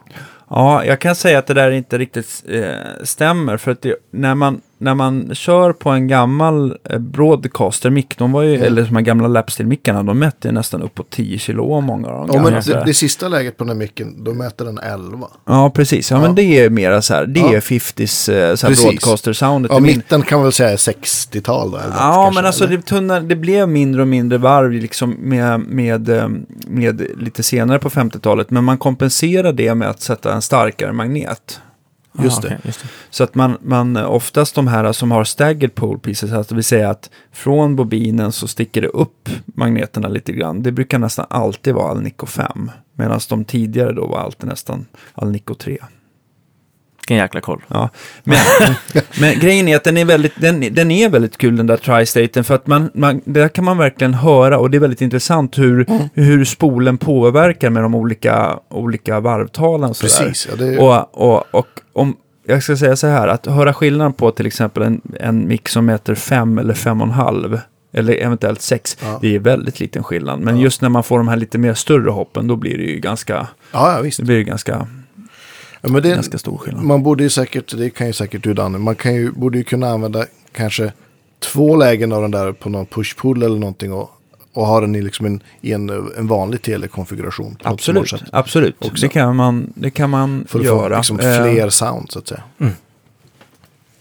Ja, 0.48 0.84
jag 0.84 1.00
kan 1.00 1.14
säga 1.14 1.38
att 1.38 1.46
det 1.46 1.54
där 1.54 1.70
inte 1.70 1.98
riktigt 1.98 2.44
eh, 2.48 3.04
stämmer. 3.04 3.56
För 3.56 3.70
att 3.70 3.82
det, 3.82 3.96
när, 4.10 4.34
man, 4.34 4.60
när 4.80 4.94
man 4.94 5.34
kör 5.34 5.72
på 5.72 5.90
en 5.90 6.08
gammal 6.08 6.76
eh, 6.90 6.98
broadcaster-mick, 6.98 8.18
de 8.18 8.32
var 8.32 8.42
ju, 8.42 8.54
Mm. 8.54 8.66
eller 8.66 8.82
de 8.82 8.94
här 8.96 9.02
gamla 9.02 9.28
lapsteel-mickarna, 9.28 10.02
de 10.02 10.18
mätte 10.18 10.48
ju 10.48 10.52
nästan 10.52 10.82
uppåt 10.82 11.10
10 11.10 11.38
kilo 11.38 11.80
många 11.80 12.08
av 12.08 12.26
dem. 12.26 12.36
Ja, 12.36 12.42
men 12.42 12.52
gamla. 12.52 12.80
det, 12.80 12.82
det 12.86 12.94
sista 12.94 13.28
läget 13.28 13.56
på 13.56 13.64
den 13.64 13.68
här 13.68 13.76
micken, 13.76 14.24
då 14.24 14.34
mäter 14.34 14.64
den 14.64 14.78
11. 14.78 15.26
ja 15.46 15.70
precis. 15.70 16.10
Ja, 16.10 16.16
Ja. 16.16 16.22
men 16.22 16.34
det 16.34 16.42
är 16.42 16.70
mera 16.70 17.02
så 17.02 17.14
här, 17.14 17.26
det 17.26 17.40
Ja. 17.40 17.54
är 17.54 17.60
50s 17.60 18.28
eh, 18.28 18.54
broadcaster-soundet. 18.70 19.70
Ja, 19.72 19.80
min- 19.80 19.96
mitten 19.96 20.22
kan 20.22 20.42
väl 20.42 20.52
säga 20.52 20.70
är 20.70 20.76
60-tal 20.76 21.70
då? 21.70 21.76
eller 21.76 21.86
Ja, 21.88 22.12
kanske, 22.14 22.34
men 22.34 22.46
alltså 22.46 22.64
eller? 22.64 22.76
det, 22.76 22.82
tunna, 22.82 23.20
det 23.20 23.36
blev 23.36 23.68
mindre 23.68 24.02
och 24.02 24.09
mindre 24.09 24.38
varv 24.38 24.72
liksom 24.72 25.11
med, 25.11 25.61
med, 25.61 26.09
eh, 26.09 26.28
med 26.66 27.02
lite 27.18 27.42
senare 27.42 27.78
på 27.78 27.90
50-talet. 27.90 28.50
Men 28.50 28.64
man 28.64 28.78
kompenserar 28.78 29.52
det 29.52 29.74
med 29.74 29.88
att 29.88 30.00
sätta 30.00 30.34
en 30.34 30.42
starkare 30.42 30.92
magnet. 30.92 31.61
Just 32.18 32.38
Ah, 32.44 32.48
det. 32.48 32.58
just 32.64 32.82
det. 32.82 32.88
Så 33.11 33.24
att 33.24 33.34
man, 33.34 33.58
man 33.62 33.96
oftast 33.96 34.54
de 34.54 34.66
här 34.68 34.92
som 34.92 35.11
har 35.11 35.24
staggered 35.24 35.74
pole 35.74 35.98
pieces, 35.98 36.32
alltså 36.32 36.54
det 36.54 36.56
vill 36.56 36.64
säga 36.64 36.90
att 36.90 37.11
från 37.32 37.76
bobinen 37.76 38.32
så 38.32 38.48
sticker 38.48 38.80
det 38.80 38.88
upp 38.88 39.28
magneterna 39.44 40.08
lite 40.08 40.32
grann. 40.32 40.62
Det 40.62 40.72
brukar 40.72 40.98
nästan 40.98 41.26
alltid 41.30 41.74
vara 41.74 41.90
Alnico 41.90 42.26
5. 42.26 42.70
Medan 42.94 43.20
de 43.28 43.44
tidigare 43.44 43.92
då 43.92 44.06
var 44.06 44.18
alltid 44.18 44.48
nästan 44.48 44.86
Alnico 45.14 45.54
3. 45.54 45.78
Vilken 47.11 47.22
jäkla 47.22 47.40
koll. 47.40 47.62
Ja. 47.68 47.88
Men, 48.24 48.38
men 49.20 49.38
grejen 49.40 49.68
är 49.68 49.76
att 49.76 49.84
den 49.84 49.96
är 49.96 50.04
väldigt, 50.04 50.32
den, 50.40 50.61
den 50.74 50.90
är 50.90 51.08
väldigt 51.08 51.38
kul 51.38 51.56
den 51.56 51.66
där 51.66 51.76
tri-staten 51.76 52.44
för 52.44 52.54
att 52.54 52.66
man, 52.66 52.90
man, 52.94 53.20
där 53.24 53.48
kan 53.48 53.64
man 53.64 53.78
verkligen 53.78 54.14
höra 54.14 54.58
och 54.58 54.70
det 54.70 54.76
är 54.76 54.80
väldigt 54.80 55.00
intressant 55.00 55.58
hur, 55.58 55.86
hur 56.14 56.44
spolen 56.44 56.98
påverkar 56.98 57.70
med 57.70 57.82
de 57.82 57.94
olika, 57.94 58.58
olika 58.68 59.20
varvtalen. 59.20 59.94
sådär. 59.94 60.24
Precis, 60.26 60.48
ja, 60.58 60.64
är, 60.66 60.80
Och, 60.80 61.28
och, 61.28 61.44
och 61.54 61.66
om, 61.92 62.16
jag 62.46 62.62
ska 62.62 62.76
säga 62.76 62.96
så 62.96 63.06
här, 63.06 63.28
att 63.28 63.46
höra 63.46 63.74
skillnaden 63.74 64.12
på 64.12 64.30
till 64.30 64.46
exempel 64.46 64.82
en, 64.82 65.00
en 65.20 65.48
mix 65.48 65.72
som 65.72 65.86
mäter 65.86 66.14
5 66.14 66.58
eller 66.58 66.74
5,5 66.74 67.58
eller 67.92 68.12
eventuellt 68.14 68.62
6, 68.62 68.96
Ja. 69.02 69.18
det 69.22 69.34
är 69.34 69.38
väldigt 69.38 69.80
liten 69.80 70.02
skillnad. 70.04 70.40
Men 70.40 70.56
Ja. 70.56 70.62
just 70.62 70.82
när 70.82 70.88
man 70.88 71.02
får 71.02 71.18
de 71.18 71.28
här 71.28 71.36
lite 71.36 71.58
mer 71.58 71.74
större 71.74 72.11
hoppen, 72.11 72.46
då 72.46 72.56
blir 72.56 72.78
det 72.78 72.84
ju 72.84 73.00
ganska, 73.00 73.46
Ja, 73.72 73.94
ja 73.96 74.00
visst. 74.02 74.18
det 74.18 74.24
blir 74.24 74.42
ganska, 74.42 74.86
Ja, 75.81 75.89
men 75.89 76.03
det, 76.03 76.09
ganska 76.11 76.39
stor 76.39 76.59
skillnad. 76.59 76.85
man 76.85 77.03
borde 77.03 77.22
ju 77.22 77.31
säkert, 77.31 77.76
det 77.76 77.91
kan 77.91 78.07
ju 78.07 78.12
säkert 78.12 78.43
du 78.43 78.55
Danne, 78.55 78.78
man 78.78 78.95
kan 78.97 79.14
ju, 79.14 79.31
borde 79.33 79.59
ju 79.59 79.64
kunna 79.64 79.89
använda 79.91 80.24
kanske 80.53 80.93
två 81.39 81.76
lägen 81.76 82.12
av 82.12 82.22
den 82.22 82.31
där 82.31 82.53
på 82.53 82.68
någon 82.68 82.87
push-pull 82.87 83.45
eller 83.45 83.59
någonting 83.59 83.93
och, 83.93 84.11
och 84.53 84.66
ha 84.66 84.81
den 84.81 84.95
i, 84.95 85.03
liksom 85.03 85.26
en, 85.26 85.43
i 85.61 85.72
en, 85.72 85.91
en 86.18 86.26
vanlig 86.26 86.62
telekonfiguration. 86.62 87.57
Absolut, 87.62 88.14
absolut. 88.33 88.76
också. 88.78 89.07
Det 89.07 89.09
kan 89.09 89.37
man, 89.37 89.72
det 89.74 89.91
kan 89.91 90.11
man 90.11 90.45
För 90.49 90.59
att 90.59 90.64
göra. 90.64 90.89
få 90.91 90.97
liksom 90.97 91.20
Eh, 91.20 91.43
fler 91.43 91.68
sound 91.70 92.11
så 92.11 92.18
att 92.18 92.28
säga. 92.28 92.43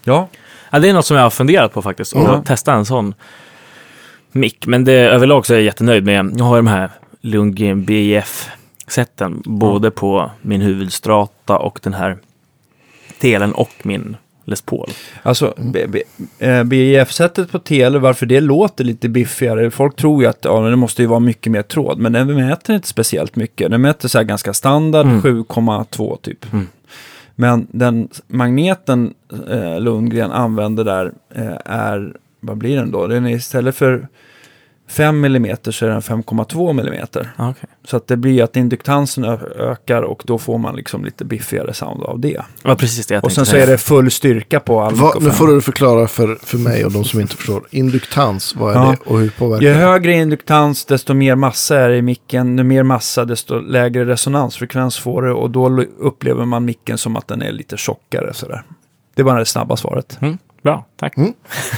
Ja, 0.04 0.28
Ja, 0.72 0.80
det 0.80 0.90
är 0.90 0.94
något 0.94 1.06
som 1.06 1.18
jag 1.18 1.24
har 1.24 1.30
funderat 1.30 1.74
på 1.74 1.82
faktiskt. 1.82 2.16
Att 2.16 2.24
Ja. 2.24 2.44
testa 2.46 2.74
en 2.74 2.86
sån 2.86 3.14
mick. 4.32 4.68
Men 4.68 4.86
det 4.86 4.94
överlag 4.94 5.46
så 5.46 5.54
är 5.54 5.58
jag 5.58 5.64
jättenöjd 5.66 6.06
med. 6.06 6.34
Jag 6.38 6.46
har 6.46 6.56
de 6.56 6.68
här 6.68 6.90
Lundgren 7.22 7.86
BIF-sätten. 8.90 9.42
Både 9.46 9.92
på 9.92 10.32
min 10.42 10.62
huvudstrata 10.62 11.58
och 11.58 11.80
den 11.84 11.94
här 11.94 12.18
telen 13.20 13.52
och 13.54 13.70
min 13.84 14.18
Les 14.46 14.62
Paul. 14.62 14.90
Alltså, 15.24 15.54
B- 15.58 15.86
B- 15.90 16.04
eh, 16.40 16.64
BIF-sättet 16.64 17.52
på 17.52 17.60
tele, 17.60 18.00
varför 18.00 18.26
det 18.26 18.42
låter 18.42 18.84
lite 18.84 19.10
biffigare. 19.10 19.72
Folk 19.72 19.96
tror 19.96 20.22
ju 20.24 20.30
att 20.30 20.40
ja, 20.46 20.60
det 20.60 20.76
måste 20.76 21.02
ju 21.02 21.08
vara 21.08 21.20
mycket 21.20 21.52
mer 21.52 21.62
tråd, 21.62 22.00
men 22.00 22.12
den 22.14 22.36
mäter 22.36 22.76
inte 22.76 22.88
speciellt 22.88 23.36
mycket. 23.36 23.72
Den 23.72 23.82
mäter 23.82 24.08
så 24.08 24.18
här 24.18 24.26
ganska 24.26 24.54
standard, 24.54 25.06
Mm. 25.06 25.22
7,2 25.22 26.18
typ. 26.22 26.54
Mm. 26.54 26.68
Men 27.36 27.68
den 27.72 28.10
magneten 28.28 29.14
eh, 29.50 29.80
Lundgren 29.80 30.32
använder 30.32 30.84
där 30.84 31.12
eh, 31.36 31.58
är, 31.66 32.14
vad 32.40 32.58
blir 32.58 32.76
den 32.76 32.92
då? 32.92 33.08
Den 33.08 33.26
är 33.26 33.36
istället 33.36 33.76
för 33.76 34.08
5 34.90 35.26
mm 35.26 35.58
så 35.64 35.86
är 35.86 35.90
den 35.90 36.02
5,2 36.02 36.70
mm. 36.70 37.04
Okay. 37.50 37.70
Så 37.86 37.98
att 37.98 38.08
det 38.08 38.18
blir 38.18 38.44
att 38.44 38.56
induktansen 38.56 39.26
ökar 39.60 40.02
och 40.02 40.24
då 40.26 40.38
får 40.38 40.58
man 40.58 40.76
liksom 40.76 41.06
lite 41.06 41.26
biffigare 41.26 41.74
sound 41.74 42.04
av 42.04 42.20
det. 42.20 42.42
Det 42.62 42.68
var 42.68 42.76
precis 42.76 43.08
det 43.08 43.14
jag 43.14 43.26
Och 43.26 43.32
sen 43.32 43.46
så 43.46 43.56
är 43.56 43.68
det 43.68 43.78
full 43.78 44.12
styrka 44.12 44.60
på 44.60 44.82
all 44.82 44.96
Va, 44.96 45.14
nu 45.22 45.32
får 45.32 45.48
du 45.48 45.62
förklara 45.62 46.08
för, 46.08 46.36
för 46.36 46.58
mig 46.58 46.86
och 46.86 46.92
de 46.92 47.04
som 47.04 47.20
inte 47.20 47.36
förstår. 47.36 47.64
Induktans, 47.70 48.56
vad 48.56 48.72
är 48.72 48.76
Ja. 48.80 48.90
det 49.06 49.12
och 49.12 49.20
hur 49.20 49.30
påverkar 49.30 49.64
Ju 49.68 49.74
det? 49.74 49.80
högre 49.80 50.14
induktans, 50.14 50.86
desto 50.86 51.14
mer 51.14 51.36
massa 51.36 51.80
är 51.80 51.90
det 51.90 51.98
i 51.98 52.02
micken. 52.02 52.58
Ju 52.58 52.64
mer 52.64 52.84
massa, 52.84 53.26
desto 53.26 53.60
lägre 53.60 54.06
resonansfrekvens 54.06 54.98
får 54.98 55.22
du. 55.22 55.32
Och 55.32 55.50
då 55.52 55.82
upplever 56.00 56.46
man 56.46 56.66
micken 56.66 56.98
som 56.98 57.16
att 57.16 57.28
den 57.28 57.42
är 57.42 57.52
lite 57.52 57.78
tjockare. 57.78 58.34
Sådär. 58.34 58.64
Det 59.16 59.24
var 59.24 59.40
det 59.40 59.46
snabba 59.46 59.76
svaret. 59.76 60.18
Mm, 60.22 60.38
bra, 60.70 60.86
tack. 60.95 61.17
Mm. 61.17 61.34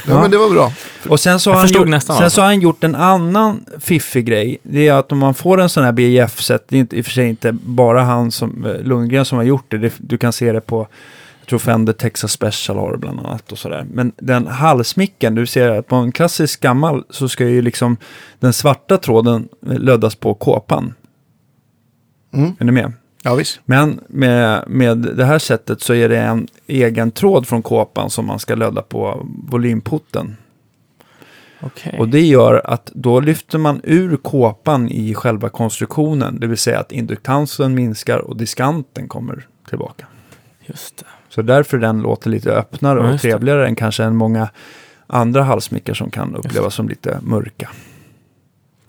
Ja, 0.08 0.22
men 0.22 0.32
det 0.32 0.38
var 0.38 0.50
bra. 0.50 0.72
Och 1.10 1.20
sen 1.20 1.40
så, 1.40 1.52
har 1.52 1.58
han, 1.58 1.68
gjort, 1.68 1.88
nästan 1.88 2.16
sen 2.16 2.24
alltså. 2.24 2.36
så 2.36 2.42
har 2.42 2.46
han 2.46 2.60
gjort 2.60 2.84
en 2.84 2.96
annan 2.96 3.66
fiffig 3.80 4.26
grej. 4.26 4.58
Det 4.64 4.88
är 4.88 4.94
att 4.94 5.12
om 5.12 5.18
man 5.18 5.34
får 5.34 5.62
en 5.62 5.70
sån 5.70 5.84
här 5.84 5.92
BIF-set, 5.92 6.66
det 6.68 6.76
är 6.76 6.80
inte, 6.80 6.98
i 6.98 7.02
och 7.02 7.06
för 7.06 7.12
sig 7.12 7.30
inte 7.30 7.52
bara 7.52 8.04
han 8.04 8.32
som, 8.32 8.66
eh, 8.66 8.82
Lundgren 8.82 9.26
som 9.26 9.38
har 9.38 9.46
gjort 9.46 9.66
det. 9.68 9.78
det. 9.78 9.94
Du 9.98 10.18
kan 10.18 10.34
se 10.34 10.52
det 10.52 10.62
på, 10.62 10.88
jag 11.40 11.48
tror 11.48 11.60
Fender 11.60 11.94
Texas 11.94 12.32
Special 12.32 12.78
har 12.78 12.92
det 12.92 12.98
bland 12.98 13.20
annat 13.20 13.52
och 13.52 13.58
sådär. 13.58 13.86
Men 13.94 14.12
den 14.18 14.48
halsmicken, 14.48 15.36
du 15.36 15.46
ser 15.46 15.70
att 15.70 15.88
på 15.88 15.96
en 15.96 16.12
klassisk 16.12 16.62
gammal 16.62 17.04
så 17.10 17.30
ska 17.30 17.46
ju 17.46 17.62
liksom 17.62 17.98
den 18.40 18.54
svarta 18.54 18.98
tråden 18.98 19.48
löddas 19.62 20.16
på 20.16 20.34
kåpan. 20.34 20.94
Mm. 22.34 22.56
Är 22.60 22.66
ni 22.66 22.72
med? 22.72 22.94
Ja, 23.24 23.36
visst. 23.36 23.60
Men 23.66 24.00
med, 24.08 24.64
med 24.68 24.98
det 24.98 25.26
här 25.26 25.40
sättet 25.40 25.82
så 25.82 25.94
är 25.94 26.10
det 26.10 26.18
en 26.18 26.48
egen 26.68 27.12
tråd 27.12 27.48
från 27.48 27.62
kåpan 27.62 28.10
som 28.10 28.26
man 28.26 28.40
ska 28.40 28.56
lödda 28.56 28.82
på 28.82 29.28
volymputten. 29.48 30.38
Okej. 31.62 31.96
Och 32.00 32.10
det 32.10 32.22
gör 32.22 32.62
att 32.66 32.92
då 32.94 33.20
lyfter 33.20 33.58
man 33.58 33.82
ur 33.84 34.18
kåpan 34.18 34.90
i 34.90 35.14
själva 35.14 35.50
konstruktionen. 35.50 36.40
Det 36.40 36.48
vill 36.48 36.58
säga 36.58 36.80
att 36.80 36.92
induktansen 36.92 37.76
minskar 37.76 38.18
och 38.18 38.38
diskanten 38.38 39.08
kommer 39.08 39.48
tillbaka. 39.70 40.08
Just 40.66 40.98
det. 40.98 41.06
Så 41.30 41.42
därför 41.42 41.78
den 41.78 42.02
låter 42.02 42.30
lite 42.30 42.52
öppnare 42.52 43.00
Ja, 43.00 43.14
och 43.14 43.22
trevligare 43.22 43.68
än 43.68 43.76
kanske 43.76 44.04
än 44.04 44.16
många 44.16 44.50
andra 45.08 45.44
halsmickar 45.44 45.94
som 45.94 46.12
kan 46.12 46.36
upplevas 46.36 46.76
som 46.76 46.90
lite 46.90 47.20
mörka. 47.22 47.70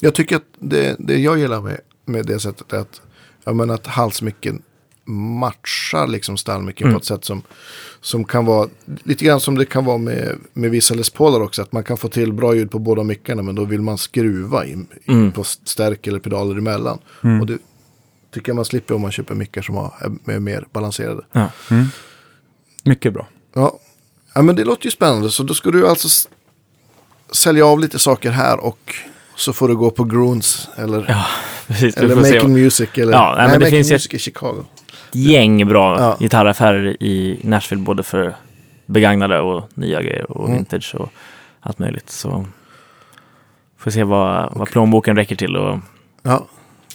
Jag 0.01 0.15
tycker 0.15 0.37
att 0.37 0.43
det, 0.59 0.97
det 0.99 1.17
jag 1.17 1.39
gillar 1.39 1.61
med, 1.61 1.81
med 2.05 2.27
det 2.27 2.41
sättet 2.41 2.73
är 2.73 2.79
att, 2.79 3.03
jag 3.45 3.57
menar 3.57 3.75
att 3.75 3.87
halsmicken 3.87 4.63
matchar 5.05 6.07
liksom 6.07 6.37
stallmicken 6.37 6.87
Mm. 6.87 6.95
på 6.95 6.99
ett 7.01 7.05
sätt 7.07 7.25
som, 7.25 7.43
som 8.01 8.25
kan 8.25 8.45
vara 8.45 8.69
lite 9.05 9.25
grann 9.25 9.41
som 9.41 9.59
det 9.59 9.65
kan 9.67 9.85
vara 9.85 9.99
med, 9.99 10.39
med 10.53 10.71
vissa 10.71 10.95
Les 10.95 11.11
Paular 11.11 11.41
också. 11.41 11.63
Att 11.63 11.73
man 11.73 11.85
kan 11.85 11.97
få 11.97 12.09
till 12.09 12.33
bra 12.33 12.55
ljud 12.55 12.71
på 12.71 12.79
båda 12.79 13.03
mickarna 13.03 13.43
men 13.43 13.55
då 13.55 13.65
vill 13.65 13.81
man 13.83 13.99
skruva 13.99 14.65
in, 14.67 14.87
in 15.05 15.15
Mm. 15.15 15.33
på 15.33 15.45
stärk 15.45 16.07
eller 16.07 16.19
pedaler 16.19 16.59
emellan. 16.59 16.99
Mm. 17.25 17.41
Och 17.41 17.47
det 17.47 17.59
tycker 18.35 18.49
jag 18.51 18.57
man 18.57 18.65
slipper 18.65 18.95
om 18.95 19.01
man 19.01 19.13
köper 19.13 19.35
mickar 19.35 19.63
som 19.63 19.75
har, 19.75 19.95
är, 20.27 20.39
mer 20.41 20.67
balanserade. 20.73 21.23
Ja. 21.33 21.51
Mycket 22.85 23.13
bra. 23.15 23.27
Ja. 23.55 23.79
ja, 24.35 24.43
men 24.43 24.57
det 24.57 24.65
låter 24.65 24.85
ju 24.85 24.91
spännande. 24.91 25.31
Så 25.31 25.43
då 25.43 25.55
ska 25.55 25.71
du 25.71 25.89
alltså 25.89 26.29
sälja 27.31 27.67
av 27.67 27.81
lite 27.81 27.99
saker 27.99 28.31
här 28.31 28.65
och 28.65 28.95
så 29.37 29.53
får 29.53 29.69
du 29.69 29.77
gå 29.77 29.91
på 29.91 30.05
Groons 30.05 30.69
eller, 30.77 31.05
ja, 31.09 31.27
precis. 31.67 31.97
Eller. 31.97 32.17
Making 32.17 32.53
Music. 32.53 32.89
Eller, 32.99 33.13
Ja, 33.13 33.35
nej, 33.39 33.49
men 33.51 33.61
det 33.61 33.67
finns 33.67 33.91
Music 33.91 34.15
i 34.15 34.19
Chicago. 34.19 34.65
ett 35.09 35.15
gäng 35.15 35.69
bra 35.69 36.01
Ja. 36.01 36.17
gitarraffärer 36.21 37.03
i 37.03 37.41
Nashville, 37.45 37.83
både 37.83 38.03
för 38.03 38.35
begagnade 38.87 39.41
och 39.41 39.69
nya 39.75 40.03
grejer 40.03 40.31
och 40.31 40.45
Mm. 40.45 40.57
vintage 40.57 40.95
och 40.95 41.09
allt 41.61 41.79
möjligt. 41.79 42.11
Så 42.11 42.47
får 43.79 43.91
se 43.91 44.05
vad, 44.05 44.53
vad 44.55 44.69
plånboken 44.69 45.17
räcker 45.17 45.37
till. 45.37 45.57
Och, 45.57 45.79
Ja, 46.23 46.47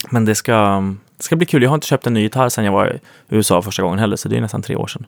men 0.10 0.26
det 0.26 0.36
ska, 0.36 0.84
det 1.18 1.24
ska 1.24 1.36
bli 1.36 1.46
kul. 1.46 1.64
Jag 1.64 1.70
har 1.70 1.76
inte 1.76 1.88
köpt 1.88 2.08
en 2.08 2.14
ny 2.14 2.22
gitarr 2.22 2.50
sedan 2.50 2.66
jag 2.66 2.72
var 2.72 2.94
i 2.94 3.00
USA 3.30 3.62
första 3.62 3.84
gången 3.84 4.00
heller, 4.00 4.16
så 4.16 4.30
det 4.30 4.38
är 4.38 4.42
nästan 4.42 4.62
tre 4.62 4.76
år 4.76 4.88
sedan. 4.88 5.06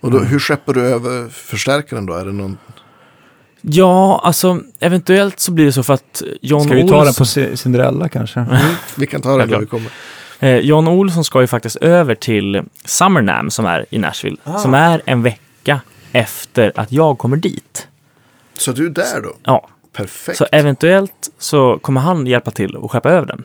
och 0.00 0.10
då, 0.10 0.18
hur 0.18 0.38
skeppar 0.38 0.72
du 0.74 0.80
över 0.86 1.28
förstärkaren 1.28 2.06
då? 2.06 2.14
Är 2.14 2.24
det 2.24 2.32
någon... 2.32 2.58
Ja, 3.60 4.20
alltså 4.24 4.60
eventuellt 4.80 5.40
så 5.40 5.52
blir 5.52 5.64
det 5.66 5.72
så 5.72 5.82
för 5.82 5.94
att 5.94 6.22
John 6.40 6.64
Ska 6.64 6.74
vi 6.74 6.88
ta 6.88 6.98
den 7.04 7.08
Olsson, 7.08 7.44
på 7.50 7.56
Cinderella 7.56 8.08
kanske? 8.08 8.46
Vi 8.96 9.06
kan 9.06 9.20
ta 9.22 9.36
det 9.36 9.46
när 9.46 9.58
vi 9.58 9.66
kommer. 9.66 9.90
eh, 10.40 10.56
John 10.56 10.88
Olsson 10.88 11.24
ska 11.24 11.40
ju 11.40 11.46
faktiskt 11.46 11.76
över 11.76 12.14
till 12.14 12.62
Summernam 12.84 13.50
som 13.50 13.66
är 13.66 13.86
i 13.90 13.98
Nashville, 13.98 14.36
Ah. 14.44 14.58
som 14.58 14.74
är 14.74 15.02
en 15.04 15.22
vecka 15.22 15.80
efter 16.12 16.72
att 16.76 16.92
jag 16.92 17.18
kommer 17.18 17.36
dit. 17.36 17.88
Så 18.58 18.72
du 18.72 18.86
är 18.86 18.90
där 18.90 19.20
då? 19.22 19.32
Ja, 19.42 19.68
Perfekt. 19.92 20.38
Så 20.38 20.46
eventuellt 20.52 21.30
så 21.38 21.78
kommer 21.78 22.00
han 22.00 22.26
hjälpa 22.26 22.50
till 22.50 22.76
och 22.76 22.92
skeppa 22.92 23.10
över 23.10 23.26
den. 23.26 23.44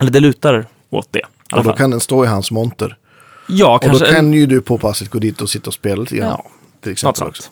Eller 0.00 0.10
det 0.10 0.20
lutar 0.20 0.66
åt 0.90 1.08
det. 1.10 1.22
Och 1.52 1.56
då 1.58 1.62
fall. 1.62 1.76
kan 1.76 1.90
den 1.90 2.00
stå 2.00 2.24
i 2.24 2.28
hans 2.28 2.50
monter. 2.50 2.96
ja, 3.48 3.74
Och 3.74 3.82
kanske. 3.82 4.06
då 4.06 4.12
kan 4.12 4.32
ju 4.32 4.46
du 4.46 4.60
påpassligt 4.60 5.12
gå 5.12 5.18
dit 5.18 5.40
och 5.40 5.50
sitta 5.50 5.70
och 5.70 5.74
spela 5.74 6.00
lite 6.00 6.16
grann. 6.16 6.28
Ja, 6.28 6.44
till 6.80 6.92
exempel 6.92 7.18
sånt. 7.18 7.50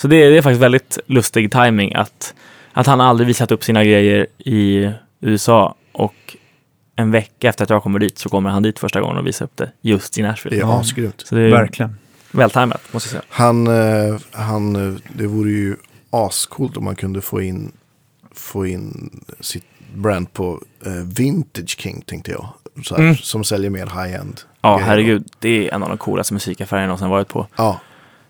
Så 0.00 0.08
det, 0.08 0.28
det 0.30 0.38
är 0.38 0.42
faktiskt 0.42 0.62
väldigt 0.62 0.98
lustig 1.06 1.52
timing 1.52 1.94
att, 1.94 2.34
att 2.72 2.86
han 2.86 3.00
aldrig 3.00 3.26
visat 3.26 3.50
upp 3.52 3.64
sina 3.64 3.84
grejer 3.84 4.26
i 4.38 4.90
USA 5.20 5.74
och 5.92 6.36
en 6.96 7.10
vecka 7.10 7.48
efter 7.48 7.64
att 7.64 7.70
jag 7.70 7.82
kommer 7.82 7.98
dit 7.98 8.18
så 8.18 8.28
kommer 8.28 8.50
han 8.50 8.62
dit 8.62 8.78
första 8.78 9.00
gången 9.00 9.16
och 9.16 9.26
visar 9.26 9.44
upp 9.44 9.56
det 9.56 9.70
just 9.80 10.18
i 10.18 10.22
Nashville. 10.22 10.56
Det 10.56 10.60
är 10.62 10.66
Ja. 10.66 10.80
asgrymt. 10.80 11.22
Så 11.26 11.34
det 11.34 11.40
är 11.42 11.50
Verkligen. 11.50 11.96
vältajmat, 12.32 12.80
måste 12.92 13.06
jag 13.06 13.10
säga. 13.10 13.22
Han, 13.28 13.66
eh, 13.66 14.16
han, 14.32 14.76
eh, 14.94 15.00
det 15.16 15.26
vore 15.26 15.50
ju 15.50 15.76
ascoolt 16.10 16.76
om 16.76 16.84
man 16.84 16.96
kunde 16.96 17.20
få 17.20 17.42
in, 17.42 17.72
få 18.34 18.66
in 18.66 19.10
sitt 19.40 19.64
brand 19.94 20.32
på 20.32 20.62
eh, 20.86 20.92
Vintage 20.92 21.76
King 21.80 22.02
tänkte 22.06 22.30
jag. 22.30 22.48
Så 22.84 22.94
här, 22.96 23.02
Mm. 23.02 23.16
Som 23.16 23.44
säljer 23.44 23.70
mer 23.70 23.86
high-end. 23.86 24.40
Ja, 24.60 24.76
herregud. 24.84 25.28
Det 25.38 25.68
är 25.68 25.74
en 25.74 25.82
av 25.82 25.88
de 25.88 25.98
coolaste 25.98 26.34
musikaffärerna 26.34 26.82
jag 26.82 26.88
någonsin 26.88 27.08
varit 27.08 27.28
på. 27.28 27.46
Ja, 27.56 27.80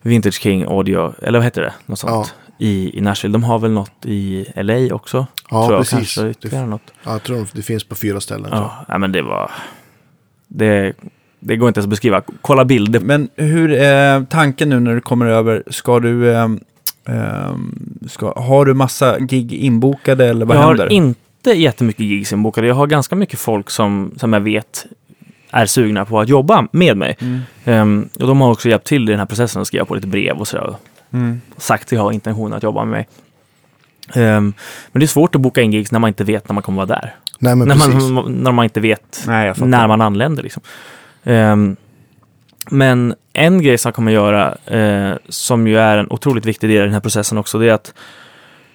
Vintage 0.03 0.35
King 0.41 0.65
Audio, 0.65 1.15
eller 1.23 1.39
vad 1.39 1.45
heter 1.45 1.63
det? 1.63 1.73
Något 1.87 1.99
sånt. 1.99 2.35
I, 2.59 2.99
I 2.99 3.01
Nashville. 3.01 3.33
De 3.33 3.45
har 3.45 3.59
väl 3.59 3.71
något 3.71 4.07
i 4.07 4.47
LA 4.57 4.95
också? 4.95 5.27
ja 5.51 5.67
tror 5.67 5.79
jag. 5.79 5.91
precis. 5.91 6.15
Kanske 6.41 6.59
något. 6.59 6.83
ja, 7.05 7.13
jag 7.13 7.23
tror 7.23 7.47
det 7.53 7.63
finns 7.63 7.85
på 7.85 7.95
fyra 7.95 8.21
ställen. 8.21 8.49
jag. 8.51 8.61
Ja, 8.61 8.85
nej, 8.89 8.99
men 8.99 9.13
det 9.13 9.23
var... 9.23 9.51
Det, 10.49 10.93
det 11.41 11.57
går 11.57 11.69
inte 11.69 11.79
ens 11.79 11.87
att 11.87 11.91
beskriva. 11.91 12.23
Kolla 12.41 12.65
bilder. 12.65 13.01
Men 13.01 13.29
hur 13.37 13.73
är 13.73 14.25
tanken 14.25 14.69
nu 14.69 14.81
när 14.81 14.95
du 14.95 15.01
kommer 15.01 15.27
över? 15.27 15.63
Ska 15.67 16.01
du... 16.01 16.35
ehm, 16.35 16.61
ska, 18.09 18.33
har 18.41 18.65
du 18.65 18.75
massa 18.75 19.19
gig 19.19 19.53
inbokade 19.53 20.27
eller 20.27 20.47
vad 20.47 20.57
jag 20.57 20.63
händer? 20.63 20.85
har 20.85 20.93
inte 20.93 21.51
jättemycket 21.51 22.07
gigs 22.07 22.33
inbokade. 22.33 22.67
Jag 22.67 22.75
har 22.75 22.87
ganska 22.87 23.17
mycket 23.17 23.39
folk 23.39 23.71
som, 23.71 24.15
som 24.17 24.33
jag 24.33 24.41
vet 24.41 24.87
är 25.51 25.67
sugna 25.67 26.05
på 26.05 26.21
att 26.21 26.29
jobba 26.29 26.67
med 26.73 26.97
mig. 26.97 27.17
Mm. 27.21 27.41
Ehm, 27.65 28.09
och 28.21 28.27
de 28.27 28.41
har 28.41 28.51
också 28.51 28.69
hjälpt 28.69 28.87
till 28.87 29.03
i 29.09 29.13
den 29.13 29.19
här 29.19 29.27
processen 29.27 29.61
och 29.61 29.67
skriva 29.67 29.85
på 29.85 29.95
lite 29.95 30.07
brev 30.07 30.37
och 30.37 30.49
sådär. 30.49 30.75
Mm. 31.13 31.41
Sagt 31.57 31.85
att 31.85 31.93
jag 31.93 32.01
har 32.03 32.13
intention 32.13 32.53
att 32.53 32.63
jobba 32.63 32.85
med 32.85 32.93
mig. 32.93 33.09
Ehm, 34.15 34.53
men 34.93 35.01
det 35.01 35.05
är 35.05 35.09
svårt 35.09 35.35
att 35.35 35.41
boka 35.41 35.63
in 35.63 35.73
gigs 35.73 35.93
när 35.93 35.99
man 35.99 36.09
inte 36.09 36.25
vet 36.25 36.49
när 36.49 36.55
man 36.55 36.63
kommer 36.63 36.87
vara 36.87 37.01
där. 37.01 37.15
Nej, 37.39 37.57
När 37.57 37.75
precis. 37.75 38.11
man, 38.11 38.33
när 38.33 38.53
man 38.53 38.65
inte 38.65 38.81
vet 38.81 39.25
Nej, 39.27 39.55
när 39.57 39.89
man 39.89 40.01
anländer. 40.01 40.43
Liksom. 40.43 40.63
Ehm, 41.25 41.77
Men 42.71 43.15
en 43.33 43.63
grej 43.63 43.79
som 43.79 43.89
jag 43.89 43.95
kommer 43.95 44.13
göra, 44.13 44.55
eh, 44.67 45.17
som 45.29 45.67
ju 45.67 45.79
är 45.79 45.99
en 45.99 46.07
otroligt 46.11 46.47
viktig 46.47 46.71
del 46.71 46.77
i 46.77 46.85
den 46.85 46.93
här 46.93 47.01
processen 47.01 47.39
också, 47.39 47.59
det 47.59 47.69
är 47.69 47.73
att 47.73 47.95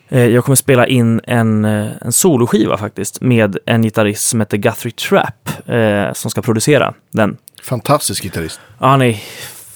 jag 0.10 0.44
kommer 0.44 0.56
spela 0.56 0.88
in 0.88 1.22
en, 1.24 1.66
eh, 1.66 1.92
en 2.02 2.12
soloskiva 2.12 2.78
faktiskt 2.78 3.22
med 3.22 3.58
en 3.66 3.84
gitarrist 3.84 4.30
som 4.30 4.40
heter 4.40 4.58
Guthrie 4.58 4.92
Trapp 4.92 5.70
eh, 5.70 6.14
som 6.14 6.32
ska 6.32 6.42
producera 6.42 6.94
den. 7.12 7.38
Fantastisk 7.64 8.24
gitarrist. 8.24 8.60
Ja, 8.80 8.88
han 8.88 9.02
är 9.02 9.14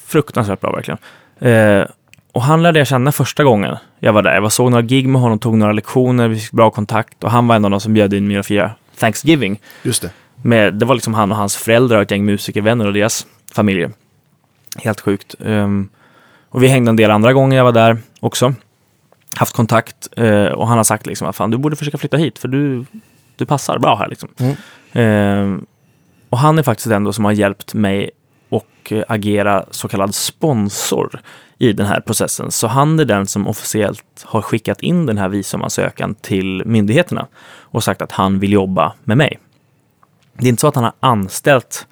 fruktansvärt 0.05 0.61
bra 0.61 0.71
verkligen. 0.71 0.97
Eh, 1.39 1.85
och 2.31 2.41
han 2.41 2.63
lärde 2.63 2.79
jag 2.79 2.87
känna 2.87 3.11
första 3.11 3.43
gången 3.43 3.77
jag 3.99 4.13
var 4.13 4.21
där. 4.21 4.33
Jag 4.33 4.41
var 4.41 4.49
såg 4.49 4.71
några 4.71 4.81
gig 4.81 5.07
med 5.07 5.21
honom, 5.21 5.39
tog 5.39 5.57
några 5.57 5.73
lektioner, 5.73 6.27
vi 6.27 6.39
fick 6.39 6.51
bra 6.51 6.71
kontakt 6.71 7.23
och 7.23 7.31
han 7.31 7.47
var 7.47 7.55
en 7.55 7.65
av 7.65 7.71
de 7.71 7.79
som 7.79 7.93
bjöd 7.93 8.13
in 8.13 8.27
mig 8.27 8.37
att 8.37 8.45
fira 8.45 8.71
Thanksgiving. 8.99 9.59
Just 9.83 10.01
det. 10.01 10.09
Med, 10.41 10.73
det 10.73 10.85
var 10.85 10.95
liksom 10.95 11.13
han 11.13 11.31
och 11.31 11.37
hans 11.37 11.57
föräldrar 11.57 11.97
och 11.97 12.03
ett 12.03 12.11
gäng 12.11 12.25
musikervänner 12.25 12.87
och 12.87 12.93
deras 12.93 13.27
familjer. 13.51 13.91
Helt 14.77 15.01
sjukt. 15.01 15.35
Um, 15.39 15.89
och 16.49 16.63
vi 16.63 16.67
hängde 16.67 16.89
en 16.89 16.95
del 16.95 17.11
andra 17.11 17.33
gånger 17.33 17.57
jag 17.57 17.63
var 17.63 17.71
där 17.71 17.97
också. 18.19 18.53
Haft 19.35 19.55
kontakt 19.55 20.19
uh, 20.19 20.45
och 20.45 20.67
han 20.67 20.77
har 20.77 20.83
sagt 20.83 21.05
liksom 21.05 21.27
att 21.27 21.35
fan, 21.35 21.51
du 21.51 21.57
borde 21.57 21.75
försöka 21.75 21.97
flytta 21.97 22.17
hit 22.17 22.39
för 22.39 22.47
du, 22.47 22.85
du 23.35 23.45
passar 23.45 23.79
bra 23.79 23.95
här 23.95 24.07
liksom. 24.07 24.29
Mm. 24.37 25.43
Um, 25.43 25.65
och 26.29 26.37
han 26.37 26.59
är 26.59 26.63
faktiskt 26.63 26.89
den 26.89 27.13
som 27.13 27.25
har 27.25 27.31
hjälpt 27.31 27.73
mig 27.73 28.11
och 28.49 28.93
agera 29.07 29.65
så 29.71 29.87
kallad 29.87 30.15
sponsor 30.15 31.21
i 31.57 31.73
den 31.73 31.85
här 31.85 31.99
processen. 31.99 32.51
Så 32.51 32.67
han 32.67 32.99
är 32.99 33.05
den 33.05 33.27
som 33.27 33.47
officiellt 33.47 34.23
har 34.23 34.41
skickat 34.41 34.81
in 34.81 35.05
den 35.05 35.17
här 35.17 35.29
visumansökan 35.29 36.15
till 36.15 36.63
myndigheterna 36.65 37.27
och 37.61 37.83
sagt 37.83 38.01
att 38.01 38.11
han 38.11 38.39
vill 38.39 38.53
jobba 38.53 38.93
med 39.03 39.17
mig. 39.17 39.39
Det 40.33 40.45
är 40.45 40.49
inte 40.49 40.61
så 40.61 40.67
att 40.67 40.75
han 40.75 40.83
har 40.83 40.93
anställt 40.99 41.87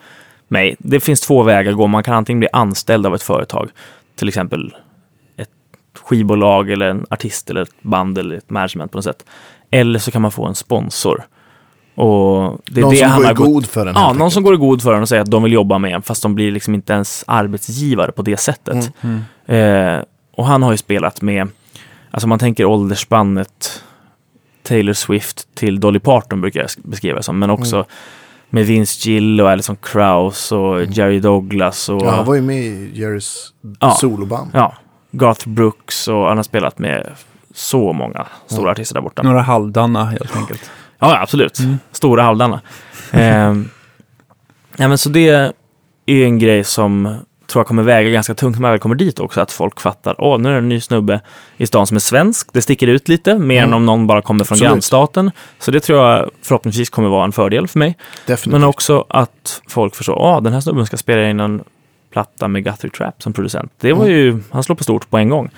mig. 0.47 0.75
Det 0.79 0.99
finns 0.99 1.21
två 1.21 1.43
vägar 1.43 1.71
att 1.71 1.77
gå. 1.77 1.87
Man 1.87 2.03
kan 2.03 2.13
antingen 2.13 2.39
bli 2.39 2.49
anställd 2.53 3.05
av 3.05 3.15
ett 3.15 3.23
företag, 3.23 3.69
till 4.15 4.27
exempel 4.27 4.75
skivbolag 6.03 6.71
eller 6.71 6.89
en 6.89 7.05
artist 7.09 7.49
eller 7.49 7.61
ett 7.61 7.81
band 7.81 8.17
eller 8.17 8.35
ett 8.35 8.49
management 8.49 8.91
på 8.91 8.97
något 8.97 9.05
sätt. 9.05 9.25
Eller 9.71 9.99
så 9.99 10.11
kan 10.11 10.21
man 10.21 10.31
få 10.31 10.45
en 10.45 10.55
sponsor. 10.55 11.23
Och 11.95 12.61
det 12.65 12.79
är 12.79 12.81
Någon 12.81 12.91
det 12.91 12.97
som 12.97 13.09
han 13.09 13.21
går 13.35 13.47
i 13.47 13.51
god 13.51 13.65
för 13.65 13.85
den. 13.85 13.93
Ja, 13.97 14.13
någon 14.13 14.31
som 14.31 14.43
går 14.43 14.53
i 14.53 14.57
god 14.57 14.81
för 14.81 14.93
en 14.93 15.01
och 15.01 15.09
säger 15.09 15.21
att 15.21 15.31
de 15.31 15.43
vill 15.43 15.53
jobba 15.53 15.77
med 15.77 15.93
en, 15.95 16.01
fast 16.01 16.21
de 16.23 16.35
blir 16.35 16.51
liksom 16.51 16.73
inte 16.75 16.93
ens 16.93 17.23
arbetsgivare 17.27 18.11
på 18.11 18.21
det 18.21 18.37
sättet. 18.37 18.91
Mm. 19.01 19.95
Eh, 19.95 20.03
och 20.35 20.45
han 20.45 20.63
har 20.63 20.71
ju 20.71 20.77
spelat 20.77 21.21
med, 21.21 21.47
alltså 22.11 22.27
man 22.27 22.39
tänker 22.39 22.65
åldersspannet 22.65 23.83
Taylor 24.63 24.93
Swift 24.93 25.47
till 25.55 25.79
Dolly 25.79 25.99
Parton 25.99 26.41
brukar 26.41 26.59
jag 26.59 26.69
beskriva 26.83 27.17
det 27.17 27.23
som, 27.23 27.39
men 27.39 27.49
också 27.49 27.75
Mm. 27.75 27.87
med 28.49 28.65
Vince 28.65 29.09
Gill 29.09 29.41
och 29.41 29.49
Alison 29.51 29.75
Krauss 29.81 30.51
och 30.51 30.83
Jerry 30.85 31.19
Douglas 31.19 31.89
och 31.89 32.01
Ja, 32.01 32.11
han 32.11 32.25
var 32.25 32.35
ju 32.35 32.41
med 32.41 32.57
i 32.63 32.91
Jerrys 32.93 33.53
soloband. 33.99 34.49
ja, 34.53 34.73
Garth 35.11 35.47
Brooks 35.49 36.07
och 36.07 36.27
han 36.27 36.37
har 36.37 36.43
spelat 36.43 36.79
med 36.79 37.07
så 37.53 37.93
många 37.93 38.25
stora 38.47 38.61
Mm. 38.61 38.71
artister 38.71 38.95
där 38.95 39.01
borta. 39.01 39.23
Några 39.23 39.41
halvdana 39.41 40.05
helt 40.05 40.35
enkelt. 40.35 40.71
Ja, 40.99 41.21
absolut. 41.21 41.57
Stora 41.91 42.23
halvdarna. 42.23 42.61
Ehm, 43.11 43.69
ja, 44.77 44.87
men 44.87 44.97
så 44.97 45.09
det 45.09 45.27
är 45.29 45.53
en 46.05 46.39
grej 46.39 46.63
som 46.63 47.15
tror 47.47 47.59
jag 47.59 47.67
kommer 47.67 47.83
väga 47.83 48.09
ganska 48.09 48.33
tungt 48.35 48.55
när 48.55 48.61
man 48.61 48.71
väl 48.71 48.79
kommer 48.79 48.95
dit 48.95 49.19
också. 49.19 49.41
Att 49.41 49.51
folk 49.51 49.79
fattar, 49.81 50.15
åh, 50.21 50.39
nu 50.39 50.49
är 50.49 50.53
det 50.53 50.57
en 50.57 50.69
ny 50.69 50.81
snubbe 50.81 51.21
i 51.57 51.67
stan 51.67 51.87
som 51.87 51.95
är 51.95 51.99
svensk. 51.99 52.49
Det 52.53 52.61
sticker 52.61 52.87
ut 52.87 53.07
lite, 53.07 53.37
mer 53.37 53.57
Mm. 53.57 53.69
än 53.69 53.73
om 53.73 53.85
någon 53.85 54.07
bara 54.07 54.21
kommer 54.21 54.43
från 54.45 54.55
Absolut. 54.55 54.71
grannstaten. 54.71 55.31
Så 55.59 55.71
det 55.71 55.79
tror 55.79 55.99
jag 56.05 56.29
förhoppningsvis 56.41 56.89
kommer 56.89 57.09
vara 57.09 57.23
en 57.25 57.31
fördel 57.31 57.67
för 57.67 57.79
mig. 57.79 57.97
Definitivt. 58.25 58.51
Men 58.51 58.63
också 58.63 59.05
att 59.09 59.61
folk 59.69 59.95
förstår, 59.95 60.15
åh, 60.15 60.41
den 60.41 60.53
här 60.53 60.59
snubben 60.61 60.85
ska 60.85 60.97
spela 60.97 61.29
in 61.29 61.39
en 61.39 61.63
platta 62.17 62.47
med 62.47 62.63
Guthrie 62.63 62.91
Trapp 62.91 63.23
som 63.23 63.33
producent. 63.33 63.71
Det 63.79 63.93
var 63.93 64.05
Mm. 64.05 64.17
ju, 64.17 64.39
han 64.51 64.63
slår 64.63 64.75
på 64.75 64.83
stort 64.83 65.09
på 65.09 65.17
en 65.17 65.29
gång. 65.29 65.49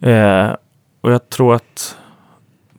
Eh, 0.00 0.50
och 1.00 1.12
jag 1.12 1.30
tror 1.30 1.54
att 1.54 1.96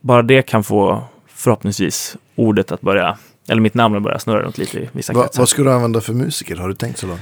bara 0.00 0.22
det 0.22 0.42
kan 0.42 0.64
få 0.64 1.02
förhoppningsvis 1.28 2.16
ordet 2.36 2.72
att 2.72 2.80
börja, 2.80 3.18
eller 3.48 3.60
mitt 3.62 3.74
namn 3.74 3.96
att 3.96 4.02
börja 4.02 4.18
snurra 4.18 4.42
runt 4.42 4.58
lite 4.58 4.78
i 4.78 4.88
vissa 4.92 5.12
Va, 5.12 5.22
kretsar. 5.22 5.40
vad 5.42 5.48
ska 5.48 5.62
du 5.62 5.72
använda 5.72 6.00
för 6.00 6.12
musiker? 6.12 6.56
Har 6.56 6.68
du 6.68 6.74
tänkt 6.74 6.98
så 6.98 7.06
långt? 7.06 7.20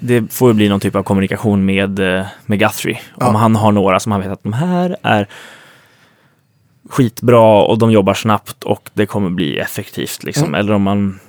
Det 0.00 0.32
får 0.32 0.48
ju 0.50 0.54
bli 0.54 0.68
någon 0.68 0.80
typ 0.80 0.94
av 0.96 1.02
kommunikation 1.02 1.64
med, 1.64 1.98
eh, 1.98 2.26
med 2.46 2.58
Guthrie. 2.58 2.98
Ja. 3.20 3.28
Om 3.28 3.34
han 3.34 3.56
har 3.56 3.72
några 3.72 4.00
som 4.00 4.12
han 4.12 4.20
vet 4.20 4.30
att 4.30 4.42
de 4.42 4.52
här 4.52 4.96
är 5.02 5.28
skitbra 6.90 7.62
och 7.62 7.78
de 7.78 7.90
jobbar 7.90 8.14
snabbt 8.14 8.64
och 8.64 8.90
det 8.94 9.06
kommer 9.06 9.30
bli 9.30 9.58
effektivt 9.58 10.24
liksom. 10.24 10.44
Mm. 10.48 10.54
Eller 10.60 10.72
om 10.72 10.82
man 10.82 11.20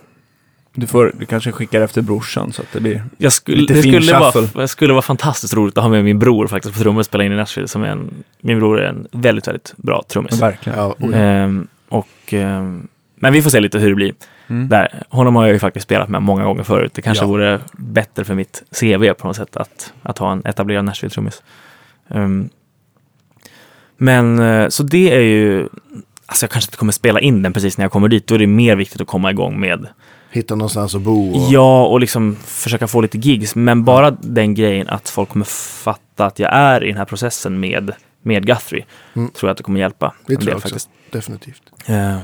Du, 0.80 0.88
får, 0.88 1.12
du 1.20 1.26
kanske 1.26 1.52
skickar 1.52 1.82
efter 1.82 2.02
brorsan 2.02 2.54
så 2.54 2.62
att 2.62 2.68
det 2.72 2.80
blir... 2.82 3.04
Jag 3.18 3.34
skulle, 3.34 3.58
Lite 3.58 3.74
det, 3.74 3.82
fin 3.82 4.02
skulle 4.02 4.20
vara, 4.20 4.32
shuffle. 4.32 4.62
det 4.62 4.68
skulle 4.68 4.94
vara 4.94 5.02
fantastiskt 5.02 5.54
roligt 5.54 5.78
att 5.78 5.84
ha 5.84 5.90
med 5.92 6.04
min 6.04 6.20
bror 6.20 6.48
faktiskt 6.48 6.76
på 6.76 6.82
trummor 6.82 7.00
och 7.00 7.06
spela 7.06 7.24
in 7.24 7.32
i 7.32 7.36
Nashville. 7.36 7.68
Som 7.68 7.84
är 7.84 7.88
en, 7.88 8.24
min 8.42 8.60
bror 8.60 8.80
är 8.82 8.88
en 8.90 9.08
väldigt, 9.12 9.48
väldigt 9.48 9.74
bra 9.78 10.04
trummis. 10.08 10.42
Verkligen. 10.42 10.80
Ja. 10.80 10.96
Ehm, 11.14 11.68
och, 11.90 12.08
ehm, 12.30 12.88
men 13.16 13.34
vi 13.34 13.42
får 13.42 13.50
se 13.50 13.60
lite 13.60 13.80
hur 13.80 13.90
det 13.90 13.96
blir. 13.96 14.14
Mm. 14.48 14.70
Där. 14.70 15.04
Honom 15.10 15.36
har 15.36 15.46
jag 15.46 15.54
ju 15.54 15.60
faktiskt 15.60 15.84
spelat 15.84 16.10
med 16.10 16.22
många 16.22 16.44
gånger 16.44 16.64
förut. 16.64 16.92
Det 16.96 17.02
kanske 17.02 17.24
Ja. 17.24 17.30
vore 17.30 17.60
bättre 17.78 18.24
för 18.24 18.34
mitt 18.36 18.64
CV 18.80 19.14
på 19.14 19.28
något 19.28 19.36
sätt 19.36 19.58
att, 19.58 19.94
att 20.02 20.18
ha 20.18 20.32
en 20.32 20.42
etablerad 20.46 20.86
Nashville-trummis. 20.86 21.42
Ehm, 22.10 22.50
men 23.98 24.40
eh, 24.40 24.70
så 24.70 24.84
det 24.84 25.16
är 25.16 25.22
ju, 25.22 25.68
alltså 26.26 26.44
jag 26.44 26.52
kanske 26.52 26.68
inte 26.70 26.78
kommer 26.78 26.92
spela 26.92 27.20
in 27.20 27.42
den 27.42 27.54
precis 27.54 27.78
när 27.78 27.86
jag 27.86 27.92
kommer 27.92 28.08
dit. 28.08 28.28
Då 28.28 28.36
är 28.36 28.40
det 28.40 28.48
mer 28.48 28.76
viktigt 28.76 29.02
att 29.02 29.08
komma 29.08 29.32
igång 29.32 29.60
med 29.60 29.88
Hitta 30.38 30.56
någonstans 30.56 30.96
att 30.96 31.02
bo. 31.02 31.36
Och... 31.36 31.52
Ja, 31.52 31.86
och 31.86 32.00
liksom 32.00 32.36
försöka 32.46 32.88
få 32.88 33.02
lite 33.02 33.18
gigs. 33.18 33.56
Men 33.56 33.84
bara 33.84 34.12
den 34.12 34.54
grejen 34.54 34.90
att 34.90 35.10
folk 35.10 35.30
kommer 35.30 35.46
fatta 35.46 36.26
att 36.26 36.40
jag 36.40 36.54
är 36.54 36.84
i 36.84 36.88
den 36.88 36.98
här 36.98 37.06
processen 37.06 37.60
med, 37.60 37.92
med 38.22 38.46
Guthrie. 38.46 38.86
Mm. 39.16 39.30
Tror 39.30 39.48
jag 39.48 39.52
att 39.52 39.58
det 39.58 39.64
kommer 39.64 39.80
hjälpa. 39.80 40.14
Det 40.28 40.36
tror 40.36 40.50
jag 40.50 40.58
också. 40.58 40.90
Definitivt. 41.12 41.62
Eh, 41.86 42.18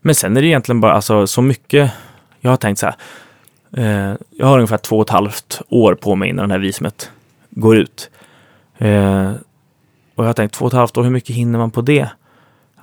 Men 0.00 0.14
sen 0.14 0.36
är 0.36 0.40
det 0.42 0.46
egentligen 0.48 0.80
bara 0.80 0.92
alltså, 0.92 1.26
så 1.26 1.42
mycket. 1.42 1.90
Jag 2.40 2.50
har 2.50 2.56
tänkt 2.56 2.78
så 2.78 2.86
här. 2.86 2.94
eh, 4.10 4.16
Jag 4.30 4.46
har 4.46 4.54
ungefär 4.58 4.76
två 4.78 4.96
och 4.96 5.02
ett 5.06 5.10
halvt 5.10 5.60
år 5.68 5.94
på 5.94 6.14
mig 6.16 6.28
innan 6.28 6.48
det 6.48 6.54
här 6.54 6.60
visumet 6.60 7.10
går 7.50 7.76
ut. 7.76 8.10
Eh, 8.78 9.30
Och 10.14 10.24
jag 10.24 10.28
har 10.28 10.32
tänkt 10.34 10.54
två 10.54 10.64
och 10.64 10.72
ett 10.72 10.76
halvt 10.78 10.96
år, 10.96 11.02
hur 11.02 11.10
mycket 11.10 11.36
hinner 11.36 11.58
man 11.58 11.70
på 11.70 11.80
det? 11.80 12.08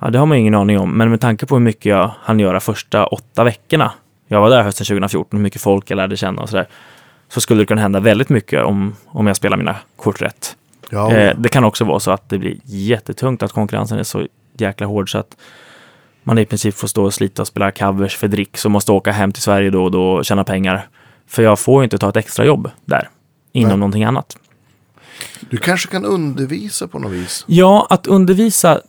Ja, 0.00 0.10
det 0.10 0.18
har 0.18 0.26
man 0.26 0.38
ingen 0.38 0.54
aning 0.54 0.78
om. 0.78 0.98
Men 0.98 1.10
med 1.10 1.20
tanke 1.20 1.46
på 1.46 1.54
hur 1.54 1.62
mycket 1.62 1.84
jag 1.86 2.10
hann 2.22 2.38
göra 2.40 2.60
första 2.60 3.06
åtta 3.06 3.44
veckorna. 3.44 3.92
Jag 4.32 4.40
var 4.40 4.50
där 4.50 4.62
hösten 4.62 4.84
2014, 4.84 5.38
hur 5.38 5.42
mycket 5.42 5.60
folk 5.60 5.90
jag 5.90 5.96
lärde 5.96 6.16
känna 6.16 6.42
och 6.42 6.48
sådär. 6.48 6.66
Så 7.28 7.40
skulle 7.40 7.62
det 7.62 7.66
kunna 7.66 7.80
hända 7.80 8.00
väldigt 8.00 8.28
mycket 8.28 8.64
om, 8.64 8.94
om 9.06 9.26
jag 9.26 9.36
spelar 9.36 9.56
mina 9.56 9.76
kort 9.96 10.22
rätt. 10.22 10.56
Ja, 10.90 11.12
Eh, 11.12 11.36
det 11.38 11.48
kan 11.48 11.64
också 11.64 11.84
vara 11.84 12.00
så 12.00 12.10
att 12.10 12.28
det 12.28 12.38
blir 12.38 12.56
jättetungt, 12.64 13.42
att 13.42 13.52
konkurrensen 13.52 13.98
är 13.98 14.02
så 14.02 14.26
jäkla 14.56 14.86
hård 14.86 15.12
så 15.12 15.18
att 15.18 15.36
man 16.22 16.38
i 16.38 16.46
princip 16.46 16.74
får 16.74 16.88
stå 16.88 17.04
och 17.04 17.14
slita 17.14 17.42
och 17.42 17.48
spela 17.48 17.70
covers 17.70 18.16
för 18.16 18.28
dricks 18.28 18.64
och 18.64 18.70
måste 18.70 18.92
åka 18.92 19.12
hem 19.12 19.32
till 19.32 19.42
Sverige 19.42 19.70
då 19.70 19.84
och 19.84 19.90
då 19.90 20.12
och 20.12 20.24
tjäna 20.24 20.44
pengar. 20.44 20.88
För 21.26 21.42
jag 21.42 21.58
får 21.58 21.82
ju 21.82 21.84
inte 21.84 21.98
ta 21.98 22.08
ett 22.08 22.16
extra 22.16 22.44
jobb 22.44 22.70
där, 22.84 23.08
inom 23.52 23.68
Nej. 23.68 23.78
någonting 23.78 24.04
annat. 24.04 24.36
Du 25.40 25.56
kanske 25.56 25.88
kan 25.88 26.04
undervisa 26.04 26.88
på 26.88 26.98
något 26.98 27.12
vis. 27.12 27.44
Ja, 27.48 27.86
att 27.90 28.06
undervisa 28.06 28.80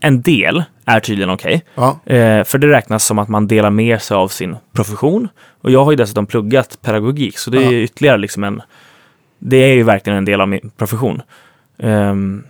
en 0.00 0.22
del 0.22 0.64
är 0.88 1.00
tydligen 1.00 1.30
okej. 1.30 1.64
Ja, 1.74 1.98
Eh, 2.04 2.44
för 2.44 2.58
det 2.58 2.66
räknas 2.66 3.04
som 3.06 3.18
att 3.18 3.28
man 3.28 3.46
delar 3.46 3.70
med 3.70 4.02
sig 4.02 4.14
av 4.14 4.28
sin 4.28 4.56
profession. 4.72 5.28
Och 5.60 5.70
jag 5.70 5.84
har 5.84 5.92
ju 5.92 5.96
dessutom 5.96 6.26
pluggat 6.26 6.78
pedagogik, 6.82 7.38
så 7.38 7.50
det 7.50 7.64
är 7.64 7.72
ytterligare 7.72 8.16
liksom 8.18 8.44
en... 8.44 8.62
Det 9.38 9.56
är 9.56 9.74
ju 9.74 9.82
verkligen 9.82 10.16
en 10.18 10.24
del 10.24 10.40
av 10.40 10.48
min 10.48 10.70
profession. 10.76 11.22
Ehm, 11.78 12.44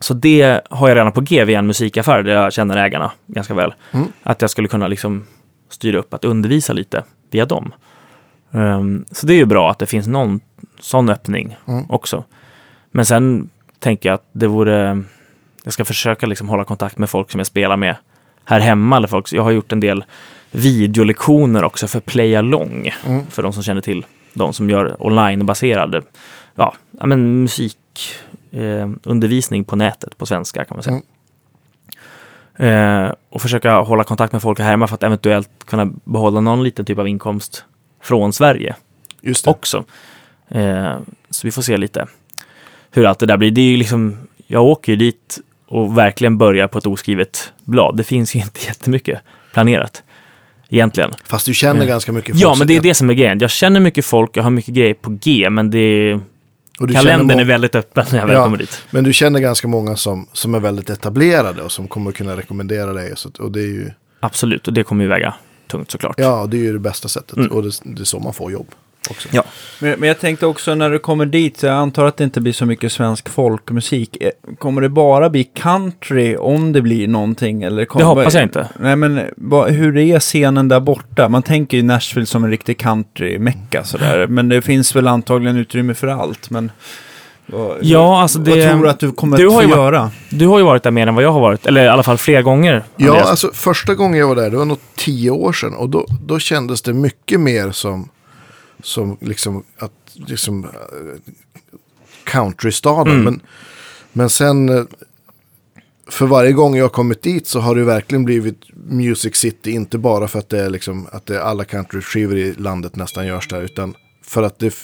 så 0.00 0.14
det 0.14 0.60
har 0.70 0.88
jag 0.88 0.96
redan 0.96 1.12
på 1.12 1.20
G 1.20 1.44
via 1.44 1.58
en 1.58 1.66
musikaffär 1.66 2.22
där 2.22 2.32
jag 2.34 2.52
känner 2.52 2.76
ägarna 2.76 3.12
ganska 3.26 3.54
väl. 3.54 3.74
Mm. 3.92 4.06
Att 4.22 4.40
jag 4.40 4.50
skulle 4.50 4.68
kunna 4.68 4.88
liksom 4.88 5.26
styra 5.68 5.98
upp 5.98 6.14
att 6.14 6.24
undervisa 6.24 6.72
lite 6.72 7.04
via 7.30 7.44
dem. 7.46 7.72
Ehm, 8.52 9.04
så 9.10 9.26
det 9.26 9.32
är 9.34 9.36
ju 9.38 9.44
bra 9.46 9.70
att 9.70 9.78
det 9.78 9.86
finns 9.86 10.06
någon 10.06 10.40
sån 10.80 11.08
öppning 11.08 11.56
Mm. 11.68 11.84
också. 11.90 12.24
Men 12.90 13.06
sen 13.06 13.50
tänker 13.78 14.08
jag 14.08 14.14
att 14.14 14.28
det 14.32 14.46
vore... 14.46 15.02
Jag 15.64 15.72
ska 15.72 15.84
försöka 15.84 16.26
liksom 16.26 16.48
hålla 16.48 16.64
kontakt 16.64 16.98
med 16.98 17.10
folk 17.10 17.30
som 17.30 17.40
jag 17.40 17.46
spelar 17.46 17.76
med 17.76 17.96
här 18.44 18.60
hemma. 18.60 18.96
Eller 18.96 19.08
folk. 19.08 19.32
Jag 19.32 19.42
har 19.42 19.50
gjort 19.50 19.72
en 19.72 19.80
del 19.80 20.04
videolektioner 20.50 21.64
också 21.64 21.88
för 21.88 22.00
Play 22.00 22.36
Along. 22.36 22.92
Mm. 23.06 23.26
För 23.26 23.42
de 23.42 23.52
som 23.52 23.62
känner 23.62 23.80
till 23.80 24.06
de 24.34 24.52
som 24.52 24.70
gör 24.70 24.96
onlinebaserade 24.98 26.02
ja, 26.54 26.74
men 26.90 27.42
musikundervisning 27.42 29.60
eh, 29.60 29.66
på 29.66 29.76
nätet 29.76 30.18
på 30.18 30.26
svenska 30.26 30.64
kan 30.64 30.76
man 30.76 30.82
säga. 30.82 31.00
Eh, 32.58 33.12
och 33.28 33.42
försöka 33.42 33.80
hålla 33.80 34.04
kontakt 34.04 34.32
med 34.32 34.42
folk 34.42 34.58
här 34.58 34.70
hemma 34.70 34.86
för 34.86 34.94
att 34.94 35.02
eventuellt 35.02 35.50
kunna 35.64 35.90
behålla 36.04 36.40
någon 36.40 36.64
liten 36.64 36.84
typ 36.84 36.98
av 36.98 37.08
inkomst 37.08 37.64
från 38.02 38.32
Sverige 38.32 38.76
just 39.20 39.44
det. 39.44 39.50
också. 39.50 39.84
Eh, 40.48 40.96
så 41.30 41.46
vi 41.46 41.50
får 41.50 41.62
se 41.62 41.76
lite 41.76 42.06
hur 42.90 43.06
allt 43.06 43.18
det 43.18 43.26
där 43.26 43.36
blir. 43.36 43.50
Det 43.50 43.60
är 43.60 43.70
ju 43.70 43.76
liksom, 43.76 44.16
jag 44.46 44.64
åker 44.64 44.92
ju 44.92 44.96
dit 44.96 45.40
och 45.68 45.98
verkligen 45.98 46.38
börjar 46.38 46.68
på 46.68 46.78
ett 46.78 46.86
oskrivet 46.86 47.52
blad. 47.64 47.96
Det 47.96 48.04
finns 48.04 48.34
ju 48.36 48.40
inte 48.40 48.60
jättemycket 48.66 49.20
planerat. 49.52 50.02
egentligen. 50.68 51.10
Fast 51.24 51.46
du 51.46 51.54
känner 51.54 51.80
Ja. 51.80 51.86
ganska 51.86 52.12
mycket 52.12 52.30
folk. 52.34 52.42
Ja, 52.42 52.54
men 52.58 52.66
det 52.66 52.76
är 52.76 52.80
det 52.80 52.94
som 52.94 53.10
är 53.10 53.14
grejen. 53.14 53.38
Jag 53.38 53.50
känner 53.50 53.80
mycket 53.80 54.04
folk, 54.04 54.36
jag 54.36 54.42
har 54.42 54.50
mycket 54.50 54.74
grejer 54.74 54.94
på 54.94 55.10
G, 55.22 55.50
men 55.50 55.70
det 55.70 55.78
är... 55.78 56.20
kalendern 56.94 57.38
är 57.38 57.44
väldigt 57.44 57.74
öppen 57.74 58.04
när 58.12 58.18
jag 58.18 58.26
väl 58.26 58.36
Ja. 58.36 58.44
kommer 58.44 58.58
dit. 58.58 58.82
Men 58.90 59.04
du 59.04 59.12
känner 59.12 59.40
ganska 59.40 59.68
många 59.68 59.96
som, 59.96 60.26
som 60.32 60.54
är 60.54 60.60
väldigt 60.60 60.90
etablerade 60.90 61.62
och 61.62 61.72
som 61.72 61.88
kommer 61.88 62.12
kunna 62.12 62.36
rekommendera 62.36 62.92
dig. 62.92 63.12
Så, 63.16 63.30
och 63.38 63.52
det 63.52 63.60
är 63.60 63.66
ju, 63.66 63.90
Absolut, 64.20 64.66
och 64.66 64.72
det 64.72 64.82
kommer 64.84 65.04
ju 65.04 65.08
väga 65.10 65.34
tungt 65.70 65.90
såklart. 65.90 66.14
ja, 66.18 66.46
det 66.46 66.56
är 66.56 66.62
ju 66.62 66.72
det 66.72 66.78
bästa 66.78 67.08
sättet. 67.08 67.36
Mm. 67.36 67.52
Och 67.52 67.62
det, 67.62 67.70
det 67.84 68.00
är 68.02 68.04
så 68.04 68.18
man 68.18 68.34
får 68.34 68.52
jobb 68.52 68.68
också. 69.10 69.28
Ja. 69.32 69.42
Men, 69.80 70.00
men 70.00 70.08
jag 70.08 70.20
tänkte 70.20 70.46
också 70.46 70.74
när 70.74 70.90
du 70.90 70.98
kommer 70.98 71.26
dit, 71.26 71.56
så 71.58 71.66
jag 71.66 71.74
antar 71.76 72.04
att 72.04 72.16
det 72.16 72.24
inte 72.24 72.40
blir 72.40 72.52
så 72.52 72.66
mycket 72.66 72.92
svensk 72.92 73.28
folkmusik. 73.28 74.16
Eh, 74.20 74.30
Kommer 74.58 74.80
det 74.82 74.88
bara 74.88 75.30
bli 75.30 75.44
country 75.44 76.36
om 76.36 76.72
det 76.72 76.82
blir 76.82 77.08
någonting? 77.08 77.62
Eller 77.62 77.84
kom, 77.84 77.98
Det 77.98 78.04
hoppas 78.04 78.34
jag 78.34 78.42
inte. 78.42 78.68
Nej, 78.80 78.96
men 78.96 79.20
vad, 79.36 79.70
hur 79.70 79.96
är 79.96 80.20
scenen 80.20 80.68
där 80.68 80.80
borta? 80.80 81.28
Man 81.28 81.42
tänker 81.42 81.76
ju 81.76 81.82
Nashville 81.82 82.26
som 82.26 82.44
en 82.44 82.50
riktig 82.50 82.78
country-mecka 82.78 83.84
sådär. 83.84 84.26
Men 84.26 84.48
det 84.48 84.62
finns 84.62 84.96
väl 84.96 85.06
antagligen 85.08 85.56
utrymme 85.56 85.94
för 85.94 86.06
allt. 86.06 86.50
Men 86.50 86.70
Ja, 87.80 88.22
alltså 88.22 88.38
det... 88.38 88.50
vad 88.50 88.70
tror 88.70 88.82
du 88.82 88.90
att 88.90 88.98
du 89.00 89.12
kommer 89.12 89.36
du 89.36 89.46
att 89.46 89.52
har 89.52 89.62
få 89.62 89.68
ju 89.68 89.74
varit- 89.74 89.78
göra? 89.94 90.10
Du 90.30 90.46
har 90.46 90.58
ju 90.58 90.64
varit 90.64 90.82
där 90.82 90.90
mer 90.90 91.06
än 91.06 91.14
vad 91.14 91.24
jag 91.24 91.32
har 91.32 91.40
varit, 91.40 91.66
eller 91.66 91.84
i 91.84 91.88
alla 91.88 92.02
fall 92.02 92.18
flera 92.18 92.42
gånger. 92.42 92.82
Ja, 92.96 93.20
alltså 93.20 93.50
första 93.54 93.94
gången 93.94 94.18
jag 94.20 94.28
var 94.28 94.36
där, 94.36 94.50
det 94.50 94.56
var 94.56 94.64
nog 94.64 94.78
tio 94.96 95.30
år 95.30 95.52
sedan. 95.52 95.74
Och 95.74 95.88
då, 95.88 96.06
då 96.26 96.38
kändes 96.38 96.82
det 96.82 96.92
mycket 96.92 97.40
mer 97.40 97.70
som, 97.70 98.08
som 98.82 99.16
liksom, 99.20 99.64
att, 99.78 99.92
liksom 100.14 100.64
eh, 100.64 100.70
countrystaden. 102.24 103.12
Mm. 103.12 103.24
Men, 103.24 103.40
men 104.12 104.30
sen, 104.30 104.68
eh, 104.68 104.84
för 106.10 106.26
varje 106.26 106.52
gång 106.52 106.76
jag 106.76 106.84
har 106.84 106.88
kommit 106.88 107.22
dit 107.22 107.46
så 107.46 107.60
har 107.60 107.74
det 107.74 107.84
verkligen 107.84 108.24
blivit 108.24 108.60
Music 108.88 109.36
City. 109.36 109.70
Inte 109.70 109.98
bara 109.98 110.28
för 110.28 110.38
att 110.38 110.48
det 110.48 110.60
är 110.60 110.70
liksom, 110.70 111.06
att 111.12 111.26
det 111.26 111.36
är 111.36 111.40
alla 111.40 111.64
countryskivor 111.64 112.36
i 112.36 112.54
landet 112.54 112.96
nästan 112.96 113.26
görs 113.26 113.48
där. 113.48 113.62
Utan 113.62 113.94
för 114.24 114.42
att 114.42 114.58
det 114.58 114.74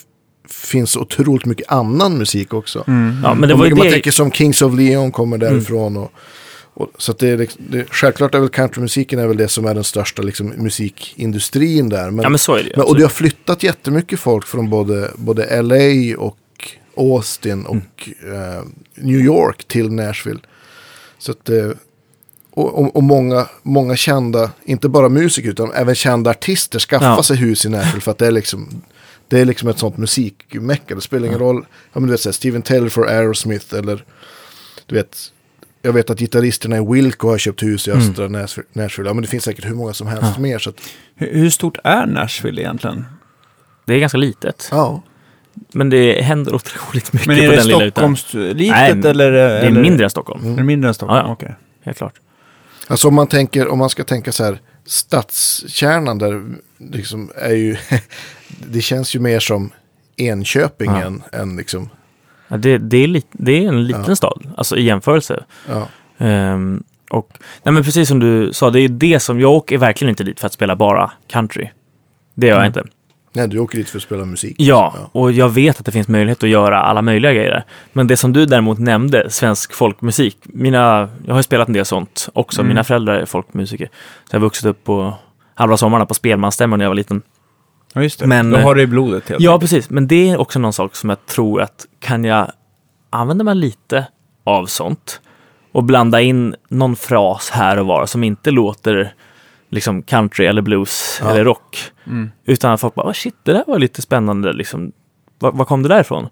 finns 0.49 0.97
otroligt 0.97 1.45
mycket 1.45 1.73
annan 1.73 2.19
musik 2.19 2.55
också. 2.55 2.85
ja, 3.23 3.35
men 3.35 3.41
det 3.49 3.55
var 3.55 3.57
man 3.57 3.69
det... 3.69 3.81
Mm. 3.81 3.93
tänker 3.93 4.11
som 4.11 4.33
Kings 4.33 4.63
of 4.63 4.75
Leon 4.75 5.13
kommer 5.13 5.39
därifrån. 5.39 5.97
Och, 5.97 6.13
och, 6.75 6.91
så 6.99 7.13
att 7.13 7.19
det 7.19 7.29
är, 7.29 7.37
liksom- 7.39 7.63
det, 7.71 7.87
självklart 7.91 8.35
är 8.35 8.41
väl 8.41 8.49
countrymusiken 8.49 9.19
är 9.19 9.27
väl 9.27 9.37
det 9.37 9.49
som 9.49 9.65
är 9.67 9.75
den 9.75 9.85
största 9.85 10.23
liksom, 10.23 10.47
musikindustrin 10.49 11.89
där. 11.89 12.11
Men, 12.11 12.23
Ja, 12.23 12.29
men 12.29 12.39
så 12.39 12.55
är 12.55 12.63
det 12.65 12.73
men, 12.77 12.87
och 12.87 12.97
det 12.97 13.03
har 13.03 13.09
flyttat 13.11 13.63
jättemycket 13.63 14.21
folk 14.21 14.47
från 14.47 14.71
både, 14.71 15.11
både 15.17 15.63
LA 15.63 16.17
och 16.19 16.39
Austin 16.97 17.67
och 17.67 17.77
Mm. 18.23 18.35
eh, 18.59 18.63
New 18.95 19.21
York 19.21 19.65
till 19.69 19.91
Nashville. 19.93 20.41
Så 21.19 21.31
att, 21.33 21.49
eh, 21.49 21.71
och, 22.51 22.79
och, 22.79 22.97
och 22.97 23.03
många, 23.03 23.47
många 23.63 23.97
kända, 23.97 24.51
inte 24.65 24.89
bara 24.89 25.09
musiker 25.09 25.49
utan 25.51 25.73
även 25.73 25.95
kända 25.95 26.31
artister 26.31 26.79
skaffar 26.79 27.07
Ja. 27.07 27.23
sig 27.23 27.37
hus 27.37 27.67
i 27.67 27.69
Nashville 27.69 28.01
för 28.01 28.11
att 28.11 28.19
det 28.19 28.27
är 28.27 28.31
liksom 28.31 28.83
det 29.29 29.41
är 29.41 29.45
liksom 29.45 29.69
ett 29.69 29.79
sånt 29.79 29.97
musikmecka. 29.97 30.95
Det 30.95 31.01
spelar 31.01 31.27
ingen 31.27 31.39
roll. 31.39 31.67
Ja, 31.93 32.01
men 32.01 32.03
du 32.07 32.11
vet, 32.11 32.21
så 32.21 32.29
här, 32.29 32.33
Steven 32.33 32.63
Taylor 32.63 32.89
för 32.89 33.03
Aerosmith 33.07 33.75
eller 33.75 34.05
du 34.87 34.95
vet. 34.95 35.17
Jag 35.85 35.93
vet 35.93 36.11
att 36.11 36.19
gitarristerna 36.19 36.77
i 36.77 36.87
Wilco 36.93 37.29
har 37.29 37.39
köpt 37.39 37.63
hus 37.63 37.89
i 37.89 37.91
Mm. 37.91 38.03
östra 38.11 38.29
Nashville. 38.29 38.69
Nashville. 38.73 39.11
Ja, 39.11 39.15
men 39.15 39.23
det 39.23 39.29
finns 39.29 39.45
säkert 39.45 39.65
hur 39.67 39.75
många 39.75 39.93
som 39.93 40.07
helst 40.07 40.39
mer. 40.39 40.59
Så 40.59 40.71
att, 40.71 40.77
Hur, 41.15 41.35
hur 41.35 41.51
stort 41.51 41.79
är 41.85 42.07
Nashville 42.07 42.63
egentligen? 42.63 43.05
Det 43.85 43.95
är 43.95 43.99
ganska 43.99 44.19
litet. 44.19 44.69
ja. 44.71 45.03
Men 45.73 45.91
det 45.91 46.23
händer 46.23 46.55
otroligt 46.55 47.13
mycket 47.13 47.27
Men 47.27 47.37
på 47.37 47.43
är 47.43 47.49
det 47.49 47.57
den 47.57 47.67
lilla 47.67 47.85
ytan. 47.85 48.17
Stockholmslitet 48.17 48.57
Nej, 49.03 49.11
eller? 49.11 49.31
Det 49.33 49.41
är 49.41 49.65
eller, 49.65 49.81
mindre 49.83 50.05
än 50.05 50.11
Stockholm, 50.11 50.41
Mm. 50.41 50.53
Är 50.53 50.57
det 50.57 50.63
mindre 50.65 50.89
än 50.89 50.95
Stockholm? 50.95 51.19
Ja, 51.19 51.27
ja. 51.27 51.33
Okej. 51.33 51.55
helt 51.85 51.99
klart. 51.99 52.15
Alltså 52.87 53.09
om 53.09 53.15
man 53.15 53.27
tänker, 53.27 53.69
om 53.69 53.79
man 53.79 53.91
ska 53.91 54.05
tänka 54.05 54.33
så 54.33 54.45
här, 54.45 54.59
stadskärnan 54.87 56.19
där 56.19 56.43
liksom 56.79 57.31
är 57.37 57.53
ju, 57.55 57.77
det 58.49 58.81
känns 58.81 59.15
ju 59.17 59.21
mer 59.21 59.41
som 59.41 59.71
Enköping 60.17 60.91
Ja. 60.91 61.03
än, 61.03 61.23
än 61.33 61.57
liksom, 61.57 61.91
Ja, 62.49 62.57
det, 62.57 62.79
det, 62.79 62.97
är 62.97 63.07
lit, 63.07 63.27
det 63.33 63.65
är 63.65 63.69
en 63.69 63.85
liten 63.85 64.05
Ja. 64.09 64.17
stad, 64.17 64.47
alltså 64.57 64.77
i 64.77 64.83
jämförelse. 64.83 65.45
ja. 65.69 65.89
Ehm, 66.19 66.83
och, 67.11 67.29
nej 67.63 67.73
men 67.73 67.85
precis 67.85 68.09
som 68.09 68.19
du 68.21 68.53
sa, 68.53 68.71
det 68.71 68.81
är 68.81 68.89
det 68.89 69.21
som, 69.21 69.41
jag 69.41 69.53
åker 69.53 69.79
verkligen 69.79 70.11
inte 70.11 70.25
dit 70.25 70.41
för 70.41 70.47
att 70.47 70.53
spela 70.53 70.77
bara 70.77 71.11
country. 71.29 71.69
Det 72.35 72.47
gör 72.47 72.55
jag 72.55 72.67
Mm. 72.67 72.67
inte. 72.67 72.85
Nej, 73.33 73.49
du 73.49 73.59
åker 73.59 73.79
dit 73.79 73.89
för 73.89 73.99
att 73.99 74.03
spela 74.03 74.25
musik. 74.25 74.55
Ja, 74.59 74.95
och 75.13 75.33
jag 75.33 75.49
vet 75.49 75.81
att 75.81 75.87
det 75.87 75.93
finns 75.93 76.09
möjlighet 76.09 76.43
att 76.43 76.49
göra 76.49 76.81
alla 76.81 77.03
möjliga 77.03 77.33
grejer. 77.33 77.65
Men 77.93 78.07
det 78.07 78.17
som 78.17 78.33
du 78.33 78.47
däremot 78.47 78.79
nämnde, 78.79 79.31
svensk 79.31 79.73
folkmusik. 79.75 80.39
Mina, 80.43 81.09
jag 81.27 81.35
har 81.35 81.43
spelat 81.43 81.69
en 81.69 81.75
del 81.75 81.85
sånt 81.85 82.29
också. 82.33 82.61
Mm. 82.61 82.69
Mina 82.69 82.85
föräldrar 82.85 83.15
är 83.15 83.27
folkmusiker. 83.27 83.87
Så 84.31 84.35
jag 84.35 84.41
har 84.41 84.47
vuxit 84.47 84.65
upp 84.67 84.85
på 84.85 85.15
halva 85.55 85.77
sommarna 85.77 86.07
på 86.07 86.15
spelmansstämmor 86.15 86.77
när 86.77 86.85
jag 86.85 86.91
var 86.91 86.95
liten. 86.95 87.23
Ja, 87.97 88.03
just 88.03 88.21
det. 88.21 88.27
Men, 88.27 88.55
eh, 88.55 88.61
har 88.63 88.75
det 88.75 88.83
i 88.83 88.87
blodet 88.87 89.29
helt 89.29 89.41
Ja, 89.43 89.59
precis. 89.61 89.91
Men 89.91 90.07
det 90.09 90.29
är 90.31 90.37
också 90.41 90.59
någon 90.59 90.73
sak 90.73 90.97
som 90.97 91.09
jag 91.11 91.27
tror 91.27 91.61
att 91.63 91.87
kan 92.01 92.25
jag 92.25 92.53
använda 93.11 93.45
mig 93.45 93.55
lite 93.55 94.07
av 94.45 94.67
sånt 94.67 95.21
och 95.73 95.85
blanda 95.85 96.21
in 96.21 96.55
någon 96.69 96.97
fras 96.97 97.51
här 97.51 97.79
och 97.79 97.87
var 97.87 98.07
som 98.07 98.25
inte 98.25 98.51
låter 98.51 99.15
liksom 99.71 100.03
country 100.03 100.47
eller 100.47 100.63
blues 100.63 101.21
Ja. 101.23 101.31
eller 101.31 101.45
rock. 101.45 101.79
Mm. 102.07 102.31
Utan 102.45 102.73
att 102.73 102.81
folk 102.81 102.95
bara, 102.95 103.07
"Ah, 103.09 103.15
shit, 103.15 103.35
det 103.43 103.53
där 103.53 103.65
var 103.67 103.79
lite 103.79 104.03
spännande, 104.03 104.53
liksom. 104.53 104.93
Var, 105.39 105.53
var 105.53 105.65
kom 105.65 105.83
det 105.83 105.89
där 105.89 106.01
ifrån? 106.01 106.29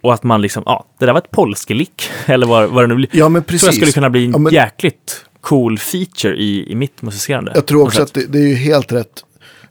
Och 0.00 0.14
att 0.14 0.22
man 0.22 0.42
liksom, 0.42 0.62
ja, 0.66 0.86
det 0.98 1.06
där 1.06 1.12
var 1.12 1.20
ett 1.20 1.30
polskelick, 1.30 2.10
eller 2.26 2.46
vad, 2.46 2.68
vad 2.70 2.82
det 2.84 2.86
nu 2.88 2.94
blir. 2.94 3.08
Ja, 3.12 3.28
men 3.28 3.42
Tror 3.44 3.54
jag 3.54 3.60
skulle 3.60 3.80
precis. 3.80 3.94
kunna 3.94 4.10
bli 4.10 4.24
en 4.24 4.30
Ja, 4.32 4.38
men- 4.38 4.52
jäkligt 4.52 5.24
cool 5.40 5.78
feature 5.78 6.36
i, 6.36 6.72
i 6.72 6.74
mitt 6.74 7.02
musicerande. 7.02 7.52
Jag 7.54 7.66
tror 7.66 7.82
också 7.82 8.02
att 8.02 8.14
det, 8.14 8.26
det 8.32 8.38
är 8.38 8.48
ju 8.48 8.54
helt 8.54 8.92
rätt 8.92 9.24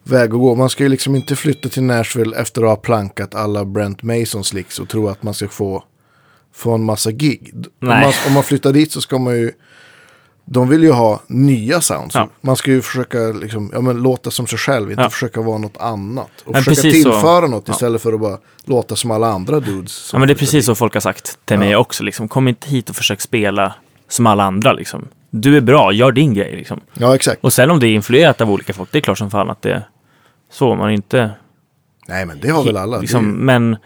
väg 0.05 0.23
att 0.33 0.39
gå. 0.39 0.55
Man 0.55 0.69
ska 0.69 0.83
ju 0.83 0.89
liksom 0.89 1.15
inte 1.15 1.35
flytta 1.35 1.69
till 1.69 1.83
Nashville 1.83 2.37
efter 2.37 2.61
att 2.61 2.67
ha 2.69 2.75
plankat 2.75 3.35
alla 3.35 3.65
Brent 3.65 4.03
Masons 4.03 4.53
licks 4.53 4.79
och 4.79 4.89
tro 4.89 5.07
att 5.07 5.23
man 5.23 5.33
ska 5.33 5.47
få, 5.47 5.83
få 6.55 6.71
en 6.73 6.83
massa 6.83 7.11
gig. 7.11 7.53
Om 7.81 7.87
man, 7.87 8.13
om 8.27 8.33
man 8.33 8.43
flyttar 8.43 8.73
dit 8.73 8.91
så 8.91 9.01
ska 9.01 9.17
man 9.17 9.35
ju, 9.35 9.51
de 10.45 10.69
vill 10.69 10.83
ju 10.83 10.91
ha 10.91 11.19
nya 11.27 11.81
sounds. 11.81 12.15
Ja. 12.15 12.29
Man 12.41 12.55
ska 12.55 12.71
ju 12.71 12.81
försöka 12.81 13.17
liksom, 13.19 13.71
ja, 13.73 13.81
men 13.81 14.03
låta 14.03 14.31
som 14.31 14.47
sig 14.47 14.59
själv, 14.59 14.91
inte 14.91 15.03
Ja. 15.03 15.09
försöka 15.09 15.41
vara 15.41 15.57
något 15.57 15.77
annat. 15.77 16.31
Och 16.45 16.53
Men 16.53 16.63
försöka 16.63 16.81
precis 16.81 17.03
så- 17.03 17.11
tillföra 17.11 17.47
något 17.47 17.69
istället 17.69 18.01
för 18.01 18.13
att 18.13 18.19
bara 18.19 18.37
låta 18.65 18.95
som 18.95 19.11
alla 19.11 19.27
andra 19.27 19.59
dudes. 19.59 20.09
Ja, 20.13 20.19
men 20.19 20.27
det 20.27 20.33
är 20.33 20.35
precis 20.35 20.51
dit. 20.51 20.65
så 20.65 20.75
folk 20.75 20.93
har 20.93 21.01
sagt 21.01 21.37
till 21.45 21.59
mig 21.59 21.75
också. 21.75 22.03
Liksom. 22.03 22.27
Kom 22.27 22.47
inte 22.47 22.69
hit 22.69 22.89
och 22.89 22.95
försök 22.95 23.21
spela 23.21 23.75
som 24.07 24.27
alla 24.27 24.43
andra. 24.43 24.73
Liksom. 24.73 25.07
Du 25.29 25.57
är 25.57 25.61
bra, 25.61 25.91
gör 25.91 26.11
din 26.11 26.33
grej. 26.33 26.55
Liksom. 26.55 26.79
Ja, 26.93 27.15
exakt. 27.15 27.43
Och 27.43 27.53
sen 27.53 27.71
om 27.71 27.79
det 27.79 27.87
är 27.87 27.93
influerat 27.93 28.41
av 28.41 28.51
olika 28.51 28.73
folk, 28.73 28.91
det 28.91 28.97
är 28.97 29.01
klart 29.01 29.17
som 29.17 29.31
fan 29.31 29.49
att 29.49 29.61
det 29.61 29.83
så. 30.55 30.75
Man 30.75 30.91
inte... 30.91 31.31
Nej, 32.07 32.25
men 32.25 32.39
det 32.39 32.49
har 32.49 32.63
väl 32.63 32.77
alla. 32.77 32.95
Det 32.97 32.99
är 32.99 33.01
Liksom, 33.01 33.25
ju- 33.25 33.31
men 33.35 33.77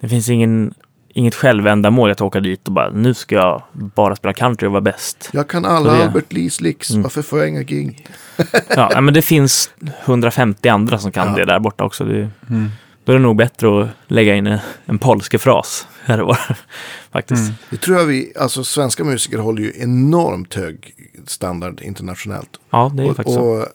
det 0.00 0.08
finns 0.08 0.28
ingen, 0.28 0.74
inget 1.08 1.34
självändamål 1.34 2.10
att 2.10 2.20
åka 2.20 2.40
dit 2.40 2.66
och 2.68 2.72
bara 2.74 2.90
nu 2.90 3.14
ska 3.14 3.34
jag 3.34 3.62
bara 3.72 4.16
spela 4.16 4.32
country 4.34 4.68
och 4.68 4.72
vara 4.72 4.80
bäst. 4.80 5.30
Jag 5.32 5.48
kan 5.48 5.64
alla 5.64 5.92
det- 5.92 6.04
Albert 6.04 6.32
Lees 6.32 6.60
licks, 6.60 6.90
Mm. 6.90 7.02
varför 7.02 7.22
får 7.22 7.38
jag 7.38 7.48
inga 7.48 7.62
gig? 7.62 8.06
Ja, 8.76 9.00
men 9.00 9.14
det 9.14 9.22
finns 9.22 9.70
150 10.04 10.68
andra 10.68 10.98
som 10.98 11.12
kan 11.12 11.28
Ja. 11.28 11.34
det 11.36 11.44
där 11.44 11.58
borta 11.58 11.84
också. 11.84 12.04
Det, 12.04 12.30
Mm. 12.50 12.68
då 13.04 13.12
är 13.12 13.16
det 13.16 13.22
nog 13.22 13.36
bättre 13.36 13.82
att 13.82 13.88
lägga 14.06 14.34
in 14.34 14.46
en, 14.46 14.58
en 14.84 14.98
polskefras 14.98 15.86
här 16.04 16.20
och 16.20 16.26
var. 16.28 16.38
Faktiskt. 17.12 17.42
Mm. 17.42 17.54
Det 17.70 17.76
tror 17.76 17.98
jag 17.98 18.04
vi, 18.04 18.32
alltså 18.40 18.64
svenska 18.64 19.04
musiker 19.04 19.38
håller 19.38 19.62
ju 19.62 19.72
enormt 19.76 20.54
hög 20.54 20.94
standard 21.26 21.80
internationellt. 21.80 22.50
Ja, 22.70 22.90
det 22.94 23.02
är 23.02 23.10
och, 23.10 23.16
faktiskt 23.16 23.36
så. 23.38 23.66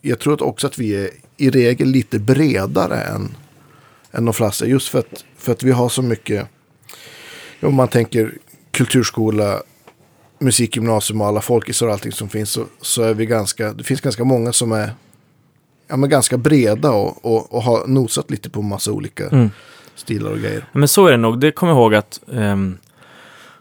Jag 0.00 0.18
tror 0.18 0.34
att 0.34 0.40
också 0.40 0.66
att 0.66 0.78
vi 0.78 1.04
är 1.04 1.10
i 1.36 1.50
regel 1.50 1.88
lite 1.88 2.18
bredare 2.18 3.00
än, 3.00 3.34
än 4.12 4.24
de 4.24 4.34
flesta. 4.34 4.66
Just 4.66 4.88
för 4.88 4.98
att, 4.98 5.24
för 5.36 5.52
att 5.52 5.62
vi 5.62 5.70
har 5.70 5.88
så 5.88 6.02
mycket, 6.02 6.46
om 7.62 7.74
man 7.74 7.88
tänker 7.88 8.34
kulturskola, 8.70 9.62
musikgymnasium 10.38 11.20
och 11.20 11.26
alla 11.26 11.40
folkisar 11.40 11.86
och 11.86 11.92
allting 11.92 12.12
som 12.12 12.28
finns 12.28 12.50
så, 12.50 12.64
så 12.80 13.02
är 13.02 13.14
vi 13.14 13.26
ganska, 13.26 13.72
det 13.72 13.84
finns 13.84 14.00
ganska 14.00 14.24
många 14.24 14.52
som 14.52 14.72
är 14.72 14.94
ja, 15.88 15.96
men 15.96 16.10
ganska 16.10 16.36
breda 16.36 16.90
och, 16.90 17.24
och, 17.24 17.54
och 17.54 17.62
har 17.62 17.86
nosat 17.86 18.30
lite 18.30 18.50
på 18.50 18.62
massa 18.62 18.92
olika 18.92 19.28
Mm. 19.28 19.50
stilar 19.94 20.30
och 20.30 20.38
grejer. 20.38 20.68
Men 20.72 20.88
så 20.88 21.06
är 21.06 21.10
det 21.10 21.16
nog. 21.16 21.40
Det 21.40 21.52
kommer 21.52 21.72
jag 21.72 21.80
ihåg 21.80 21.94
att 21.94 22.20
ehm, 22.32 22.78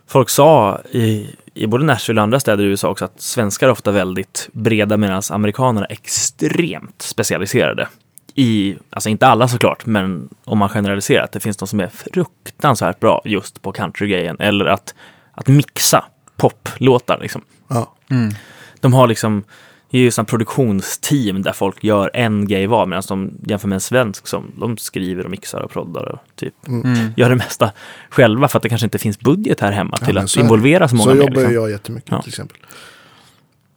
folk 0.07 0.29
sa 0.29 0.81
i, 0.91 1.29
i 1.53 1.67
både 1.67 1.85
Nashville 1.85 2.21
och 2.21 2.23
andra 2.23 2.39
städer 2.39 2.63
i 2.63 2.67
USA 2.67 2.89
också 2.89 3.05
att 3.05 3.21
svenskar 3.21 3.67
är 3.67 3.71
ofta 3.71 3.91
väldigt 3.91 4.49
breda 4.51 4.97
medan 4.97 5.21
amerikaner 5.31 5.81
är 5.81 5.91
extremt 5.91 7.01
specialiserade. 7.01 7.87
I, 8.35 8.75
alltså 8.89 9.09
inte 9.09 9.27
alla 9.27 9.47
såklart, 9.47 9.85
men 9.85 10.29
om 10.43 10.57
man 10.57 10.69
generaliserar 10.69 11.23
att 11.23 11.31
det 11.31 11.39
finns 11.39 11.57
de 11.57 11.67
som 11.67 11.79
är 11.79 11.87
fruktansvärt 11.87 12.99
bra 12.99 13.21
just 13.25 13.61
på 13.61 13.71
countrygrejen 13.71 14.37
eller 14.39 14.65
att, 14.65 14.95
att 15.31 15.47
mixa 15.47 16.05
poplåtar 16.37 17.19
liksom. 17.21 17.41
Ja. 17.67 17.93
Mm. 18.09 18.33
De 18.79 18.93
har 18.93 19.07
liksom 19.07 19.43
det 19.91 19.97
är 19.97 20.01
ju 20.01 20.11
sådana 20.11 20.25
produktionsteam 20.27 21.41
där 21.41 21.51
folk 21.53 21.83
gör 21.83 22.11
en 22.13 22.47
grej 22.47 22.67
var 22.67 22.85
medan 22.85 23.03
de 23.07 23.31
jämför 23.45 23.67
med 23.67 23.75
en 23.75 23.79
svensk 23.81 24.27
som 24.27 24.51
de 24.57 24.77
skriver 24.77 25.23
och 25.25 25.31
mixar 25.31 25.59
och 25.59 25.71
proddar 25.71 26.03
och 26.11 26.19
typ 26.35 26.53
Mm. 26.67 26.97
gör 27.17 27.29
det 27.29 27.35
mesta 27.35 27.71
själva 28.09 28.47
för 28.47 28.57
att 28.59 28.63
det 28.63 28.69
kanske 28.69 28.85
inte 28.87 28.97
finns 28.99 29.19
budget 29.19 29.59
här 29.59 29.71
hemma 29.71 29.97
Ja, 29.99 30.05
till 30.05 30.15
men 30.15 30.23
att 30.23 30.29
så 30.29 30.39
involvera 30.39 30.87
så 30.87 30.95
många 30.95 31.09
Så 31.09 31.15
mer. 31.15 31.21
jobbar 31.23 31.35
ju 31.41 31.47
Liksom. 31.47 31.53
jag 31.63 31.71
jättemycket 31.71 32.11
Ja. 32.11 32.21
till 32.21 32.29
exempel. 32.29 32.57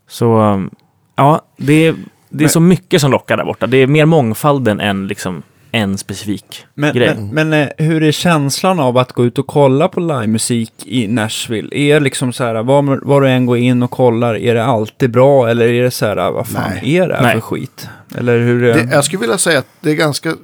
Så 0.09 0.41
um, 0.41 0.71
Ja, 1.17 1.43
det 1.57 1.73
är, 1.73 1.93
det 1.93 1.99
är 2.45 2.47
Men- 2.47 2.49
så 2.49 2.61
mycket 2.61 3.01
som 3.01 3.11
lockar 3.11 3.37
där 3.37 3.45
borta. 3.45 3.67
Det 3.67 3.77
är 3.77 3.87
mer 3.87 4.07
mångfalden 4.07 4.81
än 4.81 5.07
liksom 5.07 5.43
en 5.75 5.99
specifik 5.99 6.67
Men, 6.75 6.95
grej. 6.95 7.15
men, 7.15 7.49
men 7.49 7.63
eh, 7.63 7.69
hur 7.87 8.03
är 8.03 8.13
känslan 8.13 8.81
av 8.81 8.99
att 8.99 9.13
gå 9.13 9.25
ut 9.25 9.39
och 9.39 9.47
kolla 9.47 9.89
på 9.89 10.01
livemusik 10.01 10.73
i 10.85 11.09
Nashville? 11.09 11.69
Är 11.77 12.01
liksom 12.01 12.33
så 12.33 12.45
här, 12.45 12.63
var, 12.63 13.01
var 13.07 13.21
du 13.21 13.29
än 13.29 13.47
går 13.47 13.59
in 13.59 13.83
och 13.83 13.91
kollar, 13.91 14.37
är 14.37 14.55
det 14.55 14.65
alltid 14.65 15.11
bra 15.11 15.51
eller 15.51 15.69
är 15.69 15.83
det 15.83 15.91
så 15.91 16.07
här, 16.07 16.31
vad 16.31 16.47
fan 16.47 16.71
Nej. 16.71 16.97
är 16.97 17.09
det 17.09 17.15
här 17.15 17.23
Nej. 17.23 17.33
för 17.33 17.41
skit? 17.41 17.89
Eller 18.17 18.39
hur 18.39 18.65
är 18.65 18.75
Det, 18.75 18.93
jag 18.93 19.05
skulle 19.05 19.21
vilja 19.21 19.39
säga 19.39 19.59
att 19.59 19.69
det 19.81 19.91
är 19.91 19.95
ganska... 19.95 20.35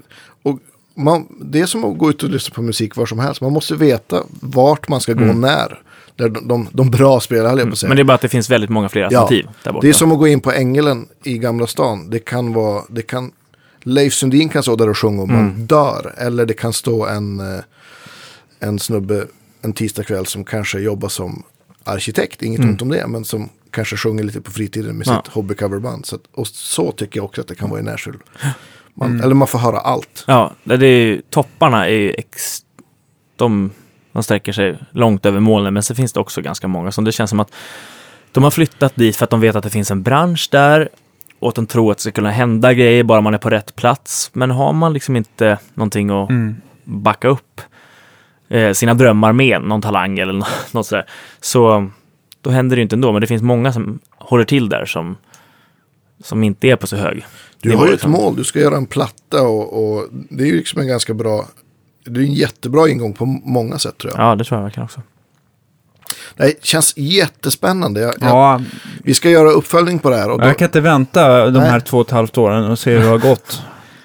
Och 0.42 0.58
man, 0.96 1.26
det 1.40 1.60
är 1.60 1.66
som 1.66 1.84
att 1.84 1.98
gå 1.98 2.10
ut 2.10 2.22
och 2.22 2.30
lyssna 2.30 2.54
på 2.54 2.62
musik 2.62 2.96
var 2.96 3.06
som 3.06 3.18
helst. 3.18 3.40
Man 3.40 3.52
måste 3.52 3.74
veta 3.74 4.22
vart 4.40 4.88
man 4.88 5.00
ska 5.00 5.12
gå 5.12 5.24
när. 5.24 5.78
Där 6.16 6.28
de, 6.28 6.48
de, 6.48 6.68
de 6.72 6.90
bra 6.90 7.20
spelar, 7.20 7.48
höll 7.48 7.58
jag 7.58 7.68
på 7.68 7.72
att 7.72 7.78
säga. 7.78 7.88
Men 7.88 7.96
det 7.96 8.02
är 8.02 8.04
bara 8.04 8.14
att 8.14 8.20
det 8.20 8.28
finns 8.28 8.50
väldigt 8.50 8.70
många 8.70 8.88
fler 8.88 9.00
Ja, 9.00 9.06
alternativ 9.06 9.48
där 9.64 9.72
borta. 9.72 9.86
Det 9.86 9.88
är 9.88 9.92
som 9.92 10.12
att 10.12 10.18
gå 10.18 10.28
in 10.28 10.40
på 10.40 10.52
Ängelen 10.52 11.06
i 11.24 11.38
Gamla 11.38 11.66
stan. 11.66 12.10
Det 12.10 12.18
kan 12.18 12.52
vara, 12.52 12.82
det 12.88 13.02
kan, 13.02 13.30
Leif 13.82 14.14
Sundin 14.14 14.48
kan 14.48 14.62
stå 14.62 14.76
där 14.76 14.88
och 14.88 14.98
sjunga 14.98 15.22
och 15.22 15.28
man 15.28 15.38
Mm. 15.50 15.66
dör. 15.66 16.14
Eller 16.18 16.46
det 16.46 16.54
kan 16.54 16.72
stå 16.72 17.06
en, 17.06 17.40
eh, 17.40 17.60
en 18.60 18.78
snubbe 18.78 19.26
en 19.62 19.72
tisdagkväll 19.72 20.26
som 20.26 20.44
kanske 20.44 20.78
jobbar 20.78 21.08
som 21.08 21.42
arkitekt. 21.84 22.42
Inget 22.42 22.60
ont 22.60 22.82
om 22.82 22.88
det, 22.88 23.06
men 23.06 23.24
som 23.24 23.48
kanske 23.70 23.96
sjunger 23.96 24.24
lite 24.24 24.40
på 24.40 24.50
fritiden 24.50 24.96
med 24.98 25.06
Mm. 25.06 25.16
Ja. 25.16 25.22
sitt 25.24 25.32
hobbycoverband. 25.32 26.06
Så, 26.06 26.16
att- 26.16 26.22
och 26.34 26.46
så 26.46 26.92
tycker 26.92 27.18
jag 27.18 27.24
också 27.24 27.40
att 27.40 27.48
det 27.48 27.54
kan 27.54 27.70
vara 27.70 27.80
i 27.80 27.82
Nashville. 27.82 28.18
Man, 28.94 29.20
Eller 29.20 29.34
man 29.34 29.48
får 29.48 29.58
höra 29.58 29.78
allt. 29.78 30.24
Ja, 30.26 30.52
det 30.64 30.74
är 30.86 31.06
ju, 31.06 31.22
topparna 31.30 31.86
är 31.88 31.92
ju 31.94 32.10
ex, 32.12 32.58
de, 33.36 33.70
de 34.12 34.22
sträcker 34.22 34.52
sig 34.52 34.78
långt 34.90 35.26
över 35.26 35.40
molnen, 35.40 35.74
men 35.74 35.82
så 35.82 35.94
finns 35.94 36.12
det 36.12 36.20
också 36.20 36.42
ganska 36.42 36.68
många 36.68 36.92
som 36.92 37.04
det 37.04 37.12
känns 37.12 37.30
som 37.30 37.40
att 37.40 37.52
de 38.32 38.44
har 38.44 38.50
flyttat 38.50 38.96
dit 38.96 39.16
för 39.16 39.24
att 39.24 39.30
de 39.30 39.40
vet 39.40 39.56
att 39.56 39.64
det 39.64 39.70
finns 39.70 39.90
en 39.90 40.02
bransch 40.02 40.48
där 40.52 40.88
och 41.40 41.48
att 41.48 41.54
de 41.54 41.66
tror 41.66 41.90
att 41.90 41.98
det 41.98 42.02
ska 42.02 42.10
kunna 42.12 42.30
hända 42.30 42.74
grejer 42.74 43.04
bara 43.04 43.20
man 43.20 43.34
är 43.34 43.38
på 43.38 43.50
rätt 43.50 43.76
plats. 43.76 44.30
Men 44.32 44.50
har 44.50 44.72
man 44.72 44.92
liksom 44.92 45.16
inte 45.16 45.58
någonting 45.74 46.10
att 46.10 46.30
Mm. 46.30 46.54
backa 46.84 47.28
upp 47.28 47.60
eh, 48.48 48.72
sina 48.72 48.94
drömmar 48.94 49.32
med, 49.32 49.62
någon 49.62 49.82
talang 49.82 50.18
eller 50.18 50.32
nå- 50.32 50.46
något 50.72 50.86
sådär, 50.86 51.06
så 51.40 51.90
då 52.40 52.50
händer 52.50 52.76
det 52.76 52.80
ju 52.80 52.82
inte 52.82 52.96
ändå. 52.96 53.12
Men 53.12 53.20
det 53.20 53.26
finns 53.26 53.42
många 53.42 53.72
som 53.72 53.98
håller 54.18 54.44
till 54.44 54.68
där 54.68 54.84
som, 54.84 55.16
som 56.24 56.42
inte 56.44 56.68
är 56.68 56.76
på 56.76 56.86
så 56.86 56.96
hög 56.96 57.24
Du 57.62 57.70
har 57.76 57.78
ju 57.78 57.84
ett 57.86 57.92
liksom. 57.92 58.10
mål, 58.10 58.36
du 58.36 58.44
ska 58.44 58.58
göra 58.60 58.76
en 58.76 58.86
platta 58.86 59.42
och, 59.42 59.94
och 59.96 60.06
det 60.10 60.42
är 60.44 60.46
ju 60.48 60.56
liksom 60.56 60.80
en 60.80 60.88
ganska 60.88 61.14
bra, 61.14 61.44
det 62.04 62.20
är 62.20 62.24
en 62.24 62.32
jättebra 62.34 62.88
ingång 62.88 63.12
på 63.12 63.26
många 63.26 63.78
sätt 63.78 63.98
tror 63.98 64.12
jag. 64.16 64.26
Ja, 64.26 64.34
det 64.34 64.44
tror 64.44 64.58
jag 64.58 64.64
verkligen 64.64 64.84
också. 64.84 65.02
Det 66.36 66.64
känns 66.64 66.92
jättespännande. 66.96 68.00
Jag, 68.00 68.14
jag, 68.20 68.30
Ja, 68.30 68.60
Vi 69.04 69.14
ska 69.14 69.30
göra 69.30 69.50
uppföljning 69.50 69.98
på 69.98 70.10
det 70.10 70.16
här. 70.16 70.30
Och 70.30 70.40
då, 70.40 70.46
jag 70.46 70.58
kan 70.58 70.64
inte 70.66 70.80
vänta 70.80 71.44
de 71.50 71.58
Nej. 71.60 71.70
här 71.70 71.80
två 71.80 71.98
och 71.98 72.06
ett 72.06 72.10
halvt 72.12 72.38
åren 72.38 72.64
och 72.70 72.78
se 72.78 72.90
hur 72.92 73.00
det 73.00 73.08
har 73.08 73.18
gått. 73.18 73.62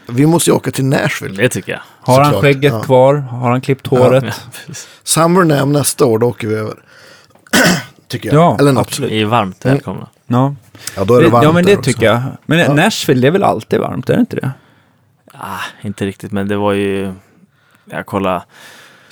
Vi 0.08 0.26
måste 0.26 0.50
ju 0.50 0.56
åka 0.56 0.72
till 0.72 0.86
Nashville. 0.86 1.44
Det 1.44 1.50
tycker 1.50 1.72
jag. 1.72 1.82
Har 2.02 2.22
han 2.22 2.42
skägget 2.42 2.74
ja. 2.74 2.84
kvar? 2.84 3.16
Har 3.16 3.50
han 3.52 3.62
klippt 3.62 3.88
håret? 3.88 4.24
Ja. 4.68 4.74
Summer 5.04 5.66
nästa 5.66 6.06
år, 6.06 6.20
då 6.20 6.28
åker 6.28 6.48
vi 6.48 6.56
över. 6.56 6.74
Tycker 8.08 8.34
jag. 8.34 8.38
Ja, 8.44 8.58
Eller 8.60 8.72
något. 8.72 8.88
absolut. 8.88 9.12
Ni 9.12 9.22
är 9.22 9.26
varmt 9.26 9.66
Mm. 9.66 9.76
välkomna. 9.76 10.08
Ja, 10.28 10.56
Ja, 10.98 11.04
då 11.06 11.16
är 11.16 11.22
det 11.24 11.30
varmt 11.30 11.44
ja 11.46 11.52
men 11.52 11.66
det 11.66 11.76
tycker 11.78 12.06
jag. 12.06 12.22
Men 12.46 12.60
Ja. 12.60 12.74
Nashville, 12.74 13.22
det 13.22 13.28
är 13.28 13.32
väl 13.32 13.44
alltid 13.44 13.80
varmt, 13.80 14.10
är 14.10 14.14
det 14.14 14.20
inte 14.20 14.36
det? 14.36 14.52
Ah, 15.34 15.60
inte 15.82 16.06
riktigt, 16.06 16.32
men 16.32 16.48
det 16.48 16.58
var 16.58 16.74
ju... 16.74 17.14
Jag 17.86 18.06
kollade 18.06 18.44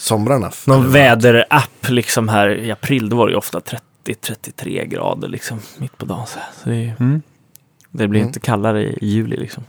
Somrarna. 0.03 0.51
någon 0.67 0.91
väderapp 0.91 1.89
liksom 1.89 2.29
här 2.29 2.49
i 2.49 2.71
april. 2.71 3.09
Då 3.09 3.15
var 3.15 3.27
det 3.27 3.31
ju 3.31 3.37
ofta 3.37 3.61
30-33 4.05 4.85
grader 4.85 5.27
liksom 5.27 5.59
mitt 5.77 5.97
på 5.97 6.05
dagen. 6.05 6.27
Så 6.27 6.39
så 6.63 6.69
det, 6.69 6.75
är 6.75 6.79
ju- 6.79 6.91
Mm. 6.99 7.21
det 7.91 8.07
blir 8.07 8.19
Mm. 8.19 8.27
inte 8.27 8.39
kallare 8.39 8.83
i, 8.83 8.97
juli 9.01 9.37
liksom. 9.37 9.63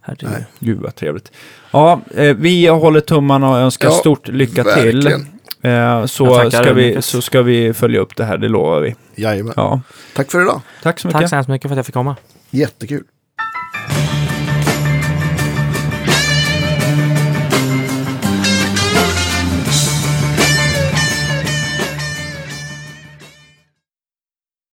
Herregud. 0.00 0.30
Nej. 0.30 0.44
Gud 0.58 0.78
vad 0.80 0.94
trevligt. 0.94 1.32
Ja, 1.70 2.00
eh, 2.16 2.36
vi 2.36 2.66
håller 2.66 3.00
tummarna 3.00 3.50
och 3.50 3.56
önskar 3.56 3.88
Ja, 3.88 3.94
stort 3.94 4.28
lycka 4.28 4.64
till. 4.64 5.02
Verkligen. 5.04 5.26
Eh, 5.62 5.70
Jag 5.70 6.10
så, 6.10 6.50
ska 6.50 6.72
vi, 6.72 7.02
så 7.02 7.22
ska 7.22 7.42
vi 7.42 7.72
följa 7.74 8.00
upp 8.00 8.16
det 8.16 8.24
här, 8.24 8.38
det 8.38 8.48
lovar 8.48 8.80
vi. 8.80 8.94
Jajamän. 9.14 9.52
Ja, 9.56 9.80
Tack 10.16 10.30
för 10.30 10.42
idag. 10.42 10.60
tack 10.82 10.98
så 11.00 11.06
mycket. 11.08 11.20
Tack 11.20 11.28
så 11.30 11.36
hemskt 11.36 11.48
mycket 11.48 11.68
för 11.68 11.72
att 11.74 11.76
jag 11.76 11.86
fick 11.86 11.94
komma. 11.94 12.16
Jättekul. 12.50 13.04